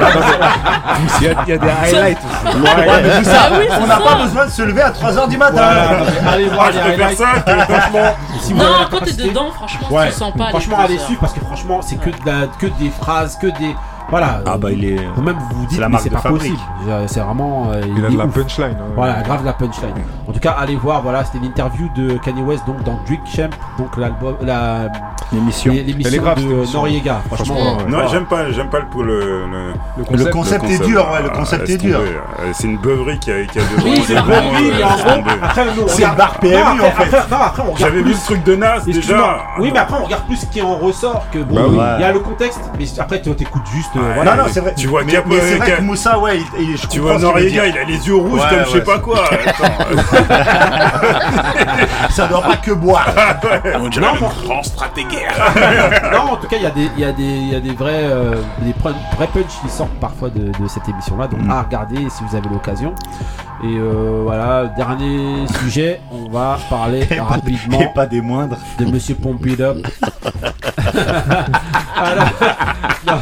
[1.20, 2.56] Il y, a, il y a des highlights aussi.
[2.60, 4.90] Ouais, mais tout ça, Ah oui, c'est on n'a pas besoin de se lever à
[4.90, 5.52] 3h du matin.
[5.54, 7.18] Voilà, allez voir Ah, les highlights.
[7.18, 10.48] ça que Franchement, si vous avez Non, quand t'es dedans, franchement, Ouais, tu sens pas.
[10.50, 13.74] franchement, allez suivre parce que franchement, c'est que, de la- que des phrases, que des.
[14.10, 14.40] Voilà.
[14.46, 14.96] Ah bah, il est...
[15.20, 16.40] Même vous dites, la mais marque c'est de pas fabrique.
[16.52, 16.58] possible.
[16.88, 17.70] Euh, C'est vraiment.
[17.72, 18.34] euh, Il a de la ouf.
[18.34, 18.76] punchline.
[18.78, 18.84] hein.
[18.96, 19.94] Voilà, grave de la punchline.
[20.28, 23.50] En tout cas, allez voir, voilà, c'était l'interview de Kanye West donc dans Drink Champ,
[23.78, 24.88] donc l'album, la
[25.32, 25.72] L'émission.
[25.72, 26.72] l'émission de.
[26.72, 27.20] Noriega.
[27.28, 28.06] Franchement, Franchement, euh, Non, voilà.
[28.08, 31.68] j'aime pas, j'aime pas le, le, le, Le concept, est dur, ouais, le Ah, concept
[31.70, 31.98] est dur.
[32.00, 33.82] Euh, C'est une beuverie qui a, qui a devant.
[33.84, 34.84] Oui, c'est vrai, oui, euh,
[35.42, 37.02] après, C'est le bar PMU, en fait.
[37.04, 39.00] après- non, après, on regarde J'avais vu plus- le truc de Nas Excuse-moi.
[39.16, 39.36] déjà.
[39.60, 41.54] Oui, mais après on regarde plus ce qui en ressort que bon.
[41.54, 42.00] Bah Il oui.
[42.00, 44.14] y a le contexte, mais après tu écoutes juste Ouais.
[44.14, 44.36] voilà.
[44.36, 44.74] Non, non, c'est vrai.
[44.76, 47.66] Tu vois mais, c'est vrai que Moussa, ouais, il, il- je Tu comprends vois Noriega,
[47.66, 49.24] il a les yeux rouges Ouais, comme je sais pas quoi.
[52.10, 53.08] Ça doit pas que boire.
[53.76, 54.28] On dirait Non, un bon.
[54.44, 55.32] grand stratégaire.
[56.12, 57.60] non, en tout cas, il y a des, il y a des, il y a
[57.60, 61.26] des vrais, euh, des pr- vrais punch qui sortent parfois de, de cette émission-là.
[61.26, 61.50] Donc Mm.
[61.50, 62.94] à regarder si vous avez l'occasion.
[63.62, 68.56] Et euh, voilà, dernier sujet, on va parler Et pas- rapidement Et pas des moindres.
[68.78, 69.62] de Monsieur Pompidou.
[71.96, 72.24] Alors,
[73.06, 73.18] non.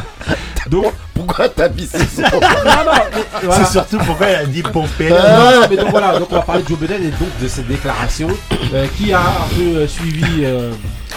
[0.71, 3.65] Donc, Pourquoi t'as mis ce son non, non, mais voilà.
[3.65, 5.11] C'est surtout pourquoi elle a dit pomper.
[5.11, 7.49] Non, non, mais donc voilà, donc on va parler de Joe Biden et donc de
[7.49, 8.29] cette déclaration
[8.75, 10.25] euh, qui a un peu euh, suivi.
[10.45, 10.71] euh,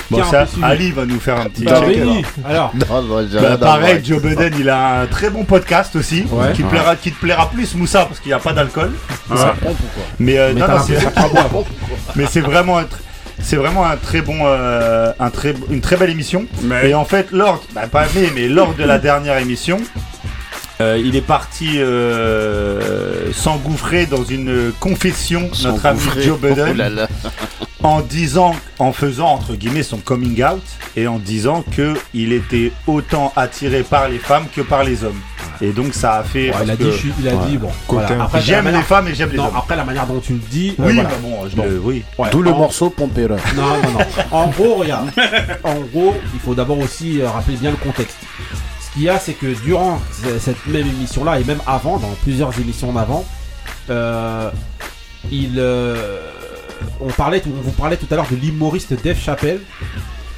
[0.08, 0.66] qui Bon, a un ça, peu suivi.
[0.66, 2.26] Ali va nous faire un petit Bah, check, oui.
[2.48, 4.02] Alors, Non, non, j'ai Bah, rien à pareil.
[4.04, 6.52] Joe Biden, il a un très bon podcast aussi, Ouais.
[6.54, 8.92] qui, te plaira, qui te plaira plus, Moussa, parce qu'il n'y a pas d'alcool.
[9.30, 11.64] Ça pompe ou quoi Mais, euh, mais non, t'as non, c'est- l'impression que ça boit.
[12.16, 12.88] mais c'est vraiment un, tr-
[13.44, 16.46] c'est vraiment un très bon, euh, un très, une très belle émission.
[16.64, 19.78] Mais Et en fait, lors, bah, pas mais, mais lors de la dernière émission,
[20.82, 26.00] euh, il est parti euh, s'engouffrer dans une confession, notre ami.
[26.24, 27.08] Joe Biden, Oh là là.
[27.84, 30.62] en disant, en faisant entre guillemets son coming out
[30.96, 35.20] et en disant que il était autant attiré par les femmes que par les hommes.
[35.64, 36.50] Et donc ça a fait.
[36.50, 37.70] Ouais, il a que dit, je il a dit, bon.
[37.88, 38.24] Voilà.
[38.24, 39.56] Après, j'aime les femmes et j'aime les Non, hommes.
[39.58, 40.70] après la manière dont tu le dis.
[40.80, 41.10] euh, Oui, voilà.
[41.10, 42.04] bah bon, je le- oui.
[42.18, 43.36] Ouais, D'où le morceau Pompera.
[43.56, 44.00] Non, non, non.
[44.32, 45.10] En gros, regarde.
[45.64, 48.18] En gros, il faut d'abord aussi euh, rappeler bien le contexte.
[48.92, 50.02] Ce qu'il y a, c'est que durant
[50.40, 53.26] cette même émission-là, et même avant, dans plusieurs émissions d'avant,
[53.90, 54.50] euh,
[55.32, 56.20] il, euh,
[57.00, 59.62] on, parlait, on vous parlait tout à l'heure de l'humoriste Dave Chappelle,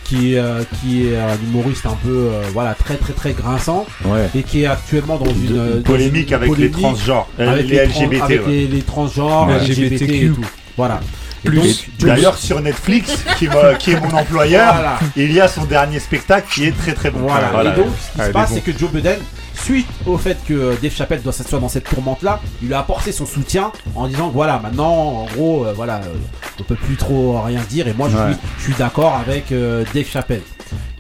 [0.03, 3.85] qui, est, euh, qui est un humoriste un peu euh, voilà, très très très grinçant,
[4.05, 4.29] Ouais.
[4.35, 7.67] et qui est actuellement dans une, euh, polémique une avec polémique les transgenres, euh, avec
[7.69, 8.21] les, trans- LGBT.
[8.23, 8.51] avec ouais.
[8.51, 9.59] les, les transgenres, Ouais.
[9.59, 10.29] LGBT et LGBTQ.
[10.33, 10.45] tout.
[10.77, 10.99] Voilà.
[11.43, 11.85] Plus.
[11.99, 14.99] D'ailleurs, sur Netflix, qui, est mon employeur, Voilà.
[15.15, 17.19] il y a son dernier spectacle qui est très très bon.
[17.19, 17.73] Voilà.
[17.73, 19.19] Et donc, ce qui se passe, est c'est que Joe Biden,
[19.63, 23.11] suite au fait que Dave Chappelle doit s'asseoir dans cette tourmente-là, il lui a apporté
[23.11, 26.13] son soutien en disant que voilà, maintenant, en gros, euh, voilà, euh,
[26.59, 28.33] on peut plus trop rien dire et moi, je Ouais.
[28.33, 30.41] suis, je suis d'accord avec euh, Dave Chappelle.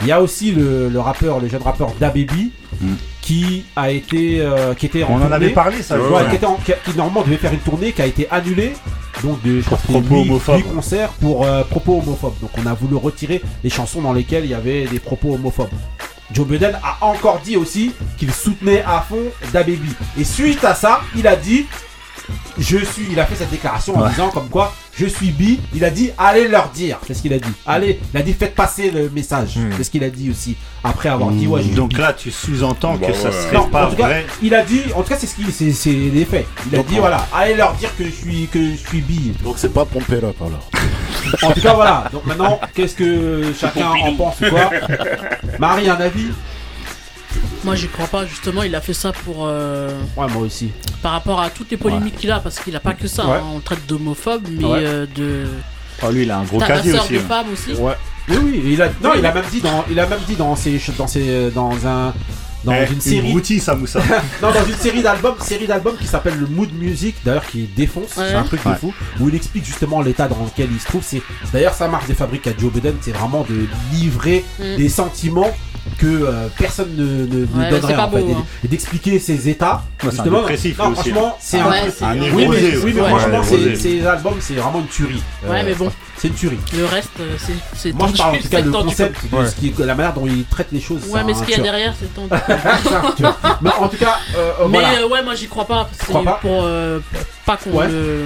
[0.01, 2.93] Il y a aussi le, le rappeur, le jeune rappeur DaBaby, Mm.
[3.21, 5.95] qui a été, euh, qui était en On en avait parlé, ça.
[5.97, 8.73] Ouais, qui, était en- qui- qui, normalement devait faire une tournée qui a été annulée.
[9.23, 10.63] Donc de je crois que c'était propos homophobes.
[10.73, 12.33] concerts pour euh, propos homophobes.
[12.41, 15.69] Donc on a voulu retirer les chansons dans lesquelles il y avait des propos homophobes.
[16.31, 19.93] Joe Biden a encore dit aussi qu'il soutenait à fond DaBaby.
[20.17, 21.65] Et suite à ça, il a dit
[22.57, 24.09] je suis, il a fait cette déclaration en Ouais.
[24.09, 25.59] disant comme quoi je suis bi.
[25.73, 26.99] Il a dit allez leur dire.
[27.07, 27.49] C'est ce qu'il a dit.
[27.65, 29.57] Allez, il a dit faites passer le message.
[29.57, 29.71] Hmm.
[29.75, 31.61] C'est ce qu'il a dit aussi après avoir dit ouais.
[31.61, 31.97] je suis Donc bi.
[31.97, 33.31] là, tu sous-entends Bah que ça ouais.
[33.35, 34.25] serait Non, pas en tout cas, vrai.
[34.41, 36.45] il a dit, en tout cas, c'est ce qu'il, c'est, c'est les faits.
[36.67, 39.33] Il a Donc, dit, voilà, allez leur dire que je suis, que je suis bi.
[39.43, 40.69] Donc c'est pas Pompera alors.
[41.41, 42.05] En tout cas, voilà.
[42.11, 44.69] Donc maintenant, qu'est-ce que chacun en pense ou quoi?
[45.59, 46.27] Marie, un avis?
[47.63, 48.25] Moi, j'y crois pas.
[48.25, 49.45] Justement, il a fait ça pour.
[49.47, 50.71] euh, Ouais, moi aussi.
[51.01, 53.25] par rapport à toutes les polémiques qu'il a, parce qu'il a pas que ça.
[53.25, 53.33] Ouais.
[53.37, 53.43] hein.
[53.53, 54.79] On le traite d'homophobe, mais Ouais.
[54.83, 55.45] euh, de.
[56.01, 57.13] Oh, lui, il a un gros casier aussi.
[57.13, 57.21] de hein.
[57.27, 57.73] femme aussi.
[57.79, 57.93] Ouais.
[58.29, 58.61] Oui, oui.
[58.73, 61.07] Il a, non, il a même dit dans, il a même dit dans ses, dans
[61.07, 62.13] ses, dans un,
[62.63, 63.59] dans Eh, une série.
[63.59, 63.99] ça, Moussa.
[64.41, 68.15] non, dans une série d'albums, série d'albums qui s'appelle le Mood Music, d'ailleurs qui défonce,
[68.15, 68.23] Ouais.
[68.29, 68.75] c'est un truc de Ouais.
[68.77, 71.03] fou, où il explique justement l'état dans lequel il se trouve.
[71.05, 71.21] C'est
[71.51, 74.77] d'ailleurs sa marque de fabrique à Joe Biden, c'est vraiment de livrer Mm.
[74.77, 75.51] des sentiments
[75.97, 78.45] que euh, personne ne, ne, ne Ouais, donnerait en fait, beau, et, hein.
[78.63, 79.73] et d'expliquer ses états.
[79.75, 82.77] Ouais, c'est un justement, dépressif, non, franchement, c'est Ah un, c'est- un oui, névrosé, mais,
[82.77, 85.21] oui, mais Ouais, franchement, ces, ces albums, c'est vraiment une tuerie.
[85.45, 86.59] Ouais, Euh, mais bon, c'est une tuerie.
[86.77, 87.35] le reste, euh,
[87.75, 87.91] c'est.
[87.93, 89.45] Moi, je parle en tout cas c'est le concept, de Ouais.
[89.47, 91.01] ce qui, la manière dont il traite les choses.
[91.09, 92.29] Ouais, c'est mais un ce qu'il y a derrière, c'est tendu.
[93.17, 93.37] Tu vois.
[93.61, 95.89] mais en tout cas, euh, mais ouais, moi, j'y crois pas.
[96.13, 96.99] Euh,
[97.42, 97.87] pour pas qu'on Ouais.
[97.87, 98.25] le.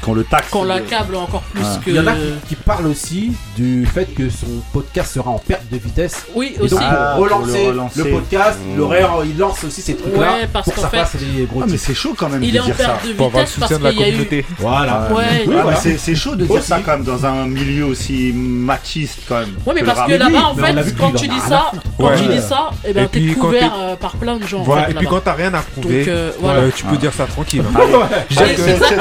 [0.00, 0.48] Qu'on le taxe.
[0.50, 1.68] qu'on l'accable encore plus Ouais.
[1.84, 1.90] que.
[1.90, 5.38] Il y en a qui, qui parlent aussi du fait que son podcast sera en
[5.38, 6.26] perte de vitesse.
[6.34, 6.74] Oui, Et aussi.
[6.74, 8.04] donc, Ah, pour relancer le le, relancer.
[8.10, 8.82] podcast, Mmh.
[9.26, 11.66] il, lance aussi ces trucs-là Ouais, parce pour que ça fait, fasse les gros Ah,
[11.68, 12.84] mais c'est chaud quand même Il de est en dire ça.
[12.88, 13.96] perte de Pour avoir le vitesse soutien de la eu.
[13.96, 14.46] communauté.
[14.58, 15.08] Voilà.
[15.12, 15.76] Ouais, Oui, Ouais, voilà.
[15.76, 16.66] c'est, c'est chaud de dire Aussi.
[16.66, 19.54] ça quand même dans un milieu aussi machiste quand même.
[19.64, 22.16] Ouais, mais parce que là-bas, en fait, quand tu en dis ça, quand Ouais.
[22.20, 24.64] tu dis ça, et ben t'es couvert euh, par plein de gens.
[24.66, 27.62] en et puis quand t'as rien à prouver, euh, euh, tu peux dire ça tranquille.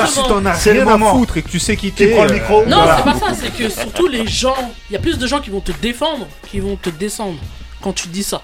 [0.07, 2.11] Si t'en as rien à foutre et que tu sais qui Tu t'es.
[2.15, 2.65] prends le euh, micro.
[2.65, 2.97] Non, voilà.
[2.97, 4.55] c'est pas ça, c'est que surtout les gens,
[4.89, 7.37] il y a plus de gens qui vont te défendre qui vont te descendre
[7.81, 8.41] quand tu dis ça.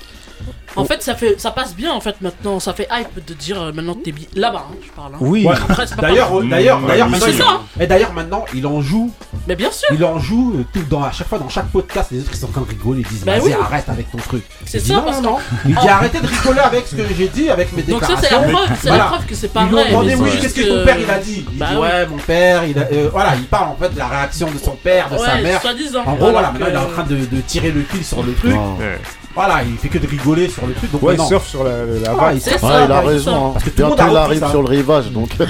[0.77, 3.61] En fait, ça fait, ça passe bien en fait maintenant, ça fait hype de dire
[3.61, 5.13] euh, maintenant que t'es bi- là-bas, hein, je parle.
[5.15, 5.17] hein.
[5.19, 5.45] Oui.
[5.45, 5.55] Ouais.
[5.55, 6.49] Après, c'est pas D'ailleurs, pareil.
[6.49, 7.61] d'ailleurs, d'ailleurs, maintenant, c'est il- ça.
[7.79, 9.11] et d'ailleurs maintenant, il en joue
[9.47, 9.87] Mais bien sûr.
[9.93, 12.09] Il en joue euh, tout dans, à chaque fois dans chaque podcast.
[12.11, 13.01] Les autres ils sont en train de rigoler.
[13.01, 13.53] Ils disent Bah Vas-y, oui.
[13.61, 14.43] arrête avec ton truc.
[14.65, 15.41] C'est Il dit, ça, non, parce non, que- non.
[15.65, 18.29] Il dit arrêtez de rigoler avec ce que j'ai dit, avec mes Donc ça, déclarations.
[18.39, 19.03] c'est la preuve, c'est la Voilà.
[19.11, 19.89] preuve que c'est pas Ils lui ont vrai.
[19.89, 21.45] demandé mais oui, c'est qu'est-ce que juste ton père il a dit?
[21.51, 21.81] Il Bah dit oui.
[21.81, 24.57] ouais, mon père, il a, euh, voilà, il parle en fait de la réaction de
[24.57, 25.61] son père, de sa Ouais, mère.
[25.61, 26.03] soi-disant.
[26.05, 28.33] En gros, voilà, maintenant il est en train de, de tirer le fil sur le
[28.33, 28.53] truc.
[28.53, 28.99] Ouais.
[29.33, 30.91] Voilà, il fait que de rigoler sur le truc.
[30.91, 32.35] Donc Ouais, il surfe sur la, la Ah, vague.
[32.35, 33.47] il surfe il a raison.
[33.47, 33.49] hein.
[33.53, 34.49] Parce que tout le monde Bientôt a il arrive ça.
[34.49, 35.29] sur le rivage, donc.
[35.39, 35.45] non,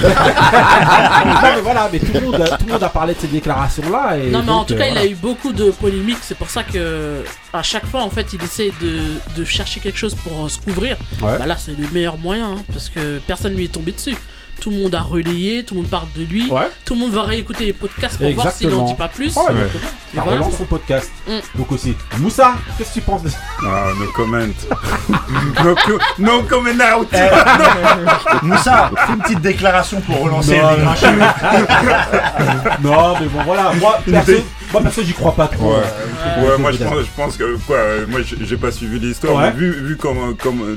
[1.55, 4.17] mais voilà, mais tout le, monde a, tout le monde a parlé de ces déclarations-là.
[4.17, 5.07] Et Non mais en tout euh, cas il voilà.
[5.07, 7.23] a eu beaucoup de polémiques, c'est pour ça que
[7.53, 8.99] à chaque fois en fait il essaie de,
[9.39, 10.97] de chercher quelque chose pour euh, se couvrir.
[11.21, 11.37] Ouais.
[11.39, 14.15] Bah là c'est le meilleur moyen hein, parce que personne lui est tombé dessus.
[14.61, 16.69] Tout le monde a relayé, tout le monde parle de lui, Ouais.
[16.83, 18.85] tout le monde va réécouter les podcasts pour voir s'il Exactement.
[18.85, 19.35] en dit pas plus.
[19.35, 19.51] Ouais, Ouais.
[19.51, 19.91] exactement.
[20.13, 20.39] Et Ça voilà.
[20.41, 21.11] relance son podcast.
[21.27, 21.31] Mm.
[21.57, 21.95] Donc aussi.
[22.17, 23.37] Moussa, qu'est-ce que tu penses de ça?
[23.63, 24.39] Ah, no comment.
[25.63, 27.07] no, co- no comment out.
[28.43, 30.83] Moussa, fais une petite déclaration pour relancer Non, les.
[32.81, 33.71] Non, mais bon, voilà.
[33.79, 34.31] Moi, perso,
[34.71, 35.71] moi, perso j'y crois pas trop.
[35.73, 35.77] Ouais.
[35.79, 38.99] Euh, Ouais, je moi je pense, je pense que quoi, euh, moi j'ai pas suivi
[38.99, 39.51] l'histoire, Ouais.
[39.53, 40.75] mais vu, vu comme, comme euh,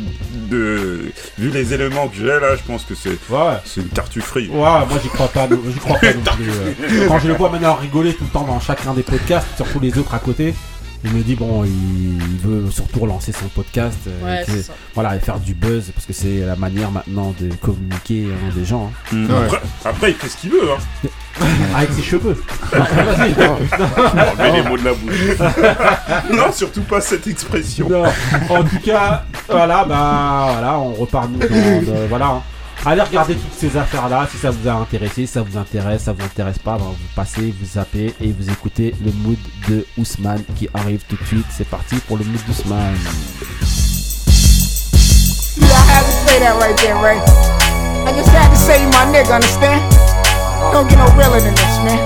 [0.50, 3.18] de, vu les éléments que j'ai là, je pense que c'est.
[3.30, 3.56] Ouais.
[3.64, 4.48] c'est une tartufferie.
[4.48, 6.50] Ouais, moi j'y crois pas, j'y crois pas non plus.
[6.50, 7.08] euh.
[7.08, 9.96] Quand je le vois maintenant rigoler tout le temps dans chacun des podcasts, surtout les
[9.98, 10.54] autres à côté,
[11.04, 14.62] je me dis bon, il, il veut surtout relancer son podcast, euh, Ouais, que- c'est
[14.64, 14.72] ça.
[14.94, 18.64] voilà, et faire du buzz parce que c'est la manière maintenant de communiquer hein, des
[18.64, 19.16] gens hein.
[19.16, 19.26] Mm.
[19.30, 19.36] Ouais.
[19.46, 21.08] Après, après, il fait ce qu'il veut, hein.
[21.74, 22.42] avec ses cheveux.
[22.72, 23.34] Vas-y.
[23.34, 26.30] Enlevez les mots de la bouche.
[26.36, 27.88] non, surtout pas cette expression.
[27.88, 28.04] Non.
[28.50, 32.26] En tout cas, voilà, bah voilà, on repart nous dans, de- voilà.
[32.26, 32.42] hein.
[32.86, 36.12] Allez regarder toutes ces affaires-là, si ça vous a intéressé, si ça vous intéresse, ça
[36.12, 39.36] vous intéresse pas, bah, vous passez, vous zappez et vous écoutez le mood
[39.68, 41.44] de Ousmane qui arrive tout de suite.
[41.50, 42.96] C'est parti pour le mood d'Ousmane.
[45.60, 47.20] Yeah, I had to say that right there, Ray.
[48.08, 49.82] I just had to say my nigga, understand?
[50.72, 52.00] Don't get no realer than this, man.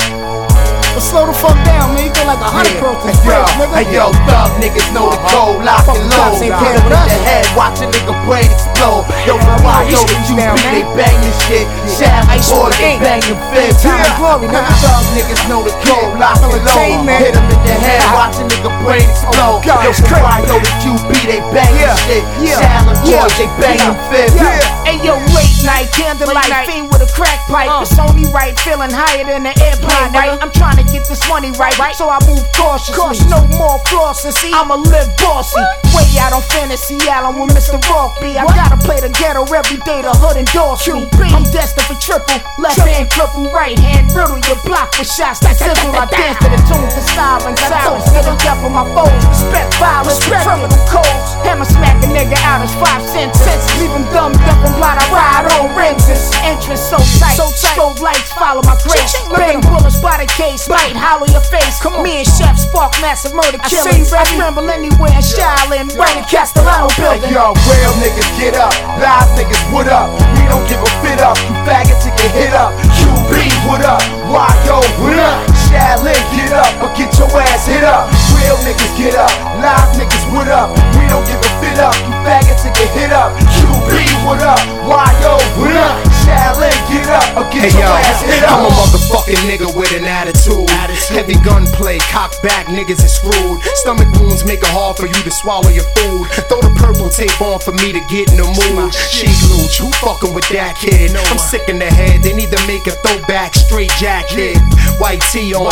[0.90, 2.06] But slow the fuck down, man.
[2.06, 3.74] You feel like a hundred pro to Hey yo, first, nigga.
[3.78, 6.51] hey yo, thug niggas know the code, lock Fuck and cops load.
[6.51, 8.51] ain't playing with the head, watch a nigga brain
[8.85, 9.05] explode.
[9.24, 10.73] Yo, Yeah, why man, yo, you the shoot QB, down, man.
[10.74, 11.66] they bang this shit.
[11.89, 13.01] Shaft Ice boy, on the they ink.
[13.02, 13.82] bang them fifth.
[13.82, 14.74] Time and glory, nigga.
[14.85, 16.61] Thug niggas know the code, lock and load.
[16.61, 17.19] Entertainment.
[17.24, 19.61] Hit 'em in the head, watch a nigga brain explode.
[19.65, 20.20] God, Yo, it's crazy.
[20.23, 22.24] why yo, the QB, they bang Yeah, this shit.
[22.44, 24.35] yeah, Shaft yeah, boys, they bang yeah, them fifth.
[24.36, 24.85] yeah.
[24.85, 26.66] Hey yo, late night, candlelight, Late night.
[26.69, 27.70] fiend with a crack pipe.
[27.70, 27.81] Uh.
[27.82, 30.36] It's only right, feeling higher than the airplane, right?
[30.43, 33.24] I'm trying to get this money right, so I move cautiously.
[33.32, 35.61] No more flossing, see, I'ma live bossy.
[35.97, 37.81] Way out on Fantasy Island with Mr.
[37.89, 38.36] Rock B.
[38.36, 38.44] I
[38.74, 41.06] gotta play the ghetto every day, the hood endorse me.
[41.30, 44.38] I'm destined for triple, left hand cripple, right hand riddle.
[44.51, 45.94] Your block with shots that sizzle.
[45.94, 49.14] I dance to the tunes of sirens, silence, giving death for my foes.
[49.30, 51.28] Respect violence, criminal codes.
[51.46, 53.38] Hammer smack a nigga out as five cents.
[53.78, 54.98] Leave him dumb, deaf and blind.
[55.01, 56.06] I ride on rims.
[56.06, 57.76] This entrance so tight, so tight.
[57.78, 59.14] Strobe lights follow my grace.
[59.34, 61.78] Bang bullets by the case, bite hollow your face.
[61.80, 62.02] Come on.
[62.05, 63.70] Me and Chef spark massive murder killings.
[63.70, 64.05] I killing.
[64.05, 64.36] see you, I baby.
[64.36, 67.32] tremble anywhere in Shaolin, right in Castellano Hey, building.
[67.34, 70.10] yo, real niggas get up, live niggas what up?
[70.36, 72.72] We don't give a fit up, you faggot to get hit up.
[72.97, 73.32] QB
[73.66, 74.02] what up?
[74.31, 75.39] Why yo what up?
[75.66, 78.23] Shaolin get up or get your ass hit up.
[78.44, 80.68] Real niggas get up, live niggas what up?
[81.00, 83.32] We don't give a fit up, you faggot to get hit up.
[83.56, 83.96] QB
[84.28, 84.60] what up?
[84.84, 85.96] Why yo what up?
[86.20, 88.52] Shaolin get up or get Hey your yo, ass hit up.
[88.52, 90.68] I'm a motherfucking nigga with an attitude.
[91.08, 93.64] Heavy gunplay, cock back, niggas is screwed.
[93.80, 96.28] Stomach wounds make it hard for you to swallow your food.
[96.44, 98.92] Throw the purple tape on for me to get in the mood.
[98.92, 101.16] She Luch, who fucking with that kid?
[101.16, 104.60] I'm sick in the head, they need to make a throwback straight jacket.
[105.00, 105.64] White tee on,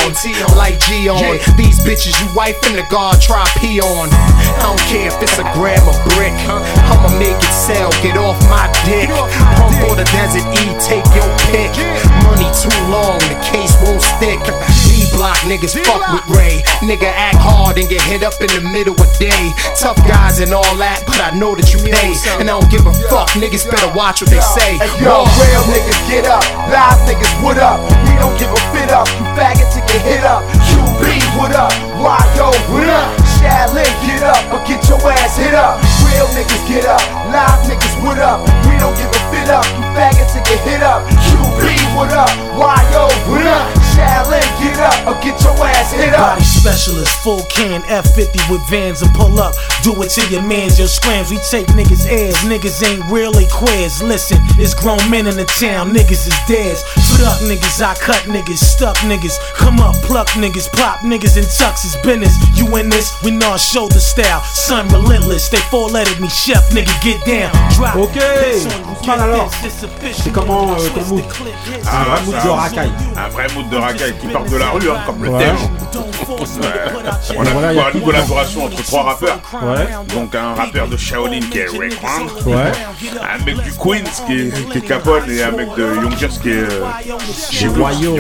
[0.57, 1.21] light G on.
[1.57, 4.09] These bitches you wife in the guard try pee on.
[4.13, 6.35] I don't care if it's a gram or brick.
[6.47, 9.09] I'ma make it sell, get off my dick.
[9.09, 11.73] Pump or the desert E, take your pick.
[12.27, 14.39] Money too long, the case won't stick.
[14.87, 16.63] D block niggas fuck with Ray.
[16.85, 19.53] Nigga act hard and get hit up in the middle of day.
[19.79, 22.15] Tough guys and all that, but I know that you pay.
[22.39, 24.79] And I don't give a fuck, niggas better watch what they say.
[25.01, 27.81] Yo, real niggas get up, live niggas what up?
[28.07, 30.43] We don't give a fit up, you faggot to get hit up.
[30.83, 31.73] QB what up?
[32.37, 33.15] Yo what up?
[33.39, 35.79] Shaolin get up or get your ass hit up.
[36.03, 38.43] Real niggas get up, live niggas what up?
[38.67, 41.07] We don't give a fit up, you faggot to get hit up.
[41.07, 41.63] QB
[41.95, 42.31] what up?
[42.59, 43.92] Why yo what up?
[43.95, 46.35] Shaolin get up or get your ass hit up.
[46.37, 47.13] Body specialist.
[47.23, 49.55] Full can F50 with vans and pull up.
[49.83, 51.31] Do it to your mans, your scrams.
[51.31, 52.37] We take niggas' airs.
[52.47, 54.03] Niggas ain't really queers.
[54.03, 55.93] Listen, it's grown men in the town.
[55.93, 56.83] Niggas is theirs.
[57.19, 58.59] Fuck niggas, I cut niggas.
[58.59, 59.39] Stuck niggas.
[59.55, 60.71] Come up, pluck niggas.
[60.73, 62.35] Pop niggas in tux is business.
[62.59, 63.13] You in this?
[63.23, 64.41] We know shoulder style.
[64.55, 65.49] Son relentless.
[65.49, 66.29] They four lettered me.
[66.29, 67.53] Chef nigga, get down.
[67.75, 67.97] Drop.
[67.97, 70.23] Ok, Piss on you, alors, this, it's official.
[70.25, 71.25] c'est comment euh, ton mood
[71.87, 72.93] Ah, Un vrai mood de racaille.
[73.17, 75.45] Un vrai mood de racaille qui part de la rue, hein, comme le Ouais.
[77.37, 79.39] On a Voilà, une collaboration entre trois rappeurs.
[79.63, 79.89] Ouais.
[80.15, 82.29] Donc un rappeur de Shaolin qui est Ray Kwan.
[82.47, 82.73] Ouais.
[83.23, 86.51] Un mec du Queens qui est, qui est Capone et un mec de Youngers qui
[86.51, 86.53] est.
[86.63, 86.85] euh,
[87.51, 88.17] Chez Wayo.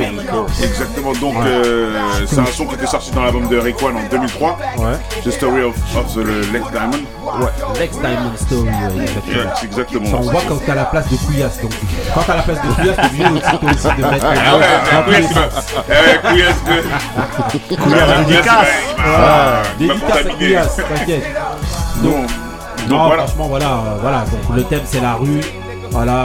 [0.62, 1.12] Exactement.
[1.20, 1.44] Donc Ouais.
[1.46, 4.58] euh, c'est un son qui était sorti dans l'album de Ray Kwan en 2003.
[4.78, 4.84] Ouais.
[5.24, 6.18] The Story of, of the
[6.52, 7.04] Lex Diamond.
[7.40, 8.68] Ouais, Lex Diamond Story,
[9.64, 10.10] exactement.
[10.10, 11.60] Ça, on voit quand t'as la place de Couillasse.
[11.62, 11.70] Donc,
[12.14, 13.86] quand t'as la place de Couillasse, t'es obligé aussi.
[13.86, 14.58] Ah
[15.08, 15.64] ouais, Couillasse, sens.
[15.88, 16.56] euh, Couillasse,
[18.14, 18.66] Couillasse, dédicace.
[18.98, 20.22] il va dédicace à.
[20.30, 21.24] Couillasse, t'inquiète.
[22.02, 22.28] Donc, donc
[22.88, 23.26] Non, voilà.
[23.26, 24.18] franchement, voilà, euh, voilà.
[24.20, 25.40] Donc, le thème, c'est la rue.
[25.90, 26.22] Voilà.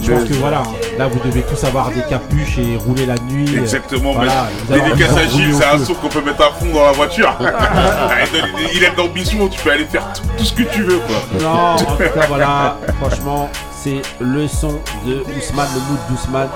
[0.00, 0.62] Je pense que voilà,
[0.98, 3.56] là, vous devez tous avoir des capuches et rouler la nuit.
[3.56, 6.84] Exactement, Voilà, dédicace à de Gilles, c'est un son qu'on peut mettre à fond dans
[6.84, 7.34] la voiture.
[8.74, 11.16] il aime d'ambition, tu peux aller faire tout, tout ce que tu veux quoi.
[11.40, 13.48] Non, en tout cas, voilà, franchement,
[13.82, 16.48] c'est le son de Ousmane, le mood d'Ousmane.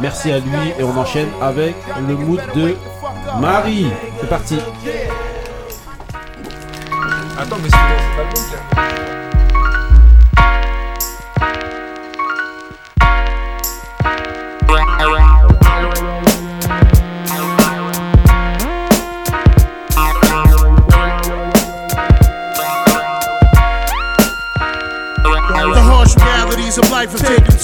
[0.00, 1.74] Merci à lui et on enchaîne avec
[2.06, 2.76] le mood de
[3.40, 3.86] Marie.
[4.20, 4.58] C'est parti.
[7.38, 8.42] Attends, mais c'est dans cet album,
[25.56, 27.10] The harsh realities of life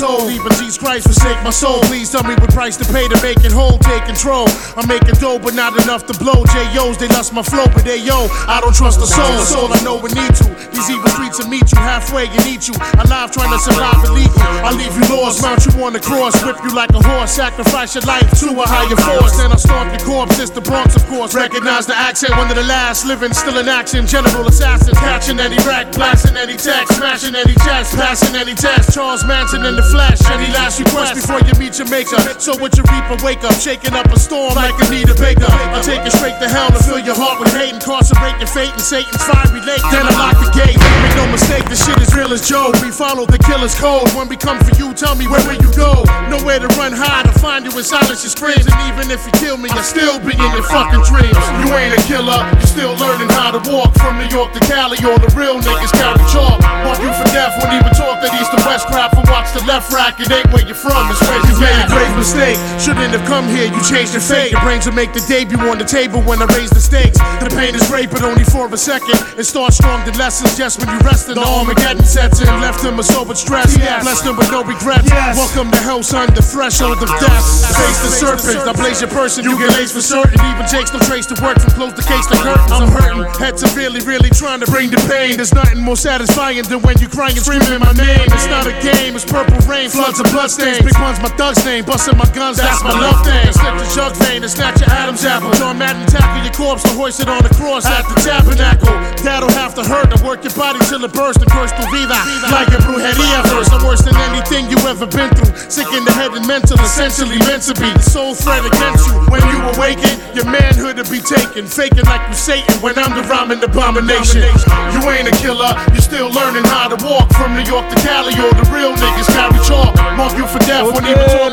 [0.03, 0.27] toll.
[0.31, 1.79] Even Jesus Christ forsake my soul.
[1.87, 3.79] Please tell me what price to pay to make it whole.
[3.79, 4.51] Take control.
[4.75, 6.43] I'm making dough, but not enough to blow.
[6.51, 9.31] J.O.'s, they lost my flow, but they yo, I don't trust the soul.
[9.39, 10.51] The soul I know we need to.
[10.75, 12.75] These evil streets will meet you halfway and eat you.
[12.99, 14.43] Alive trying to survive illegal.
[14.67, 17.95] I leave you lost, mount you on the cross, whip you like a horse, sacrifice
[17.95, 19.39] your life to a higher force.
[19.39, 20.39] Then I'll stomp your corpse.
[20.43, 21.35] It's the Bronx, of course.
[21.35, 24.07] Recognize the accent, one of the last living, still in action.
[24.07, 28.95] General assassin, catching any rack, blasting any text, smashing any chest, passing any test.
[28.95, 30.19] Charles Manson in the flesh.
[30.33, 32.17] Any last request before you meet your maker.
[32.41, 35.47] So you reap reaper, wake up, shaking up a storm like Anita Baker.
[35.77, 38.73] I'll take it straight to hell to fill your heart with hate, incarcerate your fate
[38.73, 39.85] in Satan's fiery lake.
[39.93, 40.81] Then I lock the gate.
[40.81, 42.73] Make no mistake, this shit is real as Joe.
[42.81, 44.09] We follow the killer's code.
[44.17, 46.03] When we come for you, tell me where will you go?
[46.33, 48.65] Nowhere to run high to find you in silence your screams.
[48.65, 51.37] And even if you kill me, I'll still be in your fucking dreams.
[51.61, 54.97] You ain't a killer, you're still learning how to walk from New York to Cali.
[55.05, 56.61] All the real niggas carry chalk.
[56.87, 59.63] Mark you for death when even talk that east to west crap and watch the
[59.67, 60.21] left rack.
[60.21, 62.59] It ain't where you're from, it's where you made a grave mistake.
[62.79, 64.53] Shouldn't have come here, you changed your fate.
[64.53, 67.19] Your brains will make the debut on the table when I raise the stakes.
[67.41, 69.17] The pain is great, but only for a second.
[69.39, 72.47] It starts strong, the lessons just when you rest in the Armageddon sets in.
[72.61, 75.09] Left him a sober stress, blessed him with no regrets.
[75.11, 77.45] Welcome to hell, son, the threshold of death.
[77.73, 80.39] Face the serpent, I blaze your person, you get laced for certain.
[80.53, 82.71] Even Jake's no trace to work from close the case like curtains.
[82.71, 85.37] I'm hurting, head severely, really trying to bring the pain.
[85.37, 88.29] There's nothing more satisfying than when you crying and screaming my name.
[88.29, 90.85] It's not a game, it's purple rain, floods of bloodstains.
[90.85, 93.49] Big one's my thug's name, busting my guns, that's my love thing.
[93.53, 95.51] Slip the jug vein and snatch your Adam's apple.
[95.57, 98.93] John Madden tackle your corpse to hoist it on the cross at the tabernacle.
[99.25, 102.19] That'll have to hurt to work your body till it bursts and curse tu vida.
[102.53, 105.57] Like a brujeria verse, I'm worse than anything you ever been through.
[105.71, 107.89] Sick in the head and mental, essentially meant to be.
[107.93, 109.17] The sole threat against you.
[109.33, 111.65] When you awaken, your manhood to be taken.
[111.67, 114.45] Faking like you Satan when I'm the rhyming abomination.
[114.93, 118.37] You ain't a killer, you're still learning how to walk from New York to Cali.
[118.37, 119.31] All the real niggas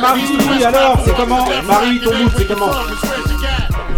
[0.02, 2.72] Marie, alors, c'est comment Marie, ton mood, c'est comment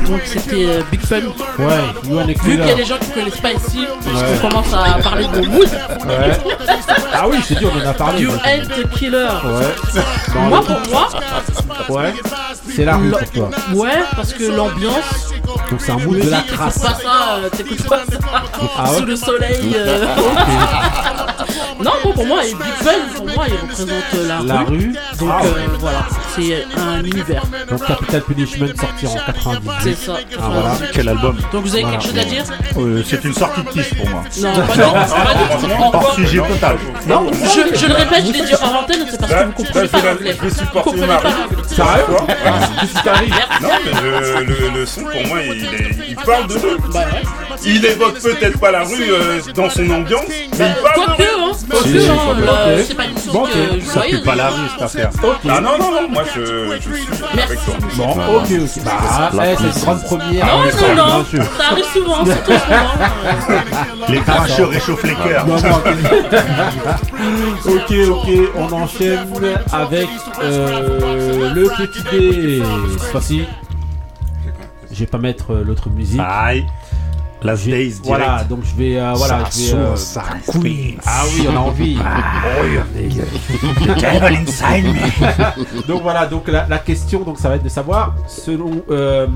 [0.08, 1.18] Donc c'était euh, Big Fun.
[1.60, 1.66] Ouais,
[2.10, 4.22] You and Vu qu'il y a des gens qui connaissent pas ici, Ouais.
[4.44, 5.70] on commence à parler de mood.
[6.06, 6.38] Ouais.
[7.14, 8.22] Ah oui, c'est dur, on en a parlé.
[8.24, 9.28] You ain't the killer.
[9.46, 10.02] Ouais.
[10.34, 11.10] Dans Moi pour moi,
[11.90, 12.14] Ouais.
[12.74, 13.50] C'est la rue pour toi.
[13.74, 15.32] ouais, parce que l'ambiance.
[15.70, 16.80] Donc c'est un mood de la crasse.
[16.80, 18.18] pas ça, euh, t'écoutes pas ça
[18.78, 19.74] Ah sous le soleil.
[19.76, 20.06] euh.
[21.84, 23.90] non, bon, pour moi, Big Fun, pour moi, il représente
[24.28, 24.94] la, La rue.
[25.20, 25.42] Donc Ah
[25.80, 26.06] voilà,
[26.36, 27.44] c'est un univers.
[27.70, 30.01] Donc Capital Punishment sorti en 98.
[30.06, 30.14] Ça.
[30.40, 30.72] Ah, voilà.
[30.94, 31.98] Quel album Donc vous avez Voilà.
[31.98, 32.44] quelque chose à dire
[32.78, 34.24] Euh, C'est une sortie de piste pour moi.
[34.42, 34.92] Non, pas du tout.
[34.92, 35.82] pas du tout.
[35.94, 36.78] Hors sujet total.
[37.08, 39.88] Non, je, je le répète, je l'ai dit en antenne, c'est parce que vous comprenez
[39.88, 40.38] pas l'anglais.
[40.42, 41.64] Vous comprenez pas l'anglais.
[41.68, 42.04] Sérieux
[42.80, 46.48] Qu'est-ce qui t'arrive Non, mais le, le- le son, pour moi, il, est- il parle
[46.48, 46.78] de rue.
[47.64, 50.24] Il évoque peut-être pas la rue euh, dans son ambiance,
[50.58, 53.86] mais il parle de Hein, Parce que, hein, là, c'est pas une chose que je
[53.86, 55.10] Ça pue pas la rue cette affaire.
[55.50, 56.42] Ah non, non, non, moi je,
[56.76, 57.08] je suis
[57.42, 57.76] avec toi.
[57.96, 58.84] Bon, ok, ok.
[58.84, 60.46] Bah, eh, c'est une grande première.
[60.46, 61.26] Non, avec non, non,
[61.58, 64.10] ça arrive souvent, c'est trop souvent.
[64.10, 65.48] Les grincheux réchauffent les cœurs.
[65.48, 65.82] Non, non,
[67.76, 69.20] ok, ok, on enchaîne
[69.72, 70.10] avec
[70.44, 72.64] euh, le petit dé.
[73.00, 73.46] Cette fois-ci,
[74.92, 76.22] je vais pas mettre euh, l'autre musique.
[76.24, 76.66] Aïe.
[77.44, 77.66] Last
[78.04, 78.98] Voilà, donc je vais.
[79.00, 80.24] euh, voilà, Ça je vais, euh, ça.
[81.06, 81.98] Ah oui, on a envie.
[85.88, 89.28] donc voilà, donc la, la question, donc ça va être de savoir, selon, euh,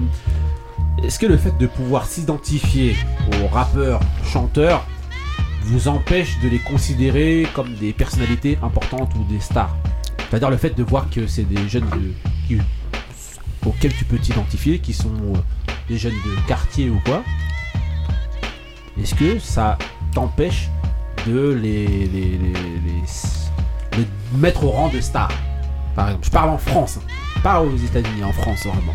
[1.03, 2.95] est-ce que le fait de pouvoir s'identifier
[3.43, 4.85] aux rappeurs, chanteurs,
[5.63, 9.75] vous empêche de les considérer comme des personnalités importantes ou des stars?
[10.29, 12.13] C'est-à-dire le fait de voir que c'est des jeunes de,
[12.47, 12.61] qui-
[13.65, 15.11] auxquels tu peux t'identifier, qui sont
[15.89, 17.23] des jeunes de quartier ou quoi.
[19.01, 19.77] Est-ce que ça
[20.13, 20.69] t'empêche
[21.27, 24.07] de les, les, les- les- les
[24.37, 25.31] mettre au rang de stars
[25.95, 27.39] Par exemple, je parle en France, hein.
[27.43, 28.93] pas aux États-Unis, en France vraiment.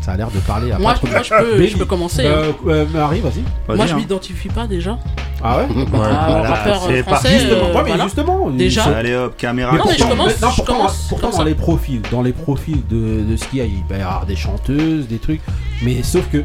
[0.00, 2.52] Ça a l'air de parler à Moi, je- moi, je peux- je peux commencer, Euh,
[2.66, 3.40] euh, Marie, vas-y.
[3.74, 3.86] Moi, hein.
[3.86, 4.98] je m'identifie pas déjà.
[5.42, 5.66] Ah ouais?
[5.90, 5.98] Bah,
[6.42, 8.04] rappeur c'est français, euh, Ouais, mais voilà.
[8.04, 8.84] justement, Déjà.
[8.84, 9.72] Allez hop, caméra.
[9.72, 11.44] Mais Non, mais je commence, mais non, je pourtant, commence pourtant dans ça.
[11.44, 14.26] les profils, dans les profils de, de ce qu'il y a, il va y avoir
[14.26, 15.40] des chanteuses, des trucs,
[15.82, 16.44] mais sauf que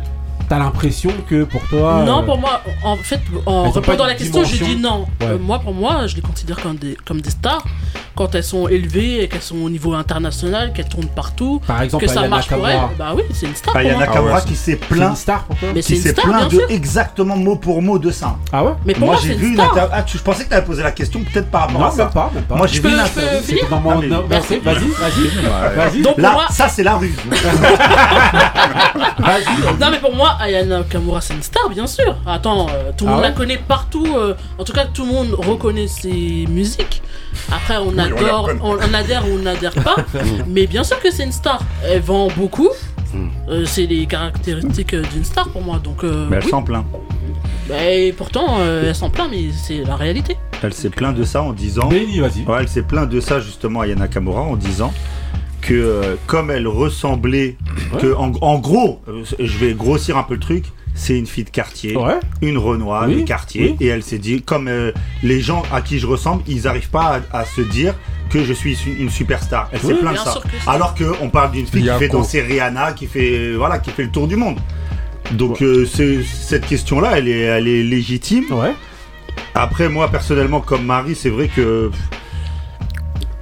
[0.49, 2.03] t'as l'impression que pour toi.
[2.05, 5.05] Non, euh, pour moi, en fait, en répondant à la question, j'ai dit non.
[5.21, 5.27] Ouais.
[5.27, 7.63] Euh, moi, pour moi, je les considère comme des, comme des stars
[8.15, 12.03] quand elles sont élevées, et qu'elles sont au niveau international, qu'elles tournent partout, Par exemple,
[12.03, 12.79] que ça Ayana marche pour elles.
[12.97, 13.73] Bah oui, c'est une star.
[13.73, 13.97] Bah, pour.
[13.99, 16.25] Nakamura qui s'est c'est plaint, une star pour toi Mais c'est qui une s'est star,
[16.25, 16.69] plaint bien de sûr.
[16.69, 18.35] exactement mot pour mot de ça.
[18.51, 19.71] Ah ouais Mais pour moi moi, j'ai vu une une star.
[19.71, 21.87] inter- ah, tu- je pensais que tu avais posé la question peut-être par rapport Non,
[21.87, 22.05] à ça.
[22.07, 22.55] pas, pas.
[22.55, 22.99] Moi Je j'ai peux- vu une
[24.29, 24.59] Merci.
[24.59, 26.01] Vas-y, vas-y.
[26.01, 26.15] Donc
[26.51, 27.15] ça c'est la ruse.
[29.79, 32.15] Non mais pour moi, Ayana Nakamura c'est une star, bien sûr.
[32.25, 34.07] Attends, euh, tout le Ah monde ouais la connaît partout.
[34.15, 37.01] euh, en tout cas, tout le monde reconnaît ses musiques.
[37.51, 39.97] Après, on la adore, on, on adhère ou on n'adhère pas.
[40.47, 41.59] mais bien sûr que c'est une star.
[41.85, 42.69] Elle vend beaucoup.
[43.49, 45.79] Euh, c'est les caractéristiques euh, d'une star pour moi.
[45.83, 46.49] Donc, euh, Mais elle oui.
[46.51, 46.85] s'en plaint.
[47.67, 50.37] Bah, et pourtant, euh, elle s'en plaint, mais c'est la réalité.
[50.61, 51.87] Elle s'est plaint de ça en disant.
[51.87, 52.43] Benny, vas-y.
[52.45, 54.93] Ouais, elle s'est plaint de ça justement à Yana Nakamura en disant
[55.61, 57.55] que euh, comme elle ressemblait,
[57.99, 60.65] que en, en gros, euh, je vais grossir un peu le truc,
[60.95, 62.19] c'est une fille de quartier, Ouais.
[62.41, 63.85] une Renoir Oui, de quartier, oui.
[63.85, 64.91] et elle s'est dit comme euh,
[65.23, 67.93] les gens à qui je ressemble, ils n'arrivent pas à, à se dire
[68.29, 69.69] que je suis une, superstar.
[69.71, 70.41] Elle Oui, s'est plainte de ça.
[70.43, 70.69] que.
[70.69, 74.11] Alors qu'on parle d'une fille qui fait danser Rihanna, qui fait voilà, qui fait le
[74.11, 74.57] tour du monde.
[75.31, 78.45] Donc euh, cette question-là, elle est, elle est légitime.
[78.51, 78.73] Ouais.
[79.55, 81.99] Après, moi personnellement, comme Marie, c'est vrai que pff,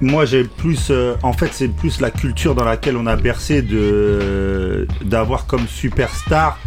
[0.00, 0.88] moi j'ai plus.
[0.90, 5.66] euh, en fait, c'est plus la culture dans laquelle on a bercé de d'avoir comme
[5.66, 6.58] superstar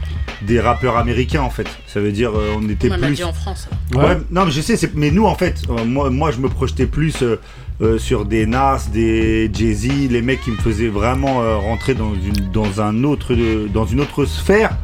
[0.41, 1.67] des rappeurs américains en fait.
[1.87, 3.11] Ça veut dire euh, on était On plus.
[3.15, 3.69] dit en France.
[3.93, 3.99] Ouais.
[4.03, 6.49] Ouais, non, mais je sais, c'est- mais nous en fait, euh, moi, moi je me
[6.49, 7.39] projetais plus euh,
[7.81, 12.13] euh, sur des Nas, des Jay-Z, les mecs qui me faisaient vraiment euh, rentrer dans
[12.13, 13.35] une, dans un autre,
[13.73, 14.77] dans une autre sphère.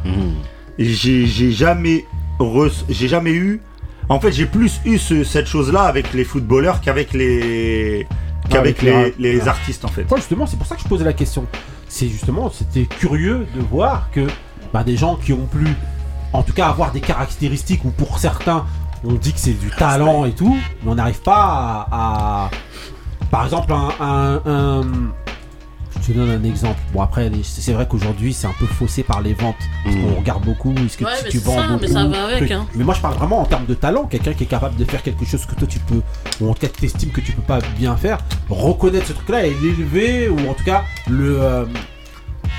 [0.80, 2.06] Et J'ai j'ai jamais,
[2.40, 3.62] re- j'ai jamais eu.
[4.10, 8.08] En fait, j'ai plus eu ce- cette chose-là avec les footballeurs qu'avec les,
[8.50, 10.04] qu'avec Avec les artistes en fait.
[10.10, 11.46] Ouais, justement, c'est pour ça que je posais la question.
[11.88, 14.28] C'est justement, c'était curieux de voir que
[14.74, 15.66] bah, des gens qui ont pu,
[16.34, 18.66] en tout cas, avoir des caractéristiques ou pour certains,
[19.04, 22.50] on dit que c'est du talent et tout, mais on n'arrive pas à, à-
[23.32, 24.82] Par exemple, un, un- un-
[25.27, 25.27] Je
[26.14, 26.80] te donne un exemple.
[26.94, 29.56] Bon, après, c'est vrai qu'aujourd'hui, c'est un peu faussé par les ventes.
[29.84, 30.02] Parce Mhm.
[30.04, 30.74] qu'on regarde beaucoup.
[30.86, 32.52] Est-ce que Ouais, si mais tu c'est vends ça, beaucoup mais ça va avec, truc.
[32.52, 32.66] hein.
[32.76, 34.04] Mais moi, je parle vraiment en termes de talent.
[34.06, 36.02] Quelqu'un qui est capable de faire quelque chose que toi, tu peux.
[36.42, 38.18] Ou en tout cas, tu estimes que tu peux pas bien faire.
[38.50, 40.30] Reconnaître ce truc-là et l'élever.
[40.30, 41.38] Ou en tout cas, le.
[41.42, 41.66] euh,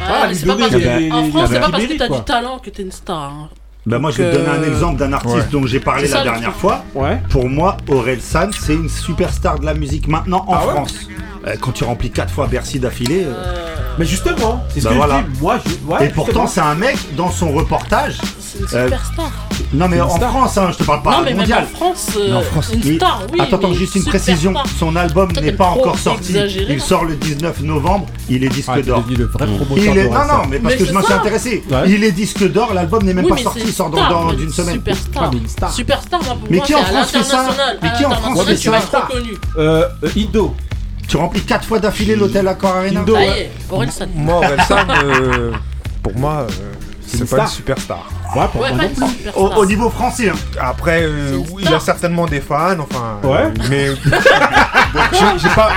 [0.01, 2.09] voilà, mais lui c'est pas donner parce les- en France, c'est pas parce que t'as
[2.09, 3.33] du talent que t'es une star.
[3.33, 3.49] hein.
[3.87, 5.43] Bah moi je vais te donner un euh, exemple d'un artiste ouais.
[5.51, 6.85] dont j'ai parlé ça, la dernière fois.
[6.95, 7.23] Ouais.
[7.31, 11.09] Pour moi, Aurel San, c'est une superstar de la musique maintenant en Ah France.
[11.61, 13.25] Quand tu remplis quatre fois Bercy d'affilée.
[13.27, 15.25] euh, Mais justement, c'est ce Bah que voilà.
[15.27, 15.41] je dis.
[15.41, 15.93] Moi, je.
[15.93, 18.17] ouais, et pourtant, c'est un mec dans son reportage.
[18.41, 19.31] C'est une Euh, superstar.
[19.75, 20.31] Non mais en star.
[20.31, 21.65] France, hein, je te parle pas non, mais même mondial.
[21.65, 23.39] en France, euh, Mais en France, une il- star, oui.
[23.41, 24.55] Attends, attends, juste une précision.
[24.79, 26.31] Son album n'est pas encore sorti.
[26.31, 28.07] exagéré, Il sort le 19 novembre.
[28.31, 29.05] Il est disque Ah, d'or.
[29.11, 30.05] le vrai promoteur Il est...
[30.05, 30.27] d'Orelsan.
[30.27, 31.65] Non, non, mais parce Mais que je m'en suis intéressé.
[31.71, 31.91] Ouais.
[31.91, 34.75] Il est disque d'or, l'album n'est même Oui, pas sorti, il sort dans, une semaine.
[34.77, 35.31] Superstar.
[35.73, 37.45] Superstar, Mais qui en France fait ça.
[37.83, 39.09] Mais qui en France fait ça être
[41.09, 41.13] Euh, euh.
[41.13, 43.01] Tu remplis quatre fois d'affilée l'hôtel Accor Arena.
[43.01, 43.41] Indo, Ça y ouais.
[43.41, 44.07] est, Orelsan.
[44.15, 45.53] Moi, Orelsan, euh,
[46.03, 46.49] pour moi, euh,
[47.07, 47.49] c'est pas une star.
[47.49, 48.09] superstar.
[48.37, 49.59] Ouais, pour Ouais, moi pas non une.
[49.59, 50.35] Au, niveau français, hein.
[50.61, 53.19] Après, euh, il a certainement des fans, enfin.
[53.25, 53.37] Ouais.
[53.37, 53.89] euh, mais.
[53.89, 54.01] donc,
[55.39, 55.71] j'ai- pas.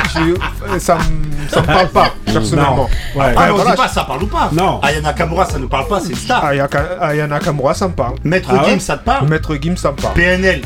[0.79, 2.89] Ça me ça me parle pas, personnellement.
[3.15, 3.33] Ouais.
[3.35, 4.49] Ah, mais on voilà, dit pas ça parle ou pas.
[4.53, 4.79] Non.
[4.81, 6.45] Ayana Nakamura, ça nous parle pas, c'est une star.
[6.45, 8.15] Ayaka- Ayana Nakamura, ça me parle.
[8.23, 10.13] Maître Ah ouais Gims, ça te parle Maître Gims, ça me parle.
[10.13, 10.61] PNL.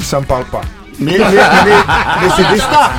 [0.00, 0.60] Ça me parle pas.
[0.98, 1.72] Mais, mais, mais,
[2.22, 2.92] mais c'est des stars.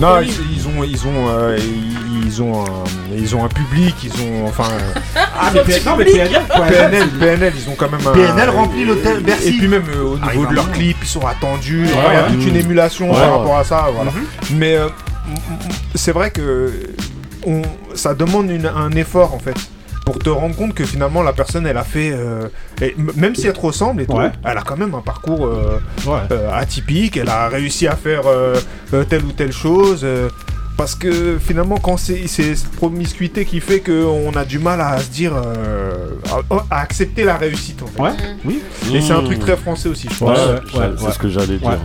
[0.00, 2.84] Non, ils, ils ont, ils ont, euh, ils, ils ont, un,
[3.16, 4.64] ils ont un public, ils ont, enfin.
[5.16, 6.66] Ah, mais PNL, non, mais PNL, quoi.
[6.66, 8.10] PNL, PNL, ils ont quand même un.
[8.12, 9.48] PNL remplit l'hôtel Bercy.
[9.48, 11.84] Et puis même euh, au Ah, niveau de leurs clips, ils sont attendus.
[11.84, 12.30] Ouais, il y a ouais.
[12.32, 13.38] toute une émulation Ouais, par ouais.
[13.38, 14.10] rapport à ça, voilà.
[14.10, 14.26] Mhm.
[14.58, 16.72] Mais euh, m- m- c'est vrai que
[17.46, 17.62] on,
[17.94, 19.56] ça demande une- un effort en fait.
[20.08, 22.48] Pour te rendre compte que finalement la personne elle a fait, euh,
[22.80, 24.30] et même si elle te ressemble et tout, Ouais.
[24.42, 26.20] elle a quand même un parcours euh, Ouais.
[26.30, 28.56] euh, atypique, elle a réussi à faire euh,
[28.94, 30.00] euh, telle ou telle chose.
[30.04, 30.30] euh,
[30.78, 35.10] parce que finalement, quand c'est cette promiscuité qui fait qu'on a du mal à se
[35.10, 36.12] dire, euh,
[36.70, 38.00] à, à accepter la réussite en fait.
[38.00, 38.10] Ouais,
[38.46, 38.62] oui.
[38.94, 39.24] Et c'est un Mmh.
[39.26, 40.74] truc très français aussi, je Ouais, pense.
[40.80, 41.78] ouais, c'est ce que j'allais dire.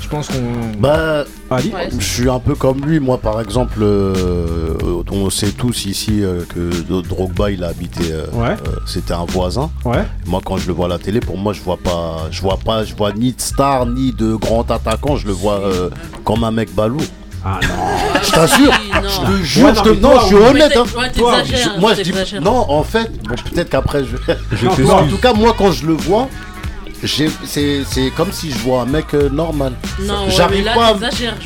[0.00, 0.78] Je pense qu'on.
[0.78, 3.00] Bah, Ali je suis un peu comme lui.
[3.00, 4.74] Moi, par exemple, euh,
[5.10, 6.70] on sait tous ici euh, que
[7.02, 8.04] Drogba, il a habité.
[8.12, 8.48] euh, Ouais.
[8.66, 9.70] euh, C'était un voisin.
[9.84, 10.04] Ouais.
[10.26, 12.58] Moi, quand je le vois à la télé, pour moi, je vois pas, je vois
[12.58, 15.16] pas, je vois ni de star ni de grand attaquant.
[15.16, 15.90] Je le vois euh,
[16.24, 16.98] comme un mec balou.
[17.44, 17.68] Ah non.
[18.22, 18.70] Je t'assure,
[19.02, 20.76] je te Ouais, jure, non, je te- mais non, toi, je suis honnête.
[20.76, 20.84] Hein.
[20.92, 22.42] t'es- ouais, Toi, t'exagères, je- moi, je dis, t'exagères.
[22.42, 24.66] non, en fait, bon, peut-être qu'après, je.
[24.66, 26.28] Non, toi, en tout cas, moi, quand je le vois,
[27.04, 29.72] c'est c'est comme si je vois un mec euh, normal.
[30.00, 30.88] Non, ouais, J'arrive pas.
[30.88, 30.94] à-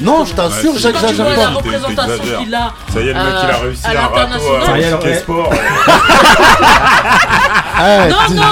[0.01, 1.47] Non, je t'assure, Ouais, j'exagère la pas.
[1.51, 2.39] représentation T'exagères.
[2.41, 5.15] qu'il a Ça y est, le mec, il a euh, réussi à à Ticket ouais.
[5.17, 5.51] Sport.
[7.77, 8.43] Ah, Non, non,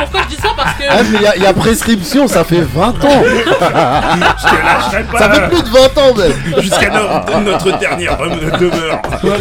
[0.00, 0.48] pourquoi je dis ça?
[0.56, 0.82] Parce que.
[0.90, 2.92] Ah, mais il y y, a prescription, ça fait 20 ans.
[3.60, 5.18] lâcherai pas.
[5.18, 6.62] ça fait plus de 20 ans même.
[6.62, 9.00] Jusqu'à no- notre dernière demeure.
[9.22, 9.32] Non,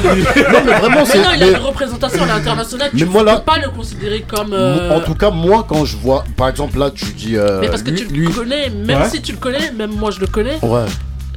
[0.66, 1.18] mais vraiment, Mais c'est.
[1.20, 2.90] non, il a mais- une représentation à l'international.
[2.94, 4.54] Mais Tu moi, peux pas le considérer comme.
[4.54, 7.38] euh, En tout cas, moi, quand je vois, par exemple, là, tu dis.
[7.38, 9.10] euh, Mais parce que lui- tu lui- le connais, même Ouais.
[9.10, 10.86] si tu le connais, même moi je le connais, Ouais.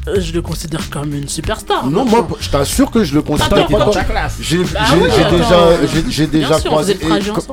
[0.09, 1.87] euh, je le considère comme une superstar.
[1.87, 3.91] Non, moi, je t'assure que je le considère pas comme.
[3.93, 5.77] tu- J'ai Bah attends, déjà, euh,
[6.09, 6.97] j'ai- déjà sûr, croisé.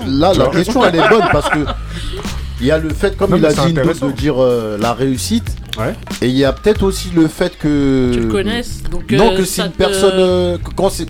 [0.08, 1.60] là, Tu la question, elle est bonne parce que.
[2.60, 5.56] Il y a le fait, comme Non, il a dit, de, dire euh, la réussite.
[5.80, 5.96] Ouais.
[6.22, 8.12] Et il y a peut-être aussi le fait que.
[8.14, 10.12] Tu le connaisses, donc, Non, euh, que c'est une te- personne.
[10.14, 11.08] euh, quand c'est.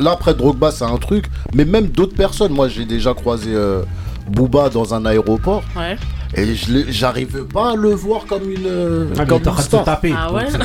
[0.00, 1.26] Là, après Drogba, c'est un truc.
[1.54, 2.52] Mais même d'autres personnes.
[2.52, 3.82] Moi, j'ai déjà croisé euh,
[4.28, 5.62] Booba dans un aéroport.
[5.74, 5.96] Ouais.
[6.34, 8.66] Et je j'arrivais pas à le voir comme une.
[8.66, 9.84] euh, Ah, comme une train de se star.
[9.84, 10.14] taper.
[10.18, 10.58] Ah ouais C'est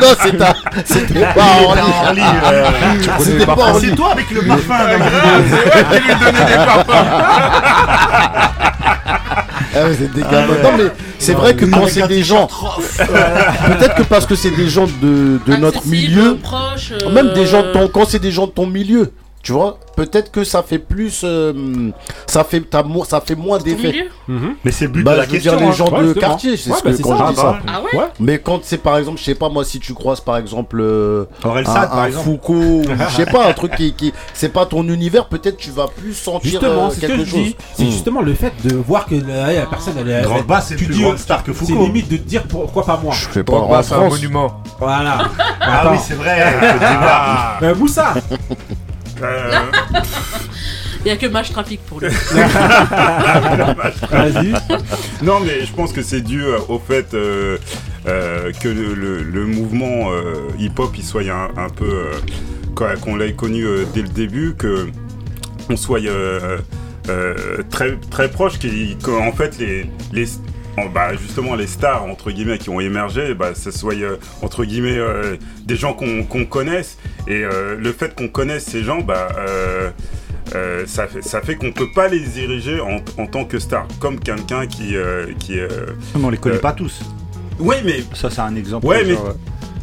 [0.00, 0.54] non, c'est ta-
[0.84, 2.24] c'était pas en Orly, ligne.
[2.44, 2.64] euh,
[3.18, 3.80] C'était pas en Ah, ligne.
[3.90, 4.74] C'est toi avec le parfum.
[4.78, 4.86] Ah,
[9.76, 10.46] Ah ouais, c'est des gamins.
[10.62, 10.84] Non, mais
[11.18, 12.46] c'est vrai que quand c'est des gens.
[12.98, 16.36] Peut-être que parce que c'est des gens de, de notre milieu.
[16.36, 17.88] proche, euh, Même des gens de ton.
[17.88, 19.10] Quand c'est des gens de ton milieu.
[19.44, 21.90] Tu vois, peut-être que ça fait plus, euh,
[22.26, 24.08] ça fait, t'as mo- ça fait moins d'effet.
[24.26, 24.54] Mhm.
[24.64, 25.52] Mais c'est le but Bah, de la je veux question.
[25.52, 25.72] dire les hein.
[25.72, 27.26] gens Ouais, de quartier, c'est Ouais, ce bah, que c'est quand ça.
[27.28, 27.58] je dis Ah, ça.
[27.66, 28.04] bah, Ah ouais.
[28.20, 31.26] Mais quand c'est par exemple, je sais pas moi, si tu croises par exemple euh,
[31.44, 32.24] Aurel un, Sad, par un exemple.
[32.24, 35.70] Foucault, ou je sais pas, un truc qui, qui c'est pas ton univers, peut-être tu
[35.70, 37.52] vas plus sentir Justement, euh, c'est ce que quelque je chose.
[37.74, 37.90] C'est Hmm.
[37.90, 40.22] justement le fait de voir que la, la personne, elle est.
[40.22, 41.84] Drogba, c'est plus dis, grande star que C'est Foucault.
[41.84, 43.12] limite de te dire pourquoi pas moi.
[43.14, 44.62] Je fais pas c'est un monument.
[44.80, 45.18] Voilà.
[45.60, 46.38] Ah oui, c'est vrai.
[47.62, 48.14] Euh, Moussa
[49.24, 49.60] Euh,
[51.04, 52.08] il y a que Match Trafic pour lui.
[54.10, 54.52] Vas-y.
[55.22, 57.58] Non, mais je pense que c'est dû euh, au fait euh,
[58.06, 62.12] euh, que le, le- le mouvement euh, hip-hop il soit un, un peu euh,
[62.74, 64.88] quoi, qu'on l'ait connu euh, dès le début, que
[65.70, 66.58] on soit euh,
[67.08, 67.34] euh,
[67.70, 68.54] très très proche,
[69.02, 70.26] qu'en fait les les
[70.92, 74.98] bah, justement les stars entre guillemets qui ont émergé, bah, ce soit euh, entre guillemets
[74.98, 76.98] euh, des gens qu'on connaisse
[77.28, 79.28] et euh, le fait qu'on connaisse ces gens, bah
[80.86, 84.20] ça fait, ça fait qu'on peut pas les ériger en, en tant que star, comme
[84.20, 84.94] quelqu'un qui,
[85.38, 87.00] qui Mais on les connaît pas tous.
[87.58, 88.86] Oui, mais Ça, c'est un exemple.
[88.86, 89.34] Ouais, mais, genre,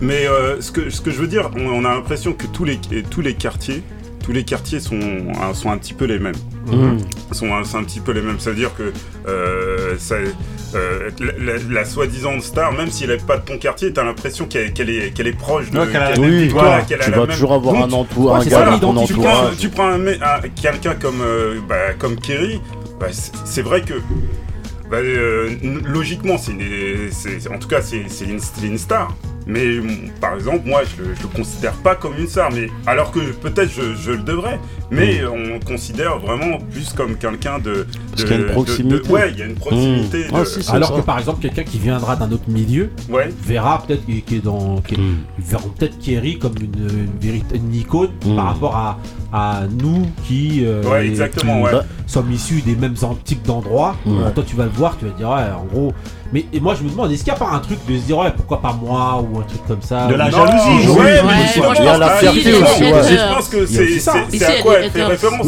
[0.02, 2.64] mais euh, ce, que, ce que je veux dire, on, on a l'impression que tous
[2.66, 2.78] les,
[3.10, 3.82] tous les quartiers,
[4.24, 5.00] tous les quartiers sont,
[5.42, 6.36] un- sont un petit peu les mêmes.
[6.68, 6.98] Mmh.
[7.34, 8.40] Sont un, c'est un petit peu les mêmes.
[8.40, 8.92] Ça veut dire que
[9.28, 10.18] euh, ça,
[10.76, 14.04] euh, la, la- la soi-disant star, même si elle n'est pas de ton quartier, t'as
[14.04, 15.80] l'impression qu'elle, qu'elle est, qu'elle est proche de.
[15.80, 17.74] Ouais, qu'elle a la qu'elle- même Oui, voilà, a tu la vas même- toujours avoir
[17.76, 19.58] Donc, un entourage, Ouais, un gars dans ton tu prends, entourage.
[19.58, 22.60] tu prends un mec- un- quelqu'un comme, euh, bah, comme Kerry,
[23.00, 23.08] bah,
[23.46, 23.94] c'est vrai que
[24.90, 25.50] bah, euh,
[25.86, 26.52] logiquement, c'est
[27.50, 29.16] en tout cas, c'est une, c'est une star.
[29.48, 32.52] Mais mm, par exemple, moi, je le, je le considère pas comme une star.
[32.52, 34.60] Mais alors que peut-être je, je le devrais.
[34.92, 37.88] Mais on le considère vraiment plus comme quelqu'un de.
[38.12, 39.08] Parce de- qu'il y a une de- proximité.
[39.08, 40.26] de- ouais, il y a une proximité.
[40.26, 40.36] Mmh.
[40.36, 40.96] Ah, si, Alors ça.
[40.96, 43.30] que par exemple, quelqu'un qui viendra d'un autre milieu ouais.
[43.44, 44.82] verra peut-être qui, qui est dans.
[44.82, 45.16] Qui, Mm.
[45.40, 47.08] Ils verront peut-être Kerry comme une,
[47.56, 48.36] une, icône Mm.
[48.36, 49.00] par rapport à,
[49.32, 51.72] à nous qui, euh, Ouais, exactement, qui ouais.
[51.72, 53.96] Bah- sommes issus des mêmes types d'endroits.
[54.06, 54.32] Mm.
[54.36, 55.94] Toi, tu vas le voir, tu vas te dire, ouais, en gros.
[56.34, 58.04] Mais et moi, je me demande, est-ce qu'il n'y a pas un truc de se
[58.04, 60.32] dire, ouais, pourquoi pas moi ou un truc comme ça De la ou...
[60.32, 62.84] jalousie, non, ouais, mais ouais, il y la fierté aussi.
[62.86, 65.48] Je pense que c'est à quoi elle fait référence.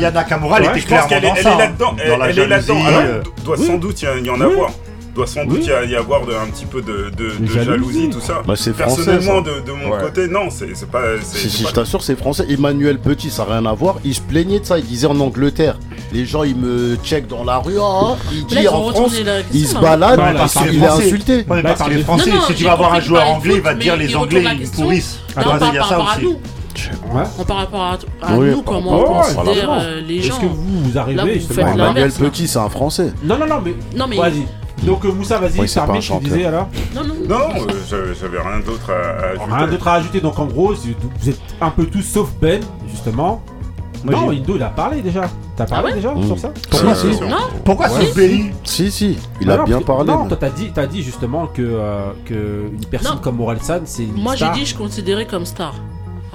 [0.00, 1.58] Yana Kamura, elle était clairement dans ça.
[1.98, 2.76] Elle est là-dedans.
[2.88, 4.70] Elle doit sans doute il y en a avoir
[5.14, 7.10] doit sans doute y avoir un petit peu de,
[7.46, 8.42] jalousie, tout ça.
[8.46, 9.62] Bah, Personnellement, français.
[9.66, 11.02] De, mon côté, non, c'est pas.
[11.22, 12.46] Si, je t'assure, c'est français.
[12.48, 13.96] Emmanuel Petit, ça n'a rien à voir.
[14.04, 14.78] Il se plaignait de ça.
[14.78, 15.78] Il disait en Angleterre,
[16.12, 17.78] les gens, ils me checkent dans la rue.
[17.80, 18.16] Hein.
[18.32, 19.14] Il dit en France,
[19.52, 21.42] ils se baladent, non, là, il, est insulté.
[21.42, 22.30] Par les Français.
[22.46, 25.20] Si tu vas voir un joueur anglais, il va te dire les Anglais, ils pourrissent.
[25.36, 26.36] Il y a ça aussi.
[27.46, 30.34] Par rapport à, nous, comment oh, on considère les gens.
[30.34, 33.12] Est-ce que vous, vous arrivez Emmanuel Petit, c'est un Français.
[33.22, 33.74] Non, non, non, mais.
[33.96, 34.16] Non, mais...
[34.16, 34.46] Vas-y.
[34.84, 38.60] Donc euh, Moussa, vas-y, ouais, ça tu disais alors Non, non, non, euh, j'avais rien
[38.60, 39.52] d'autre à, ajouter.
[39.52, 43.42] Rien d'autre à ajouter, donc en gros, vous êtes un peu tous sauf Ben, justement.
[44.04, 45.30] Moi, non, Indo, il a parlé déjà.
[45.56, 46.26] T'as parlé ah déjà mm.
[46.26, 47.20] sur ça Pourquoi si, si.
[47.64, 48.52] Pourquoi ouais.
[48.64, 50.10] Si, si, il a bien parlé.
[50.12, 54.14] Non, toi, t'as dit, dit justement que, euh, que une personne comme Orelsan, c'est une
[54.14, 55.74] Moi, j'ai dit, je considérais comme star.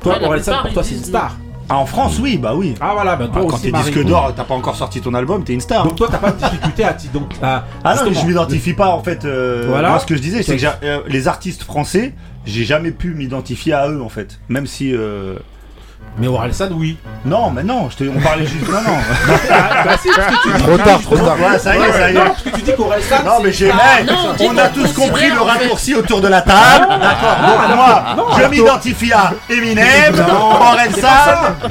[0.01, 1.35] Toi, Orelsan, pour toi, c'est une star.
[1.69, 2.75] Ah, en France, oui, bah oui.
[2.79, 5.43] Ah voilà, ben toi Ah, quand t'es disque d'or, t'as pas encore sorti ton album,
[5.43, 5.83] t'es une star.
[5.85, 8.73] Donc toi, t'as pas de difficulté à t'y- donc à- Ah non, mais je m'identifie
[8.73, 9.25] pas en fait.
[9.25, 9.89] euh, Voilà.
[9.89, 12.13] Moi, ce que je disais, c'est que euh, les artistes français,
[12.45, 14.39] j'ai jamais pu m'identifier à eux en fait.
[14.47, 15.35] Même si euh,
[16.19, 16.97] mais Oralsan, San, oui.
[17.25, 18.03] Non, mais non, je te...
[18.09, 18.67] on parlait juste.
[18.69, 18.97] Non, non.
[19.49, 21.35] Bah, bah, si, parce que tu dis- Trop tard, trop tard.
[21.39, 22.19] Ouais, ça y est, ça y est.
[22.19, 22.71] Non, que tu dis.
[23.25, 23.99] Non, mais j'ai Ah,
[24.41, 26.87] On a tous compris le raccourci autour de la table.
[26.89, 27.75] Ah, d'accord.
[27.75, 31.07] Moi, je m'identifie à Eminem, Orelsan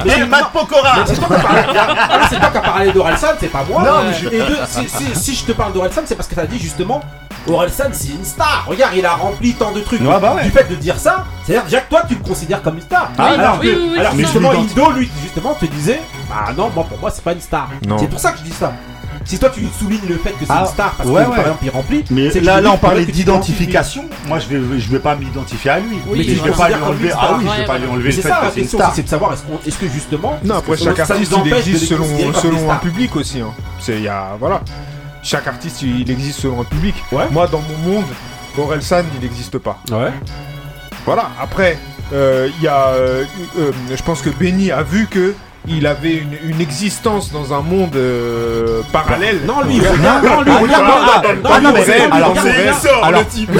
[0.05, 0.95] et Matt Pokora.
[1.05, 3.81] C'est toi qui as Ah, c'est d'Orelsan, c'est pas moi.
[3.83, 4.41] Non, mais je- Et
[4.87, 7.01] si, si je te parle d'Orelsan, c'est parce que t'as dit justement
[7.49, 8.65] Orelsan, c'est une star.
[8.67, 10.01] Regarde, il a rempli tant de trucs.
[10.01, 13.11] Bah du fait de dire ça, c'est-à-dire, que toi, tu le considères comme une star.
[13.17, 13.61] Alors
[14.15, 17.69] justement, Indo, lui, justement, te disait, bah non, pour moi, c'est pas une star.
[17.99, 18.73] C'est pour ça que je dis ça.
[19.27, 21.39] Si toi tu soulignes le fait que c'est ah, une star parce ouais, que par
[21.39, 24.05] exemple il remplit, mais là, là, on parlait d'identification.
[24.25, 25.97] Moi je vais je vais pas m'identifier à lui.
[26.09, 27.11] Mais, je ah vais pas lui enlever.
[27.13, 28.95] Ah oui, je vais pas lui enlever le fait que c'est une star.
[28.95, 30.39] C'est de savoir est-ce que justement.
[30.45, 32.05] Non après chaque artiste il existe selon
[32.35, 33.41] selon un public aussi.
[33.41, 33.53] Hein.
[33.79, 34.61] C'est il y a voilà
[35.27, 36.95] chaque artiste, il existe selon le public.
[37.31, 38.05] Moi, dans mon monde,
[38.57, 39.81] Aurel San, il n'existe pas.
[41.05, 41.77] Voilà, après,
[42.13, 42.87] euh, il y a.
[42.87, 43.25] Euh,
[43.57, 45.35] euh, je pense que Benny a vu que
[45.67, 49.41] il avait une, existence dans un monde euh, parallèle.
[49.45, 49.83] Non, lui, non,
[50.23, 50.51] non, lui,
[52.11, 53.51] alors, type.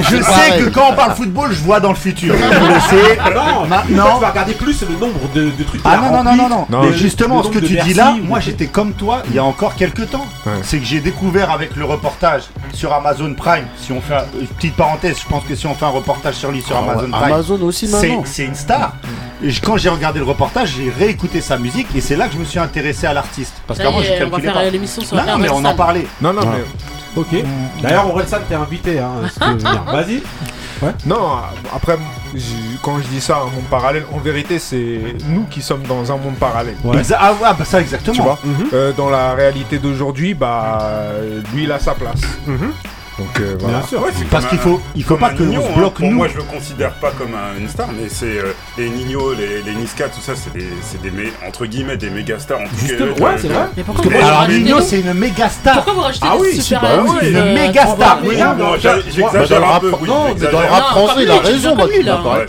[0.00, 2.34] Je sais que quand on parle football, je vois dans le futur.
[2.36, 3.18] Je le sais.
[3.34, 4.16] Non, maintenant.
[4.16, 5.80] Tu vas regarder plus le nombre de, trucs.
[5.84, 6.92] Ah non, non, non, non, non.
[6.92, 10.10] justement, ce que tu dis là, moi j'étais comme toi il y a encore quelques
[10.10, 10.26] temps.
[10.62, 12.42] C'est que j'ai découvert avec le reportage
[12.72, 13.66] sur Amazon Prime.
[13.76, 16.50] Si on fait une petite parenthèse, je pense que si on fait un reportage sur
[16.50, 17.32] lui sur Amazon Prime.
[17.32, 18.22] Amazon aussi maintenant.
[18.24, 18.92] C'est une star.
[19.62, 22.38] Quand j'ai regardé regardé le reportage, j'ai réécouté sa musique et c'est là que je
[22.38, 23.54] me suis intéressé à l'artiste.
[23.66, 24.70] Parce qu'avant, je calculais pas.
[24.70, 26.06] l'émission sur non, non, mais on en parlait.
[26.20, 26.64] Non, non, mais.
[27.16, 27.32] Ok.
[27.32, 27.82] Mm.
[27.82, 28.98] D'ailleurs, Orelsan, t'es invité.
[28.98, 29.12] Hein,
[29.86, 30.22] Vas-y.
[31.06, 31.38] Non,
[31.74, 31.98] après,
[32.82, 36.16] quand je dis ça, un monde parallèle, en vérité, c'est nous qui sommes dans un
[36.16, 36.76] monde parallèle.
[37.18, 38.14] Ah, ah, bah ça exactement.
[38.14, 38.68] Tu vois, mhm.
[38.72, 41.10] euh, dans la réalité d'aujourd'hui, bah,
[41.52, 42.20] lui, il a sa place.
[42.46, 42.72] Mhm.
[43.18, 43.78] Donc euh, voilà.
[43.78, 45.72] Bien sûr, ouais, parce qu'il faut, il faut pas que Nino, hein.
[45.76, 46.16] bloque hein, nous.
[46.16, 49.74] Moi, je le considère pas comme une star, mais c'est euh, les Nino, les, les,
[49.74, 51.10] Niska, tout ça, c'est des, c'est des
[51.46, 52.60] entre guillemets des méga stars.
[52.60, 53.66] En tout Justement, euh, ouais, c'est vrai.
[53.76, 55.74] Mais pourquoi mais alors Nino, c'est une méga star.
[55.74, 58.20] Pourquoi vous rajoutez ah oui, bah des super une méga star.
[58.22, 59.90] Non, j'exagère bah, un peu.
[59.90, 61.76] Non, mais dans le rap français, il a raison.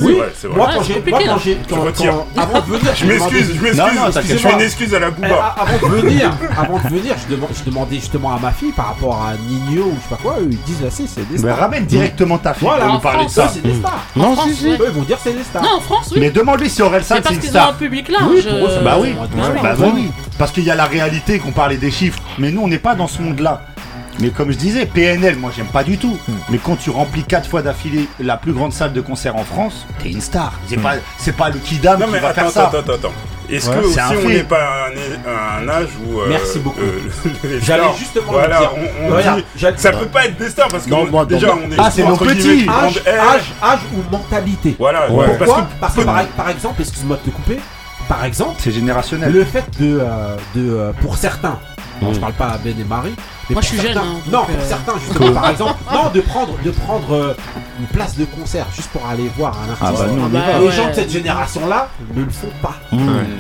[0.02, 0.56] Oui, c'est vrai.
[0.56, 2.14] Moi, quand j'ai, je retire.
[2.38, 4.22] Avant de venir, je m'excuse, je m'excuse.
[4.30, 5.56] Je fais une excuse à la Bouba.
[5.58, 9.34] Avant de venir, avant de venir, je demandais justement à ma fille par rapport à
[9.48, 11.46] Nino ou je sais pas quoi disent ah, là, c'est des stars.
[11.46, 13.50] Mais ramène directement ta fille voilà, pour nous parler de ça.
[13.54, 14.06] c'est des stars.
[14.16, 14.70] Non, si, si.
[14.70, 15.64] Ils vont dire c'est des stars.
[15.64, 16.20] Non, en France, oui.
[16.20, 17.68] Mais demandez si Aurel San, c'est une star.
[17.68, 18.84] Parce qu'ils ont un public large.
[18.84, 19.16] Bah oui,
[19.62, 20.12] bah oui.
[20.38, 22.20] Parce qu'il y a la réalité qu'on parlait des chiffres.
[22.38, 23.62] Mais nous, on n'est pas dans ce monde-là.
[24.20, 26.18] Mais comme je disais, PNL, moi j'aime pas du tout.
[26.28, 26.34] Hmm.
[26.50, 29.86] Mais quand tu remplis 4 fois d'affilée la plus grande salle de concert en France,
[30.04, 30.54] t'es une star.
[30.68, 31.34] C'est hmm.
[31.34, 32.68] pas, le Kidam qui va faire ça.
[32.68, 33.14] Attends, attends, attends.
[33.52, 34.88] Est-ce que aussi on n'est pas
[35.26, 36.20] à un, âge où.
[36.20, 36.80] Euh, Merci beaucoup.
[37.62, 38.62] J'allais justement voilà,
[39.78, 41.76] Ça peut pas être destin parce que déjà on est.
[41.78, 44.76] Ah, c'est petit Âge ou mentalité.
[44.78, 47.60] Voilà, Pourquoi Parce que par exemple, excuse-moi de te couper
[48.10, 49.32] par exemple, c'est générationnel.
[49.32, 51.60] Le fait de, euh, de euh, pour certains,
[52.02, 52.14] non, mmh.
[52.14, 52.22] je mm.
[52.22, 53.16] parle pas à Ben et Marie,
[53.50, 56.54] moi, je suis jeune, hein, non, pour euh, certains justement, par exemple, non, de prendre,
[56.64, 57.34] de prendre euh,
[57.80, 60.04] une place de concert juste pour aller voir un Ah artiste.
[60.06, 60.72] bah, Ah bah, Les ouais.
[60.72, 62.76] gens de cette génération-là ne le font pas.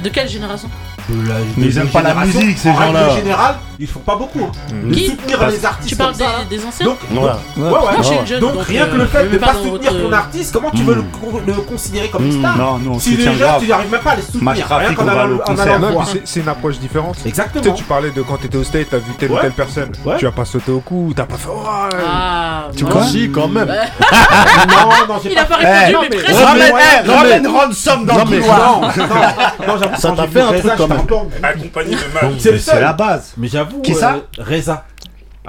[0.04, 0.70] De quelle génération
[1.10, 3.16] De la- Mais de ils aiment pas la musique, ces en règle gens-là.
[3.16, 4.40] générale, ils font pas beaucoup.
[4.44, 4.52] hein.
[4.84, 7.18] De Qui soutenir Parce- les artistes Tu parles comme ça, des, des anciens Donc, Ouais.
[7.18, 7.70] ouais, ouais.
[7.70, 9.48] Moi, je suis une jeune, donc, donc, rien que euh, le je fait de pas
[9.48, 11.04] pas soutenir votre- ton artiste, comment tu veux le,
[11.48, 13.62] le considérer comme une star Non, nous on Si déjà grave.
[13.62, 16.80] tu n'arrives même pas à les soutenir, rien qu'en allant en Non, c'est- une approche
[16.80, 17.16] différente.
[17.18, 17.74] Tu sais, Exactement.
[17.74, 19.92] tu parlais de quand t'étais au state, t'as vu telle ou telle personne.
[20.18, 21.50] Tu as pas sauté au cou, t'as pas fait.
[21.52, 22.90] Oh, Ah, Tu non.
[22.92, 23.68] vois Si, quand même.
[24.70, 26.46] non, non, j'ai Il a pas répondu, Eh, mais non, presque.
[26.46, 26.74] ramène-
[27.04, 28.82] eh, non, ramène mais- Ransom dans non, le couloir.
[28.82, 28.82] Non,
[29.68, 31.00] non, j'avoue, Ça t'a fait un truc quand même.
[31.44, 32.34] Accompagné de mal.
[32.40, 33.34] C'est la base.
[33.38, 33.82] Mais j'avoue.
[33.82, 34.14] Qui ça?
[34.40, 34.84] euh, Reza.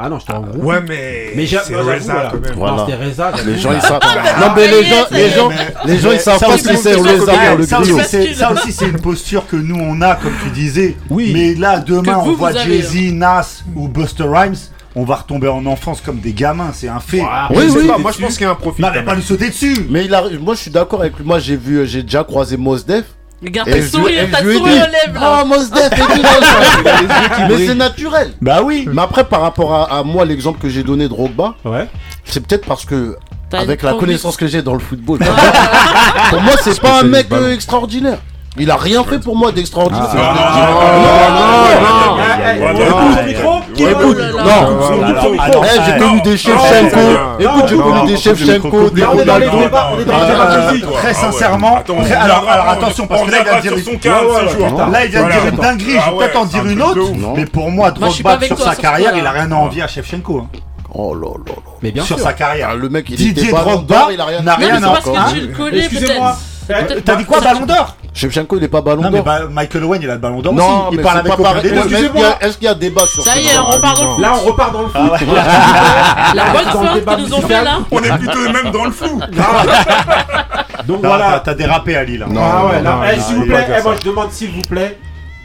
[0.03, 0.65] Ah non, j'étais en groupe.
[0.65, 1.33] Ouais, mais.
[1.37, 2.31] Mais j'avoue, Reza, voilà.
[2.31, 2.53] quand même.
[2.53, 2.87] Non, Voilà.
[2.87, 3.33] c'était Reza.
[3.47, 3.99] Les gens ils savent.
[4.03, 5.51] Ah, Non mais les gens, les gens,
[5.85, 7.05] les gens ils savent pas que c'est aussi, amours
[7.59, 7.97] le ça griot.
[7.99, 10.97] aussi, c'est- ça aussi, c'est une posture que nous on a, comme tu disais.
[11.11, 11.31] Oui.
[11.35, 14.57] Mais là, demain, on voit Jay-Z, Nas ou Buster Rhymes,
[14.97, 17.23] on va retomber en enfance comme des gamins, c'est un fait.
[17.51, 17.87] Oui, Je sais oui.
[17.87, 18.83] pas, moi je pense qu'il y a un profil.
[18.83, 19.07] Non, quand mais même.
[19.07, 19.87] pas lui sauter dessus.
[19.91, 21.25] Mais il a, moi je suis d'accord avec lui.
[21.25, 23.05] Moi j'ai vu, j'ai déjà croisé Mos Def.
[23.43, 25.39] Regarde, Et t'as je- souri, et t'as je lui ai souri dit, aux lèvres là.
[25.41, 28.33] Ah, Mos Def et tout, Mais c'est naturel.
[28.43, 28.87] Bah oui.
[28.93, 31.89] Mais après, par rapport à, à moi, l'exemple que j'ai donné de Drogba, Ouais.
[32.27, 33.17] c'est peut-être parce que,
[33.53, 35.19] avec la connaissance que j'ai dans le football,
[36.31, 38.19] pour moi, c'est pas un mec euh, extraordinaire.
[38.59, 40.09] Il a rien fait pour moi d'extraordinaire.
[40.13, 40.23] Non,
[42.75, 42.81] non,
[43.43, 44.19] non, écoute.
[44.19, 44.81] Non,
[45.87, 49.11] j'ai connu des non, Écoute, j'ai connu des les Ah,
[50.11, 51.15] ah, ah, Très ouais.
[51.15, 51.79] sincèrement,
[52.21, 54.91] alors, attention, parce que là, il vient de dire ouais.
[54.93, 56.69] Là, il vient de dire une dinguerie, Ah je vais ouais, peut-être en dire un
[56.69, 57.01] une autre,
[57.37, 60.39] mais pour moi, Drogba, sur sa carrière, il a rien à envier à Shevchenko.
[60.39, 60.59] hein.
[60.93, 61.63] Oh là là là.
[61.83, 62.27] Mais bien Sur sûr.
[62.27, 62.71] sa carrière.
[62.73, 64.91] Ah, le mec, il Didier Drogba il a rien n'a Non, mais rien c'est à
[64.91, 66.37] parce que tu le connais Excusez-moi.
[67.05, 69.23] T'as dit quoi, Ballon d'or Shevchenko, il est pas ballon d'or.
[69.25, 70.75] bah, Michael Owen, il a le Ballon d'or Non, aussi.
[70.93, 71.63] Il mais parle c'est avec pas aucun pareil.
[71.63, 71.77] des deux.
[71.77, 72.37] Est-ce qu'il y a- Excusez-moi.
[72.41, 74.23] Est-ce qu'il y a débat sur Ça ce y est, débat on repart dans le
[74.23, 75.27] Là, on repart dans le foot.
[76.35, 77.65] La bonne Dans le fin débat qu'ils nous ont fait musical.
[77.65, 77.79] là.
[77.91, 79.21] On est plutôt même dans le flou.
[80.87, 81.41] Donc Non, voilà.
[81.45, 82.27] t'as- dérapé, Ali, là.
[82.29, 82.41] Non.
[82.43, 84.51] Ah ouais, là, non, eh, non, s'il vous il plaît, eh, moi je demande s'il
[84.51, 84.99] vous plaît,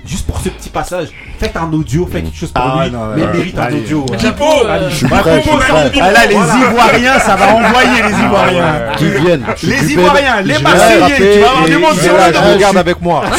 [0.05, 1.07] juste pour ce petit passage,
[1.39, 4.05] faites un audio, faites quelque chose pour Ah, lui, non, mais ouais, mérite un audio.
[4.17, 5.91] J'avoue, euh, Je suis prêt, je suis prêt.
[6.01, 6.55] Ah là, les Voilà.
[6.55, 8.75] Ivoiriens, ça va envoyer les Ivoiriens.
[8.97, 9.45] Qui viennent.
[9.63, 12.77] Les Ivoiriens, les Marseillais, tu vas avoir du monde sur là, le je le garde
[12.77, 13.23] avec moi.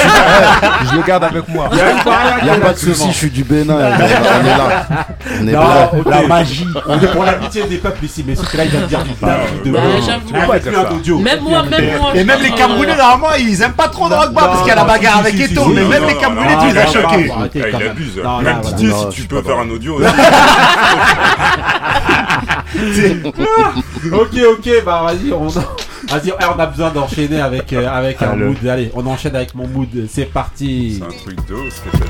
[0.90, 1.68] Je le garde avec moi.
[1.72, 2.04] Il y a qui
[2.60, 3.74] pas là, de souci, je suis du Bénin.
[3.76, 5.90] On est là.
[5.92, 6.06] On est ok.
[6.06, 6.66] La magie.
[6.86, 9.02] On est pour l'amitié des peuples ici, mais ce que là il va te dire
[9.02, 10.06] du dingue de ouf.
[10.06, 10.76] j'avoue.
[10.76, 11.18] Ah, audio.
[11.18, 12.10] Même moi, même moi.
[12.14, 14.84] Et même les Camerounais, normalement, ils aiment pas trop Drogba parce qu'il y a la
[14.84, 17.26] bagarre avec si, mais même les Camerounais, non, tu les non, as non, choqués.
[17.28, 18.16] non, arrêtez Ah, quand il abuse.
[18.42, 20.00] Même si je tu peux faire un audio.
[24.12, 28.30] Ok, ok, bah vas-y, on, vas-y, eh, on a besoin d'enchaîner avec, euh, avec un
[28.30, 28.48] Allô.
[28.48, 28.66] mood.
[28.66, 30.98] Allez, on enchaîne avec mon mood, c'est parti.
[31.00, 32.06] C'est un truc de ouf ce que t'as.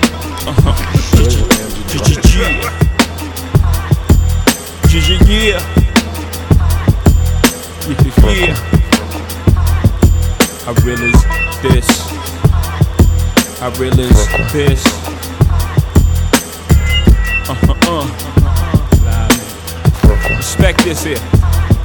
[10.89, 11.13] I
[11.63, 12.16] this.
[13.59, 14.85] I realize this.
[17.49, 18.07] Uh-huh, uh.
[20.37, 21.17] Respect this here.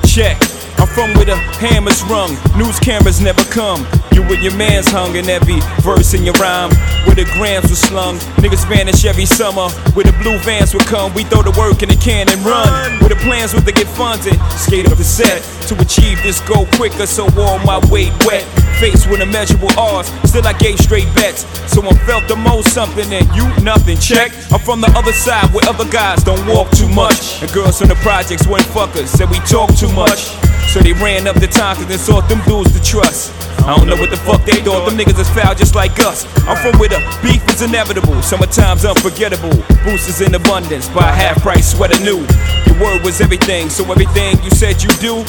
[0.06, 0.38] Check.
[0.77, 3.85] I'm from where the hammers rung, news cameras never come.
[4.11, 6.72] You and your man's hung in every verse in your rhyme.
[7.06, 9.69] Where the grams were slung, niggas vanish every summer.
[9.93, 12.99] Where the blue vans would come, we throw the work in the can and run.
[12.99, 16.65] Where the plans were to get funded, skate up the set to achieve this goal
[16.73, 17.06] quicker.
[17.06, 18.43] So all my weight wet,
[18.82, 20.10] faced with immeasurable odds.
[20.26, 21.45] Still I gave straight bets.
[21.70, 23.98] So I felt the most something and you nothing.
[23.98, 24.34] Check.
[24.52, 27.41] I'm from the other side where other guys don't walk too much.
[27.44, 30.34] And girls from the projects weren't fuckers, said we talk too much.
[30.74, 33.30] So they ran up the cause they sought them dudes to trust.
[33.62, 36.26] I don't know what the fuck they thought, them niggas is foul just like us.
[36.48, 39.53] I'm from where the beef is inevitable, summertime's unforgettable.
[39.86, 42.26] Boosters in abundance, buy half price sweater new.
[42.66, 45.22] Your word was everything, so everything you said you do,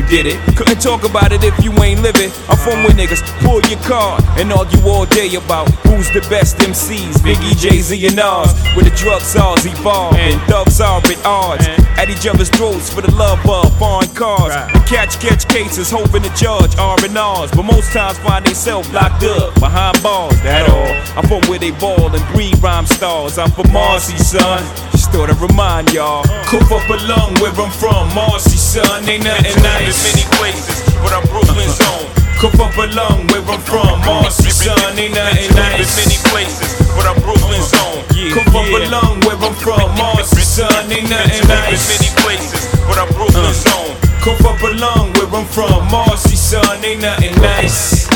[0.00, 0.38] you did it.
[0.56, 2.30] Couldn't talk about it if you ain't living.
[2.48, 6.56] I'm from where niggas pull your card and argue all day about who's the best
[6.58, 8.52] MCs, Biggie, Jay Z, and Nas.
[8.74, 11.66] Where the drug czars evolve and thugs are at odds.
[12.00, 14.54] At each other's throats for the love of foreign cars.
[14.54, 17.50] And catch, catch cases, hoping to judge R and R's.
[17.50, 20.40] But most times find themselves locked up behind bars.
[20.42, 20.92] That all.
[21.18, 23.36] I'm from where they ball and breed rhyme stars.
[23.38, 24.62] I'm from Marcy, son.
[24.92, 26.24] Just thought I'd remind y'all.
[26.46, 29.08] Coop up a lung where I'm from, Marcy, son.
[29.08, 29.89] Ain't nothing nice.
[29.90, 32.06] In many places, but I'm Brooklyn's own.
[32.38, 34.78] Coop up a lung where I'm from, Marcy, son.
[34.96, 35.82] Ain't nothing nice.
[35.82, 38.06] In many places, but I'm Brooklyn's own.
[38.30, 40.70] Coop up a lung where I'm from, Marcy, son.
[40.92, 41.74] Ain't nothing nice.
[41.74, 43.82] In many places, but I'm Brooklyn's uh.
[43.82, 43.96] own.
[44.22, 46.84] Coop up a lung where I'm from, Marcy, son.
[46.84, 48.06] Ain't nothing nice.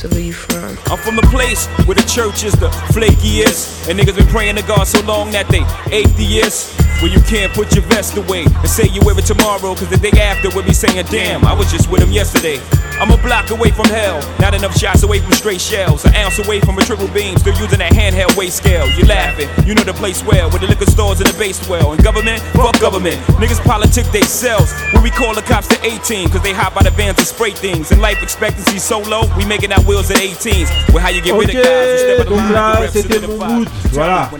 [0.00, 0.78] So where you from?
[0.90, 3.86] I'm from a place where the church is the flakiest.
[3.86, 5.60] And niggas been praying to God so long that they
[5.94, 6.74] atheists.
[7.02, 9.96] Where you can't put your vest away and say you wear it tomorrow, cause the
[9.96, 12.60] day after we'll be saying, damn, I was just with him yesterday.
[13.00, 16.04] I'm a block away from hell, not enough shots away from straight shells.
[16.04, 18.86] An ounce away from a triple beam, still using a handheld weight scale.
[18.98, 21.94] You laughing, you know the place well, with the liquor stores and the base well.
[21.94, 23.16] And government, fuck government.
[23.40, 24.70] Niggas politic they selves.
[24.92, 27.52] When we call the cops to 18, cause they hop out of vans and spray
[27.52, 27.90] things.
[27.92, 30.68] And life expectancy so low, we making our wheels at 18s.
[30.92, 33.68] Well, how you get rid Ok, donc line, là c'était mon mood.
[33.92, 34.30] Voilà.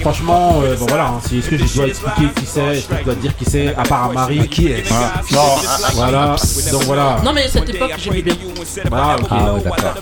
[0.00, 2.94] Franchement, euh, bon voilà, hein, si- est-ce que je dois expliquer qui c'est Est-ce que
[2.98, 4.84] je dois dire qui c'est À part à Marie Qui est
[5.32, 5.40] Non,
[5.94, 6.36] voilà,
[6.70, 7.16] donc voilà.
[7.24, 8.34] Non, mais cette époque, j'aimais bien.
[8.90, 9.26] Voilà, ok.
[9.30, 9.94] Ah ouais, d'accord.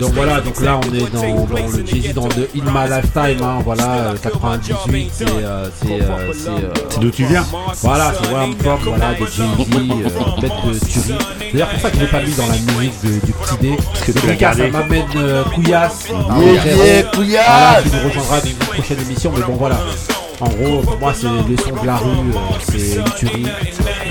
[0.00, 3.42] Donc voilà, donc là on est dans, dans le Jay-Z dans le In My Lifetime,
[3.44, 7.44] hein, voilà, euh, 98, c'est euh, c'est euh, c'est euh, C'est d'où tu viens
[7.82, 9.40] Voilà, c'est I'm From, voilà, de Jay-Z,
[9.74, 11.18] euh, bête de tuerie.
[11.38, 13.56] C'est d'ailleurs pour ça que je l'ai pas mis dans la musique de- du petit
[13.60, 13.76] D.
[13.92, 16.08] Parce que gars, ça m'amène euh, Couillasse.
[16.08, 16.84] Yeah, Frérot.
[16.84, 17.44] yeah, Couillasse.
[17.46, 19.76] Voilà, qui nous rejoindra dans une prochaine émission, mais bon voilà.
[20.40, 23.46] En gros, pour moi, c'est les sons de la rue, euh, c'est une tuerie.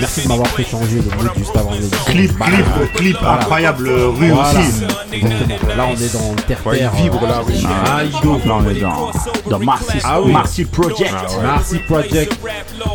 [0.00, 1.98] Merci de m'avoir fait changer le mood juste avant l'émission.
[2.06, 3.34] Clip, Bah, clip, euh, clip voilà.
[3.40, 4.84] incroyable, euh, rue Voilà, aussi.
[5.12, 5.74] Exactement.
[5.76, 6.66] Là, on est dans le terre-terre.
[6.66, 7.64] Ouais, il vibre, là, oui.
[7.86, 8.40] Ah, Ido.
[8.44, 9.10] Là, on est dans,
[9.48, 10.32] dans Marcy, Ah oui.
[10.32, 11.14] Marcy Project.
[11.42, 12.36] Merci Project.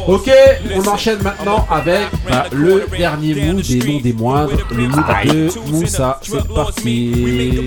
[0.07, 0.29] Ok,
[0.75, 5.71] on enchaîne maintenant avec bah, le dernier mood et non des moindres, le mood de
[5.71, 6.19] Moussa.
[6.21, 7.61] C'est parti.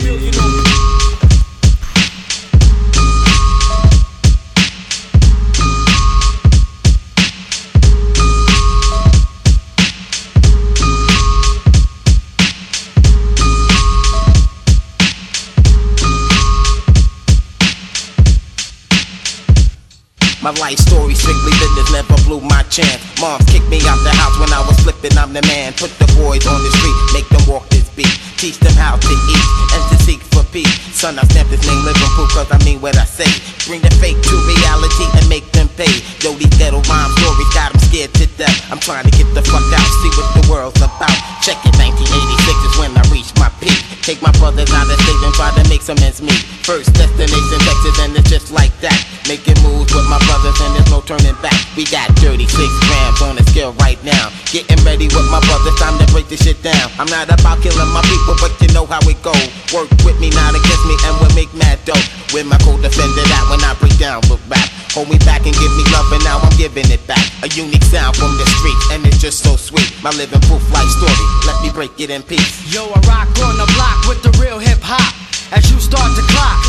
[20.45, 23.01] My life story strictly business, never blew my chance.
[23.19, 25.73] Mom kicked me out the house when I was flipping, I'm the man.
[25.73, 28.13] Put the boys on the street, make them walk this beat.
[28.37, 30.21] Teach them how to eat and to seek
[30.55, 30.71] peace.
[30.95, 33.27] Son, I stamp this name Liverpool cause I mean what I say.
[33.67, 35.91] Bring the fake to reality and make them pay.
[36.23, 38.55] Yo, these ghetto rhyme stories got them scared to death.
[38.71, 41.11] I'm trying to get the fuck out, see what the world's about.
[41.43, 43.75] Check it, 1986 is when I reach my peak.
[44.07, 46.45] Take my brothers out of state and try to make some ends meet.
[46.63, 48.95] First destination Texas and it's just like that.
[49.27, 51.57] Making moves with my brothers and there's no turning back.
[51.75, 54.31] We got 36 grams on the scale right now.
[54.55, 56.93] Getting ready with my brothers, time to break this shit down.
[57.01, 59.35] I'm not about killing my people, but you know how it go.
[59.73, 61.97] Work with me, not against me, and we'll make mad dough.
[62.37, 64.69] With my co-defender that when I break down with rap.
[64.93, 67.25] Hold me back and give me love, and now I'm giving it back.
[67.41, 69.89] A unique sound from the streets, and it's just so sweet.
[70.05, 72.61] My living proof life story, let me break it in peace.
[72.69, 75.15] Yo, I rock on the block with the real hip hop.
[75.57, 76.61] As you start to clock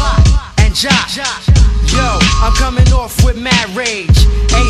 [0.61, 1.11] and jock.
[1.91, 2.07] Yo,
[2.43, 4.19] I'm coming off with mad rage.
[4.53, 4.61] 18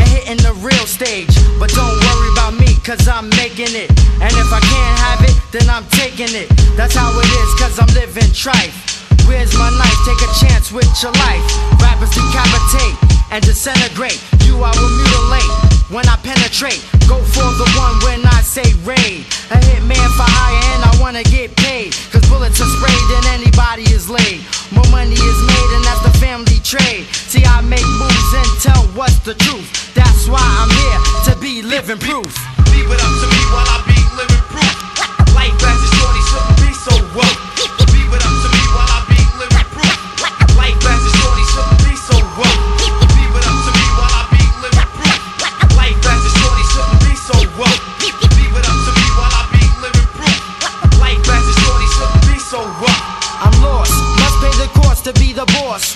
[0.00, 1.34] and hitting the real stage.
[1.58, 3.90] But don't worry about me, cause I'm making it.
[4.22, 6.48] And if I can't have it, then I'm taking it.
[6.78, 8.94] That's how it is, cause I'm living trife.
[9.26, 9.98] Where's my knife?
[10.06, 11.44] Take a chance with your life.
[11.82, 12.96] Rappers decapitate
[13.32, 14.20] and disintegrate.
[14.44, 15.50] You I will mutilate
[15.90, 16.84] when I penetrate.
[17.08, 19.24] Go for the one when I say raid.
[19.50, 21.96] A hitman for hire and I wanna get paid.
[22.12, 24.44] Cause bullets are sprayed and anybody is laid.
[24.70, 27.04] More money is made and that's the family trade.
[27.12, 29.68] See, I make moves and tell what's the truth.
[29.94, 32.32] That's why I'm here to be living proof.
[32.72, 34.74] Leave it up to me while I be living proof.
[35.36, 37.53] Life as a shorty shouldn't be so rough.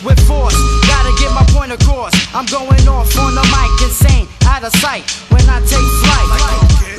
[0.02, 0.58] With force.
[0.90, 2.10] Gotta get my point across.
[2.34, 5.06] I'm going off on the mic, insane, out of sight.
[5.30, 6.28] When I take flight,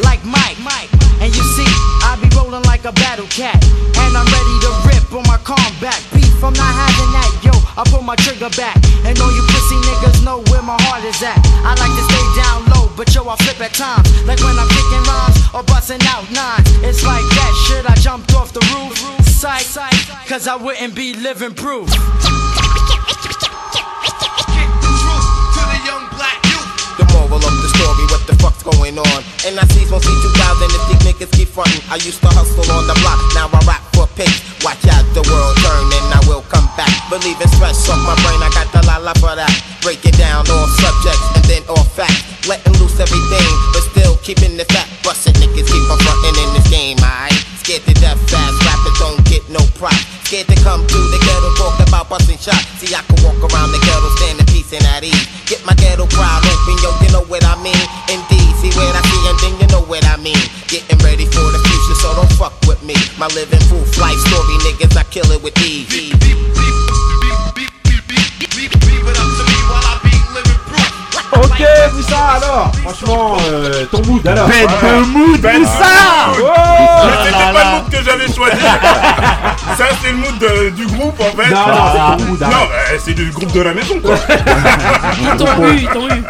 [0.03, 0.89] like Mike.
[1.19, 1.67] And you see,
[2.07, 3.59] I be rolling like a battle cat.
[3.99, 5.99] And I'm ready to rip on my combat.
[6.15, 7.51] Beef, I'm not having that, yo.
[7.75, 8.79] I pull my trigger back.
[9.03, 11.35] And all you pussy niggas know where my heart is at.
[11.67, 14.07] I like to stay down low, but yo, I flip at times.
[14.23, 16.71] Like when I'm kicking rhymes or busting out nines.
[16.87, 18.95] It's like that shit, I jumped off the roof.
[19.27, 19.67] Psych,
[20.29, 21.89] cause I wouldn't be living proof.
[21.89, 22.21] The truth
[25.57, 26.69] to the young black youth.
[27.01, 29.19] The moral of the story, what the fuck's going on?
[29.49, 31.81] And I see from C2000 if these niggas keep frontin'.
[31.89, 34.37] I used to hustle on the block, now I rap for pace.
[34.61, 36.93] Watch out, the world turn and I will come back.
[37.09, 39.49] Believe Believing stress off my brain, I got the la la for that.
[39.81, 42.21] Breaking down all subjects and then all facts.
[42.45, 44.93] Letting loose everything, but still keeping the fact.
[45.01, 47.33] Bustin' niggas keep on frontin' in this game, alright?
[47.65, 49.18] Scared to death fast, rappers don't
[49.49, 49.93] no prop.
[50.23, 52.65] Scared to come to the ghetto, talk about busting shots.
[52.77, 55.25] See, I can walk around the ghetto, stand in peace and at ease.
[55.49, 57.85] Get my ghetto crowd open, yo, you know what I mean?
[58.07, 60.39] Indeed, see what I see, and then you know what I mean.
[60.69, 62.95] Getting ready for the future, so don't fuck with me.
[63.17, 65.89] My living proof life story, niggas, I kill it with ease.
[71.59, 75.71] Ok, Moussa, alors Franchement, euh, ton mood alors Bête de mood, Bête Moussa.
[76.41, 76.45] Oh
[77.25, 78.61] c'était pas le mood que j'avais choisi.
[79.77, 81.49] Ça, c'est le mood de- du groupe en fait.
[81.53, 82.69] Non, non, c'est ton mood, Non, arrête.
[82.69, 84.15] bah, c'est du groupe de la maison quoi.
[85.21, 86.23] Ils t'ont eu, ils t'ont eu.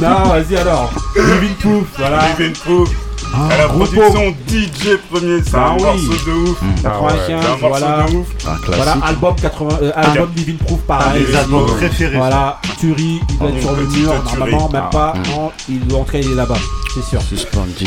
[0.00, 0.90] Non, vas-y alors.
[1.16, 2.18] Living Proof, voilà.
[2.38, 2.88] Living Proof.
[3.34, 5.82] À la production DJ premier, c'est Ah un oui.
[5.82, 6.62] morceau de ouf.
[6.62, 6.66] Mmh.
[6.84, 8.06] Ah ouais, 95, c'est un morceau voilà.
[8.08, 8.26] de ouf.
[8.66, 11.22] Voilà, album 80, euh, album Living Proof, pareil.
[11.22, 12.16] Un des albums préférés.
[12.16, 14.90] Voilà, Turi, il doit Ah, être sur le mur, normalement, même Ah.
[14.90, 15.14] pas.
[15.30, 16.56] Non, il doit entrer, il est là-bas,
[16.94, 17.20] c'est sûr.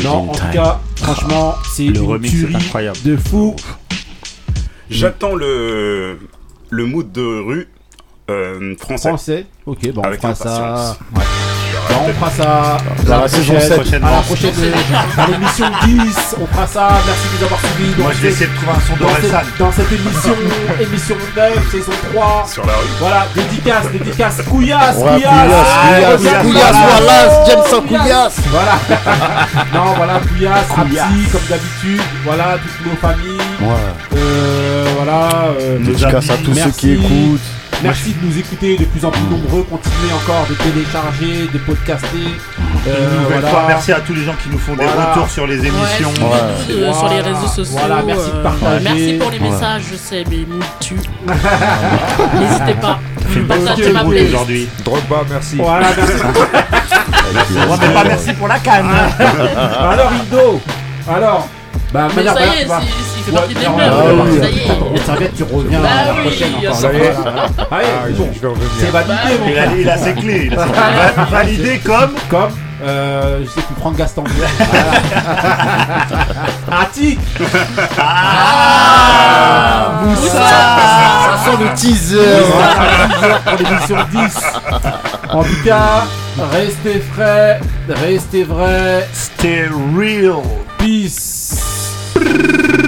[0.04, 2.98] Non, en tout cas, franchement, c'est une tuerie incroyable.
[3.04, 3.56] de fou.
[4.88, 6.18] J'attends le,
[6.70, 7.68] le mood de rue
[8.30, 9.08] euh, français.
[9.08, 10.96] Français, ok, bon, on Avec fera ça.
[11.16, 11.22] Ouais.
[11.88, 14.52] Bon, on fera ça Dans la prochaine- saison à la prochaine
[15.16, 16.36] dans l'émission 10.
[16.40, 16.88] On fera ça.
[17.06, 17.94] Merci de nous avoir suivis.
[18.02, 20.36] Moi, je vais essayer de trouver un son dans cette, dans cette émission,
[20.80, 22.46] émission 9, saison 3.
[22.52, 22.86] Sur la rue.
[23.00, 28.36] Voilà, dédicace, dédicace, couillasse, Ouais, couillasse, couillasse, couillasse, couillasse, voilà, Jameson couillasse.
[28.50, 28.72] Voilà.
[29.74, 32.02] non, voilà, couillasse, Rapsi, comme d'habitude.
[32.24, 33.38] Voilà, toutes nos familles.
[33.60, 34.18] Ouais.
[34.18, 35.28] Euh, voilà.
[35.60, 37.40] euh, Dédicace à tous ceux qui écoutent.
[37.82, 39.62] Merci de nous écouter de plus en plus nombreux.
[39.70, 42.08] Continuez encore de télécharger, de podcaster.
[42.86, 43.48] Euh, Une nouvelle voilà.
[43.48, 45.12] fois, merci à tous les gens qui nous font des Voilà.
[45.14, 46.10] retours sur les émissions.
[46.20, 47.76] Ouais, euh, sur les réseaux sociaux.
[47.78, 48.84] Voilà, merci de euh, partager.
[48.84, 49.50] Merci pour les Ouais.
[49.50, 50.94] messages, je sais, mais nous tu.
[52.38, 52.98] N'hésitez pas.
[53.28, 54.34] Fais une bonne Partagez sortie ma playlist.
[54.34, 54.68] aujourd'hui.
[54.84, 55.56] Drogba, merci.
[55.56, 56.12] Voilà, merci.
[57.32, 58.90] Ouais, mais pas merci pour la canne.
[59.20, 60.60] alors, Indo.
[61.08, 61.48] Alors.
[61.92, 62.88] Bah, Mais manière- ça y est, bah, c'est-
[63.18, 63.70] il fait partie des ah
[65.36, 66.74] tu reviens Bah la oui, prochaine encore.
[66.76, 67.10] ça y est.
[67.10, 67.42] Voilà, voilà.
[67.70, 68.68] Allez, Ah, bon, je vais revenir.
[68.78, 69.76] c'est validé, mon Il a, frère.
[69.76, 70.48] il a ses clés.
[70.52, 71.24] Il a ses clés.
[71.30, 72.10] Validé comme.
[72.28, 72.50] Comme,
[72.84, 74.22] euh, je sais plus, Franck Gaston.
[76.70, 77.18] Attic
[77.98, 82.44] Ah, Moussa Ça sent le teaser.
[83.44, 84.38] Pour l'émission 10.
[85.30, 86.04] En tout cas,
[86.52, 87.58] restez frais,
[87.88, 89.08] restez vrais.
[89.12, 90.42] Stay real.
[90.78, 91.48] Peace.
[92.14, 92.79] Brrr.